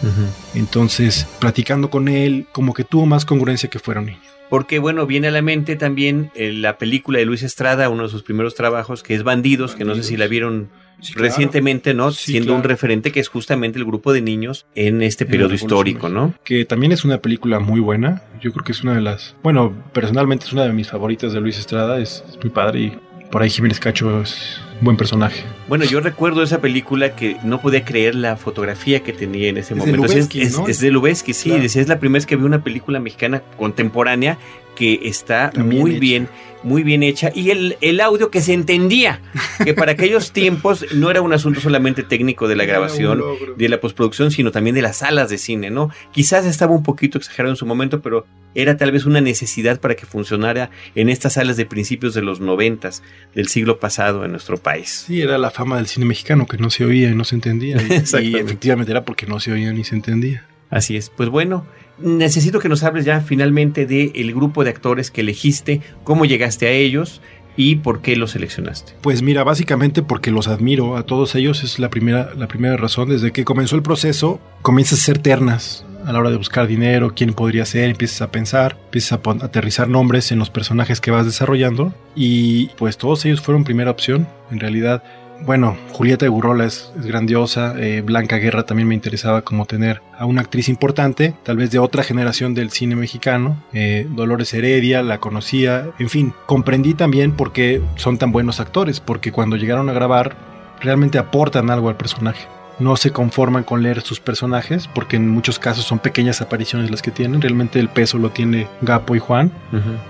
Entonces, 0.53 1.27
platicando 1.39 1.89
con 1.89 2.07
él, 2.07 2.47
como 2.53 2.73
que 2.73 2.85
tuvo 2.85 3.05
más 3.05 3.25
congruencia 3.25 3.69
que 3.69 3.79
fuera 3.79 3.99
un 3.99 4.05
niño. 4.05 4.19
Porque, 4.49 4.77
bueno, 4.77 5.07
viene 5.07 5.29
a 5.29 5.31
la 5.31 5.41
mente 5.41 5.75
también 5.75 6.31
eh, 6.35 6.53
la 6.53 6.77
película 6.77 7.17
de 7.17 7.25
Luis 7.25 7.41
Estrada, 7.41 7.89
uno 7.89 8.03
de 8.03 8.09
sus 8.09 8.21
primeros 8.21 8.53
trabajos, 8.53 9.01
que 9.01 9.15
es 9.15 9.23
Bandidos, 9.23 9.73
que 9.73 9.83
no 9.83 9.95
sé 9.95 10.03
si 10.03 10.15
la 10.15 10.27
vieron 10.27 10.69
claro. 10.99 11.21
recientemente, 11.27 11.93
¿no? 11.93 12.11
Sí, 12.11 12.33
Siendo 12.33 12.55
un 12.55 12.63
referente 12.63 13.11
que 13.11 13.19
es 13.19 13.27
justamente 13.27 13.79
el 13.79 13.85
grupo 13.85 14.13
de 14.13 14.21
niños 14.21 14.65
en 14.75 15.01
este 15.01 15.25
periodo 15.25 15.53
histórico, 15.53 16.09
¿no? 16.09 16.33
que 16.43 16.65
también 16.65 16.91
es 16.91 17.05
una 17.05 17.19
película 17.19 17.59
muy 17.59 17.79
buena. 17.79 18.23
Yo 18.41 18.51
creo 18.51 18.63
que 18.63 18.71
es 18.71 18.83
una 18.83 18.93
de 18.93 19.01
las, 19.01 19.35
bueno, 19.43 19.73
personalmente 19.93 20.45
es 20.45 20.53
una 20.53 20.63
de 20.63 20.73
mis 20.73 20.89
favoritas 20.89 21.33
de 21.33 21.41
Luis 21.41 21.57
Estrada, 21.57 21.99
es, 21.99 22.23
es 22.29 22.37
muy 22.41 22.49
padre 22.49 22.79
y 22.79 22.97
por 23.33 23.41
ahí 23.41 23.49
Jiménez 23.49 23.79
Cacho 23.79 24.21
es 24.21 24.61
un 24.79 24.85
buen 24.85 24.95
personaje. 24.95 25.43
Bueno, 25.67 25.85
yo 25.85 26.01
recuerdo 26.01 26.43
esa 26.43 26.61
película 26.61 27.15
que 27.15 27.37
no 27.43 27.59
podía 27.61 27.83
creer 27.83 28.13
la 28.13 28.37
fotografía 28.37 29.01
que 29.01 29.11
tenía 29.11 29.49
en 29.49 29.57
ese 29.57 29.73
Es 29.73 29.79
momento. 29.79 30.03
Lubezki, 30.03 30.41
es, 30.41 30.59
¿no? 30.59 30.67
es 30.67 30.79
de 30.79 30.91
Lubezki, 30.91 31.33
sí. 31.33 31.49
Claro. 31.49 31.63
Es 31.63 31.87
la 31.87 31.97
primera 31.97 32.19
vez 32.19 32.25
que 32.27 32.35
vi 32.35 32.43
una 32.43 32.63
película 32.63 32.99
mexicana 32.99 33.41
contemporánea 33.57 34.37
que 34.75 35.01
está 35.03 35.51
También 35.51 35.81
muy 35.81 35.91
hecha. 35.91 35.99
bien, 35.99 36.29
muy 36.63 36.83
bien 36.83 37.03
hecha. 37.03 37.31
Y 37.33 37.49
el, 37.51 37.77
el 37.81 37.99
audio 37.99 38.31
que 38.31 38.41
se 38.41 38.53
entendía, 38.53 39.21
que 39.63 39.73
para 39.73 39.91
aquellos 39.93 40.31
tiempos 40.31 40.85
no 40.93 41.11
era 41.11 41.21
un 41.21 41.33
asunto 41.33 41.59
solamente 41.59 42.03
técnico 42.03 42.47
de 42.47 42.55
la 42.55 42.65
grabación, 42.73 43.21
de 43.57 43.69
la 43.69 43.79
postproducción, 43.79 44.31
sino 44.31 44.51
también 44.51 44.75
de 44.75 44.81
las 44.81 44.97
salas 44.97 45.29
de 45.29 45.37
cine, 45.37 45.69
¿no? 45.69 45.89
Quizás 46.11 46.45
estaba 46.45 46.73
un 46.73 46.83
poquito 46.83 47.17
exagerado 47.17 47.51
en 47.51 47.57
su 47.57 47.65
momento, 47.65 48.01
pero 48.01 48.25
era 48.55 48.77
tal 48.77 48.91
vez 48.91 49.05
una 49.05 49.21
necesidad 49.21 49.79
para 49.79 49.95
que 49.95 50.05
funcionara 50.05 50.69
en 50.95 51.09
estas 51.09 51.33
salas 51.33 51.57
de 51.57 51.65
principios 51.65 52.13
de 52.13 52.21
los 52.21 52.39
noventas 52.39 53.03
del 53.33 53.47
siglo 53.47 53.79
pasado 53.79 54.25
en 54.25 54.31
nuestro 54.31 54.57
país. 54.57 55.05
Sí, 55.07 55.21
era 55.21 55.37
la 55.37 55.51
fama 55.51 55.77
del 55.77 55.87
cine 55.87 56.05
mexicano 56.05 56.45
que 56.45 56.57
no 56.57 56.69
se 56.69 56.85
oía 56.85 57.09
y 57.09 57.15
no 57.15 57.23
se 57.23 57.35
entendía. 57.35 57.77
Y, 57.81 57.93
efectivamente 58.37 58.91
era 58.91 59.03
porque 59.05 59.25
no 59.25 59.39
se 59.39 59.51
oía 59.51 59.71
ni 59.73 59.83
se 59.83 59.95
entendía. 59.95 60.45
Así 60.73 60.97
es. 60.97 61.11
Pues 61.11 61.29
bueno, 61.29 61.65
necesito 61.99 62.59
que 62.59 62.67
nos 62.67 62.83
hables 62.83 63.05
ya 63.05 63.21
finalmente 63.21 63.85
del 63.85 64.33
grupo 64.33 64.63
de 64.63 64.71
actores 64.71 65.11
que 65.11 65.21
elegiste, 65.21 65.81
cómo 66.03 66.25
llegaste 66.25 66.67
a 66.67 66.71
ellos 66.71 67.21
y 67.55 67.75
por 67.75 68.01
qué 68.01 68.15
los 68.15 68.31
seleccionaste. 68.31 68.93
Pues 69.01 69.21
mira, 69.21 69.43
básicamente 69.43 70.01
porque 70.01 70.31
los 70.31 70.47
admiro 70.47 70.97
a 70.97 71.03
todos 71.05 71.35
ellos 71.35 71.63
es 71.63 71.77
la 71.77 71.91
primera, 71.91 72.33
la 72.35 72.47
primera 72.47 72.75
razón. 72.75 73.09
Desde 73.09 73.31
que 73.31 73.45
comenzó 73.45 73.75
el 73.75 73.83
proceso, 73.83 74.39
comienzas 74.63 74.99
a 74.99 75.03
ser 75.03 75.19
ternas 75.19 75.85
a 76.05 76.11
la 76.11 76.19
hora 76.19 76.31
de 76.31 76.37
buscar 76.37 76.67
dinero, 76.67 77.13
quién 77.15 77.33
podría 77.33 77.65
ser, 77.65 77.89
empiezas 77.89 78.23
a 78.23 78.31
pensar, 78.31 78.77
empiezas 78.85 79.19
a 79.23 79.45
aterrizar 79.45 79.87
nombres 79.87 80.31
en 80.31 80.39
los 80.39 80.49
personajes 80.49 80.99
que 80.99 81.11
vas 81.11 81.25
desarrollando 81.25 81.93
y 82.15 82.67
pues 82.77 82.97
todos 82.97 83.23
ellos 83.25 83.41
fueron 83.41 83.63
primera 83.63 83.91
opción. 83.91 84.27
En 84.51 84.59
realidad, 84.59 85.03
bueno, 85.45 85.77
Julieta 85.91 86.25
de 86.25 86.29
Gurrola 86.29 86.65
es, 86.65 86.91
es 86.97 87.05
grandiosa, 87.05 87.75
eh, 87.77 88.01
Blanca 88.01 88.37
Guerra 88.37 88.63
también 88.63 88.87
me 88.87 88.95
interesaba 88.95 89.41
como 89.41 89.65
tener 89.65 90.01
a 90.17 90.25
una 90.25 90.41
actriz 90.41 90.69
importante, 90.69 91.33
tal 91.43 91.57
vez 91.57 91.71
de 91.71 91.79
otra 91.79 92.03
generación 92.03 92.53
del 92.53 92.71
cine 92.71 92.95
mexicano, 92.95 93.61
eh, 93.73 94.07
Dolores 94.09 94.53
Heredia, 94.53 95.01
la 95.01 95.19
conocía, 95.19 95.87
en 95.99 96.09
fin, 96.09 96.33
comprendí 96.45 96.93
también 96.93 97.33
por 97.33 97.51
qué 97.51 97.81
son 97.95 98.17
tan 98.17 98.31
buenos 98.31 98.59
actores, 98.59 98.99
porque 98.99 99.31
cuando 99.31 99.57
llegaron 99.57 99.89
a 99.89 99.93
grabar 99.93 100.35
realmente 100.79 101.17
aportan 101.17 101.69
algo 101.69 101.89
al 101.89 101.97
personaje. 101.97 102.47
No 102.79 102.95
se 102.95 103.11
conforman 103.11 103.63
con 103.63 103.83
leer 103.83 104.01
sus 104.01 104.19
personajes, 104.19 104.87
porque 104.87 105.15
en 105.15 105.29
muchos 105.29 105.59
casos 105.59 105.85
son 105.85 105.99
pequeñas 105.99 106.41
apariciones 106.41 106.89
las 106.89 107.03
que 107.03 107.11
tienen. 107.11 107.39
Realmente 107.39 107.79
el 107.79 107.87
peso 107.87 108.17
lo 108.17 108.31
tiene 108.31 108.67
Gapo 108.81 109.15
y 109.15 109.19
Juan. 109.19 109.51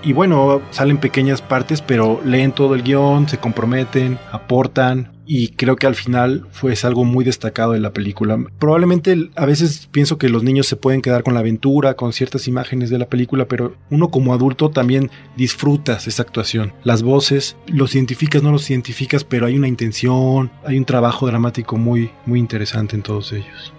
Y 0.02 0.14
bueno, 0.14 0.62
salen 0.70 0.96
pequeñas 0.96 1.42
partes, 1.42 1.82
pero 1.82 2.20
leen 2.24 2.52
todo 2.52 2.74
el 2.74 2.82
guion, 2.82 3.28
se 3.28 3.38
comprometen, 3.38 4.18
aportan. 4.32 5.12
Y 5.26 5.48
creo 5.48 5.76
que 5.76 5.86
al 5.86 5.94
final 5.94 6.46
fue 6.50 6.74
algo 6.82 7.04
muy 7.04 7.24
destacado 7.24 7.72
de 7.72 7.80
la 7.80 7.92
película. 7.92 8.38
Probablemente 8.58 9.30
a 9.36 9.46
veces 9.46 9.88
pienso 9.90 10.18
que 10.18 10.28
los 10.28 10.42
niños 10.42 10.66
se 10.66 10.76
pueden 10.76 11.02
quedar 11.02 11.22
con 11.22 11.34
la 11.34 11.40
aventura, 11.40 11.94
con 11.94 12.12
ciertas 12.12 12.46
imágenes 12.48 12.90
de 12.90 12.98
la 12.98 13.08
película, 13.08 13.46
pero 13.46 13.76
uno 13.90 14.10
como 14.10 14.34
adulto 14.34 14.70
también 14.70 15.10
disfrutas 15.36 16.06
esa 16.06 16.22
actuación. 16.22 16.72
Las 16.82 17.02
voces, 17.02 17.56
los 17.66 17.94
identificas, 17.94 18.42
no 18.42 18.52
los 18.52 18.68
identificas, 18.70 19.24
pero 19.24 19.46
hay 19.46 19.56
una 19.56 19.68
intención, 19.68 20.50
hay 20.64 20.76
un 20.76 20.84
trabajo 20.84 21.26
dramático 21.26 21.76
muy, 21.76 22.10
muy 22.26 22.38
interesante 22.38 22.96
en 22.96 23.02
todos 23.02 23.32
ellos. 23.32 23.72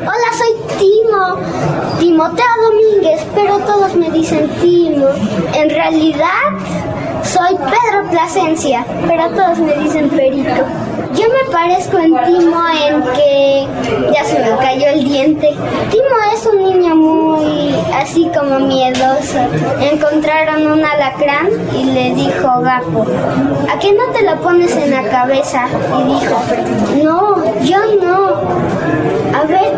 Hola, 0.00 0.12
soy 0.36 0.78
Timo, 0.78 1.98
Timoteo 1.98 2.46
Domínguez, 2.62 3.26
pero 3.34 3.58
todos 3.60 3.96
me 3.96 4.10
dicen 4.10 4.48
Timo. 4.60 5.08
En 5.54 5.70
realidad 5.70 6.52
soy 7.28 7.56
Pedro 7.56 8.08
Plasencia, 8.10 8.84
pero 9.06 9.28
todos 9.30 9.58
me 9.58 9.74
dicen 9.74 10.08
Perico. 10.08 10.64
Yo 11.14 11.24
me 11.28 11.50
parezco 11.52 11.98
en 11.98 12.14
Timo 12.24 12.62
en 12.86 13.02
que 13.14 13.66
ya 14.12 14.24
se 14.24 14.38
me 14.38 14.56
cayó 14.58 14.88
el 14.88 15.04
diente. 15.04 15.48
Timo 15.90 16.16
es 16.34 16.46
un 16.46 16.62
niño 16.62 16.96
muy 16.96 17.74
así 17.94 18.30
como 18.36 18.60
miedoso. 18.60 19.38
Encontraron 19.80 20.66
un 20.66 20.84
alacrán 20.84 21.48
y 21.74 21.84
le 21.84 22.14
dijo 22.14 22.60
Gapo, 22.60 23.06
¿a 23.72 23.78
qué 23.78 23.92
no 23.92 24.12
te 24.12 24.22
lo 24.22 24.40
pones 24.40 24.74
en 24.76 24.90
la 24.90 25.02
cabeza? 25.04 25.66
Y 25.98 26.12
dijo, 26.12 26.40
no, 27.02 27.62
yo 27.62 27.78
no. 28.00 29.38
A 29.38 29.44
ver. 29.44 29.77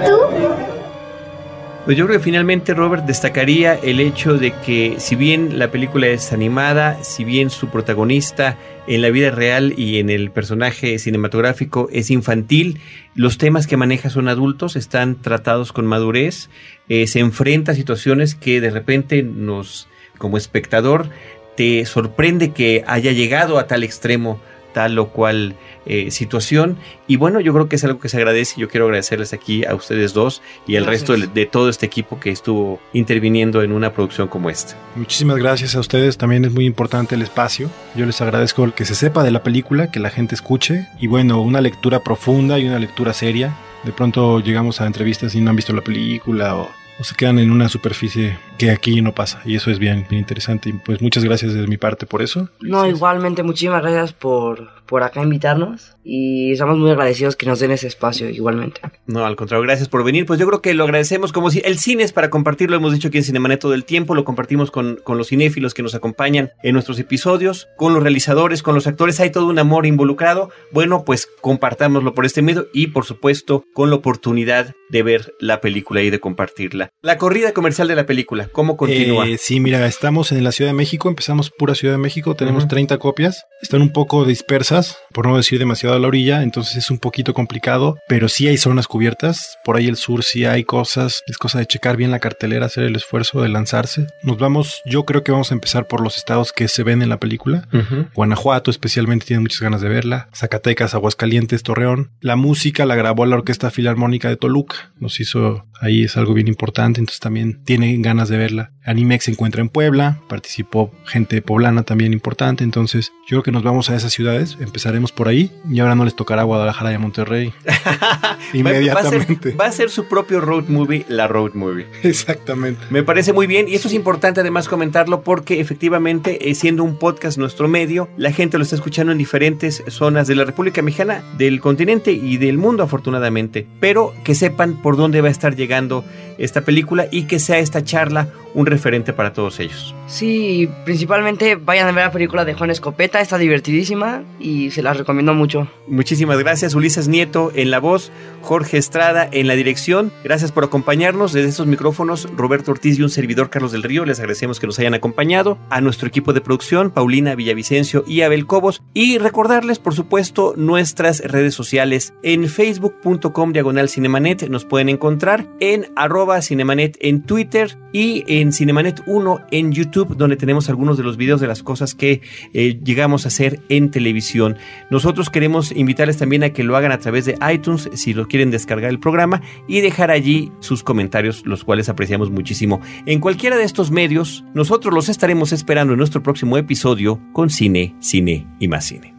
Pues 1.85 1.97
yo 1.97 2.07
creo 2.07 2.19
que 2.19 2.25
finalmente 2.25 2.75
Robert 2.75 3.07
destacaría 3.07 3.75
el 3.75 4.01
hecho 4.01 4.35
de 4.35 4.53
que 4.53 4.97
si 4.99 5.17
bien 5.17 5.59
la 5.59 5.71
película 5.71 6.09
es 6.09 6.31
animada, 6.31 7.03
si 7.03 7.25
bien 7.25 7.49
su 7.49 7.69
protagonista 7.69 8.59
en 8.87 9.01
la 9.01 9.09
vida 9.09 9.31
real 9.31 9.73
y 9.79 9.99
en 9.99 10.11
el 10.11 10.31
personaje 10.31 10.99
cinematográfico 10.99 11.89
es 11.91 12.11
infantil, 12.11 12.81
los 13.15 13.39
temas 13.39 13.67
que 13.67 13.79
maneja 13.79 14.11
son 14.11 14.29
adultos, 14.29 14.77
están 14.77 15.23
tratados 15.23 15.73
con 15.73 15.87
madurez, 15.87 16.51
eh, 16.91 17.07
se 17.07 17.21
enfrenta 17.21 17.73
a 17.73 17.77
situaciones 17.77 18.35
que 18.35 18.61
de 18.61 18.71
repente 18.71 19.23
nos, 19.23 19.89
como 20.19 20.37
espectador, 20.37 21.09
te 21.57 21.87
sorprende 21.87 22.53
que 22.53 22.85
haya 22.87 23.13
llegado 23.13 23.59
a 23.59 23.67
tal 23.67 23.85
extremo 23.85 24.39
tal 24.73 24.99
o 24.99 25.09
cual 25.09 25.55
eh, 25.87 26.11
situación. 26.11 26.77
Y 27.07 27.17
bueno, 27.17 27.41
yo 27.41 27.53
creo 27.53 27.69
que 27.69 27.77
es 27.77 27.85
algo 27.85 27.99
que 27.99 28.09
se 28.09 28.17
agradece 28.17 28.55
y 28.57 28.61
yo 28.61 28.69
quiero 28.69 28.87
agradecerles 28.87 29.33
aquí 29.33 29.65
a 29.65 29.75
ustedes 29.75 30.13
dos 30.13 30.43
y 30.67 30.77
al 30.77 30.85
Gracias. 30.85 31.09
resto 31.09 31.27
de, 31.27 31.41
de 31.41 31.47
todo 31.47 31.69
este 31.69 31.87
equipo 31.87 32.21
que 32.21 32.31
estuvo 32.31 32.81
interviniendo 32.93 33.63
en 33.63 33.73
una 33.73 33.93
producción 33.93 34.29
como 34.29 34.51
esta. 34.51 34.77
Muchísimas 34.97 35.37
gracias 35.37 35.75
a 35.75 35.81
ustedes, 35.81 36.17
también 36.17 36.45
es 36.45 36.53
muy 36.53 36.67
importante 36.67 37.15
el 37.15 37.23
espacio. 37.23 37.71
Yo 37.95 38.07
les 38.07 38.21
agradezco 38.21 38.65
el 38.65 38.73
que 38.73 38.85
se 38.85 38.95
sepa 38.95 39.25
de 39.25 39.31
la 39.31 39.43
película, 39.43 39.91
que 39.91 40.01
la 40.01 40.11
gente 40.11 40.35
escuche 40.35 40.87
y 40.99 41.07
bueno, 41.07 41.41
una 41.41 41.61
lectura 41.61 42.01
profunda 42.01 42.59
y 42.59 42.67
una 42.67 42.79
lectura 42.79 43.13
seria. 43.13 43.57
De 43.85 43.93
pronto 43.93 44.41
llegamos 44.41 44.81
a 44.81 44.87
entrevistas 44.87 45.35
y 45.35 45.41
no 45.41 45.51
han 45.51 45.57
visto 45.57 45.73
la 45.73 45.81
película 45.81 46.57
o, 46.57 46.71
o 47.01 47.05
se 47.05 47.15
quedan 47.15 47.39
en 47.39 47.51
una 47.51 47.69
superficie 47.71 48.39
que 48.59 48.71
aquí 48.71 49.01
no 49.01 49.15
pasa 49.15 49.41
y 49.47 49.57
eso 49.57 49.71
es 49.71 49.79
bien, 49.79 50.07
bien 50.11 50.21
interesante. 50.21 50.69
Y 50.69 50.73
pues 50.75 51.01
muchas 51.01 51.25
gracias 51.25 51.55
de 51.55 51.67
mi 51.67 51.79
parte 51.79 52.05
por 52.05 52.21
eso. 52.21 52.49
No, 52.61 52.87
igualmente, 52.87 53.43
muchísimas 53.43 53.81
gracias 53.81 54.13
por, 54.13 54.69
por 54.91 55.05
acá 55.05 55.23
invitarnos 55.23 55.97
y 56.03 56.51
estamos 56.51 56.77
muy 56.77 56.91
agradecidos 56.91 57.37
que 57.37 57.47
nos 57.47 57.61
den 57.61 57.71
ese 57.71 57.87
espacio 57.87 58.29
igualmente. 58.29 58.81
No, 59.07 59.25
al 59.25 59.37
contrario, 59.37 59.63
gracias 59.63 59.89
por 59.89 60.03
venir. 60.03 60.27
Pues 60.27 60.41
yo 60.41 60.49
creo 60.49 60.61
que 60.61 60.75
lo 60.75 60.83
agradecemos 60.83 61.33
como 61.33 61.49
si 61.49 61.63
el 61.65 61.79
cine 61.79 62.03
es 62.03 62.13
para 62.13 62.29
compartirlo, 62.29 62.75
hemos 62.75 62.93
dicho 62.93 63.07
aquí 63.07 63.19
en 63.19 63.23
Cinemanet 63.23 63.61
todo 63.61 63.75
el 63.75 63.85
tiempo, 63.85 64.17
lo 64.17 64.25
compartimos 64.25 64.73
con, 64.73 64.99
con 65.05 65.17
los 65.17 65.29
cinéfilos 65.29 65.75
que 65.75 65.85
nos 65.85 65.95
acompañan 65.95 66.51
en 66.65 66.73
nuestros 66.73 66.99
episodios, 66.99 67.69
con 67.77 67.95
los 67.95 68.03
realizadores, 68.03 68.65
con 68.65 68.75
los 68.75 68.89
actores, 68.89 69.21
hay 69.21 69.31
todo 69.31 69.47
un 69.47 69.61
amor 69.61 69.87
involucrado. 69.87 70.51
Bueno, 70.73 71.05
pues 71.05 71.29
compartámoslo 71.41 72.13
por 72.13 72.27
este 72.27 72.43
medio 72.43 72.67
y 72.75 72.89
por 72.89 73.05
supuesto 73.05 73.65
con 73.73 73.91
la 73.91 73.97
oportunidad 73.97 74.75
de 74.91 75.03
ver 75.05 75.35
la 75.39 75.61
película 75.61 76.03
y 76.03 76.11
de 76.11 76.19
compartirla. 76.19 76.91
La 77.01 77.17
corrida 77.17 77.53
comercial 77.53 77.89
de 77.89 77.95
la 77.95 78.07
película, 78.07 78.49
¿cómo 78.49 78.77
continúa? 78.77 79.29
Eh, 79.29 79.39
sí, 79.39 79.61
mira, 79.61 79.87
estamos 79.87 80.33
en 80.33 80.43
la 80.43 80.51
Ciudad 80.53 80.71
de 80.71 80.77
México, 80.77 81.09
empezamos 81.09 81.51
pura 81.51 81.77
Ciudad 81.77 81.95
de 81.95 81.99
México, 81.99 82.35
tenemos 82.35 82.67
30 82.67 82.99
copias, 82.99 83.45
están 83.63 83.83
un 83.83 83.93
poco 83.93 84.25
dispersas, 84.25 84.80
por 85.13 85.27
no 85.27 85.37
decir 85.37 85.59
demasiado 85.59 85.95
a 85.95 85.99
la 85.99 86.09
orilla, 86.09 86.43
entonces 86.43 86.77
es 86.77 86.91
un 86.91 86.99
poquito 86.99 87.35
complicado, 87.35 87.99
pero 88.09 88.29
sí 88.29 88.49
hay 88.49 88.57
zonas 88.57 88.87
cubiertas, 88.87 89.59
por 89.65 89.77
ahí 89.77 89.87
el 89.87 89.97
sur 89.97 90.23
sí 90.23 90.45
hay 90.45 90.65
cosas, 90.65 91.23
es 91.27 91.39
cosa 91.39 91.59
de 91.59 91.67
checar 91.67 91.97
bien 91.97 92.11
la 92.11 92.21
cartelera, 92.21 92.67
hacer 92.67 92.85
el 92.85 92.97
esfuerzo 92.97 93.43
de 93.43 93.49
lanzarse. 93.49 94.07
Nos 94.23 94.39
vamos, 94.39 94.81
yo 94.87 95.05
creo 95.05 95.25
que 95.25 95.33
vamos 95.33 95.51
a 95.51 95.55
empezar 95.55 95.87
por 95.87 96.01
los 96.01 96.17
estados 96.17 96.53
que 96.53 96.69
se 96.69 96.83
ven 96.83 97.03
en 97.03 97.09
la 97.09 97.19
película. 97.19 97.69
Guanajuato 98.15 98.71
especialmente 98.71 99.27
tiene 99.27 99.41
muchas 99.41 99.61
ganas 99.61 99.81
de 99.81 99.89
verla, 99.89 100.29
Zacatecas, 100.35 100.95
Aguascalientes, 100.95 101.63
Torreón. 101.63 102.11
La 102.21 102.37
música 102.37 102.87
la 102.87 102.95
grabó 102.95 103.27
la 103.27 103.37
Orquesta 103.37 103.71
Filarmónica 103.71 104.29
de 104.29 104.37
Toluca, 104.37 104.93
nos 104.99 105.21
hizo 105.21 105.67
ahí 105.81 106.05
es 106.05 106.17
algo 106.17 106.35
bien 106.35 106.49
importante, 106.49 107.01
entonces 107.01 107.21
también 107.21 107.63
tienen 107.65 108.03
ganas 108.03 108.29
de 108.29 108.37
verla. 108.37 108.73
Animex 108.85 109.25
se 109.25 109.31
encuentra 109.33 109.61
en 109.61 109.69
Puebla, 109.69 110.19
participó 110.29 110.91
gente 111.05 111.43
poblana 111.43 111.83
también 111.83 112.13
importante, 112.13 112.65
entonces 112.65 113.13
yo 113.27 113.37
creo 113.37 113.43
que 113.43 113.53
nos 113.53 113.63
vamos 113.63 113.91
a 113.91 113.97
esas 113.97 114.13
ciudades, 114.13 114.57
empezaremos 114.61 115.13
por 115.13 115.29
ahí 115.29 115.51
y 115.71 115.81
ahora 115.81 115.95
no 115.95 116.05
les 116.05 116.17
tocará 116.17 116.43
Guadalajara 116.45 116.93
y 116.93 116.95
a 116.95 116.99
Monterrey. 116.99 117.53
Va 117.67 118.37
a, 118.51 118.57
Inmediatamente. 118.57 119.51
ser, 119.51 119.61
va 119.61 119.67
a 119.67 119.73
ser 119.73 119.91
su 119.91 120.07
propio 120.07 120.41
road 120.41 120.65
movie, 120.69 121.05
la 121.09 121.29
road 121.29 121.53
movie. 121.55 121.87
Exactamente. 122.03 122.81
Me 122.91 123.05
parece 123.05 123.33
muy 123.33 123.47
bien 123.47 123.69
y 123.69 123.75
esto 123.75 123.89
es 123.89 123.95
importante 123.95 124.41
además 124.41 124.69
comentarlo 124.69 125.23
porque 125.23 125.61
efectivamente, 125.61 126.51
eh, 126.51 126.55
siendo 126.55 126.83
un 126.83 126.99
podcast 126.99 127.39
nuestro 127.39 127.69
medio, 127.69 128.09
la 128.17 128.33
gente 128.33 128.59
lo 128.59 128.65
está 128.65 128.75
escuchando 128.75 129.13
en 129.13 129.19
diferentes 129.19 129.85
zonas 129.89 130.27
de 130.27 130.35
la 130.35 130.45
República 130.45 130.83
Mexicana, 130.83 131.23
del 131.39 131.61
continente 131.61 132.13
y 132.13 132.39
del 132.39 132.59
mundo 132.59 132.83
afortunadamente. 132.83 133.67
Pero 133.79 134.15
que 134.25 134.35
sepan 134.35 134.83
por 134.83 134.97
dónde 134.97 135.21
va 135.21 135.29
a 135.29 135.33
estar 135.33 135.55
llegando 135.55 136.05
esta 136.41 136.63
película 136.63 137.07
y 137.11 137.25
que 137.25 137.39
sea 137.39 137.59
esta 137.59 137.85
charla 137.85 138.29
un 138.55 138.67
referente 138.67 139.13
para 139.13 139.33
todos 139.33 139.61
ellos. 139.61 139.95
Sí, 140.09 140.69
principalmente 140.85 141.55
vayan 141.55 141.87
a 141.87 141.93
ver 141.93 142.07
la 142.07 142.11
película 142.11 142.45
de 142.45 142.55
Juan 142.55 142.71
Escopeta, 142.71 143.21
está 143.21 143.39
divertidísima 143.39 144.25
y 144.41 144.73
se 144.73 144.83
las 144.83 144.97
recomiendo 144.97 145.35
mucho. 145.35 145.69
Muchísimas 145.87 146.39
gracias 146.39 146.75
Ulises 146.75 147.07
Nieto 147.07 147.53
en 147.55 147.71
la 147.71 147.79
voz, 147.79 148.11
Jorge 148.43 148.79
Estrada 148.79 149.29
en 149.31 149.47
la 149.47 149.55
dirección. 149.55 150.13
Gracias 150.25 150.51
por 150.51 150.65
acompañarnos 150.65 151.33
desde 151.33 151.49
estos 151.49 151.67
micrófonos. 151.67 152.29
Roberto 152.37 152.73
Ortiz 152.73 152.99
y 152.99 153.03
un 153.03 153.11
servidor 153.11 153.51
Carlos 153.51 153.73
del 153.73 153.83
Río. 153.83 154.05
Les 154.05 154.19
agradecemos 154.19 154.59
que 154.59 154.67
nos 154.67 154.79
hayan 154.79 154.95
acompañado. 154.95 155.59
A 155.71 155.81
nuestro 155.81 156.09
equipo 156.09 156.33
de 156.33 156.41
producción, 156.41 156.91
Paulina 156.91 157.35
Villavicencio 157.35 158.05
y 158.07 158.23
Abel 158.23 158.47
Cobos. 158.47 158.83
Y 158.95 159.19
recordarles, 159.19 159.79
por 159.79 159.95
supuesto, 159.95 160.55
nuestras 160.57 161.21
redes 161.21 161.55
sociales. 161.55 162.15
En 162.23 162.49
facebook.com 162.49 163.53
diagonal 163.53 163.89
cinemanet 163.89 164.49
nos 164.49 164.65
pueden 164.65 164.89
encontrar. 164.89 165.47
En 165.61 165.87
arroba 166.31 166.43
cinemanet 166.43 166.97
en 167.01 167.23
Twitter 167.23 167.77
y 167.93 168.25
en 168.27 168.53
Cinemanet 168.53 169.03
1 169.07 169.47
en 169.51 169.73
YouTube, 169.73 170.17
donde 170.17 170.37
tenemos 170.37 170.69
algunos 170.69 170.97
de 170.97 171.03
los 171.03 171.17
videos 171.17 171.41
de 171.41 171.47
las 171.47 171.63
cosas 171.63 171.95
que 171.95 172.23
eh, 172.53 172.79
llegamos 172.85 173.25
a 173.25 173.29
hacer 173.29 173.61
en 173.69 173.91
televisión. 173.91 174.57
Nosotros 174.91 175.31
queremos 175.31 175.73
invitarles 175.73 176.19
también 176.19 176.45
a 176.45 176.51
que 176.51 176.63
lo 176.63 176.77
hagan 176.77 176.93
a 176.93 176.99
través 176.99 177.25
de 177.25 177.37
iTunes 177.53 177.91
si 177.95 178.15
lo 178.15 178.29
quieren 178.29 178.51
descargar 178.51 178.91
el 178.91 179.01
programa 179.01 179.43
y 179.67 179.81
dejar 179.81 180.11
allí 180.11 180.53
sus 180.61 180.83
comentarios, 180.83 181.45
los 181.45 181.65
cuales 181.65 181.89
apreciamos 181.89 182.31
muchísimo. 182.31 182.81
En 183.07 183.21
cualquiera 183.21 183.57
de 183.57 183.65
estos 183.65 183.91
medios, 183.91 184.45
nosotros 184.55 184.95
los 184.95 185.09
estaremos 185.09 185.53
esperando 185.53 185.95
en 185.95 185.99
nuestro 185.99 186.23
próximo 186.23 186.57
episodio 186.59 187.21
con 187.33 187.51
cine, 187.51 187.97
cine 188.01 188.47
y 188.61 188.69
más 188.69 188.85
cine. 188.85 189.15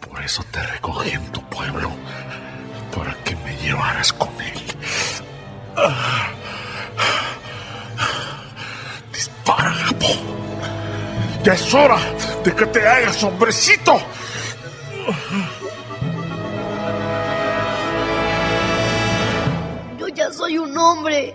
Por 0.00 0.22
eso 0.22 0.44
te 0.50 0.62
recogí 0.62 1.10
en 1.10 1.32
tu 1.32 1.42
pueblo, 1.50 1.90
para 2.94 3.14
que 3.24 3.34
me 3.36 3.56
llevaras 3.56 4.12
con 4.12 4.28
él. 4.40 4.62
Dispara, 9.12 9.74
Gapo. 9.84 10.06
Ya 11.42 11.52
es 11.52 11.74
hora 11.74 11.98
de 12.44 12.54
que 12.54 12.66
te 12.66 12.88
hagas 12.88 13.22
hombrecito. 13.22 14.00
Yo 19.98 20.08
ya 20.08 20.32
soy 20.32 20.58
un 20.58 20.76
hombre. 20.76 21.34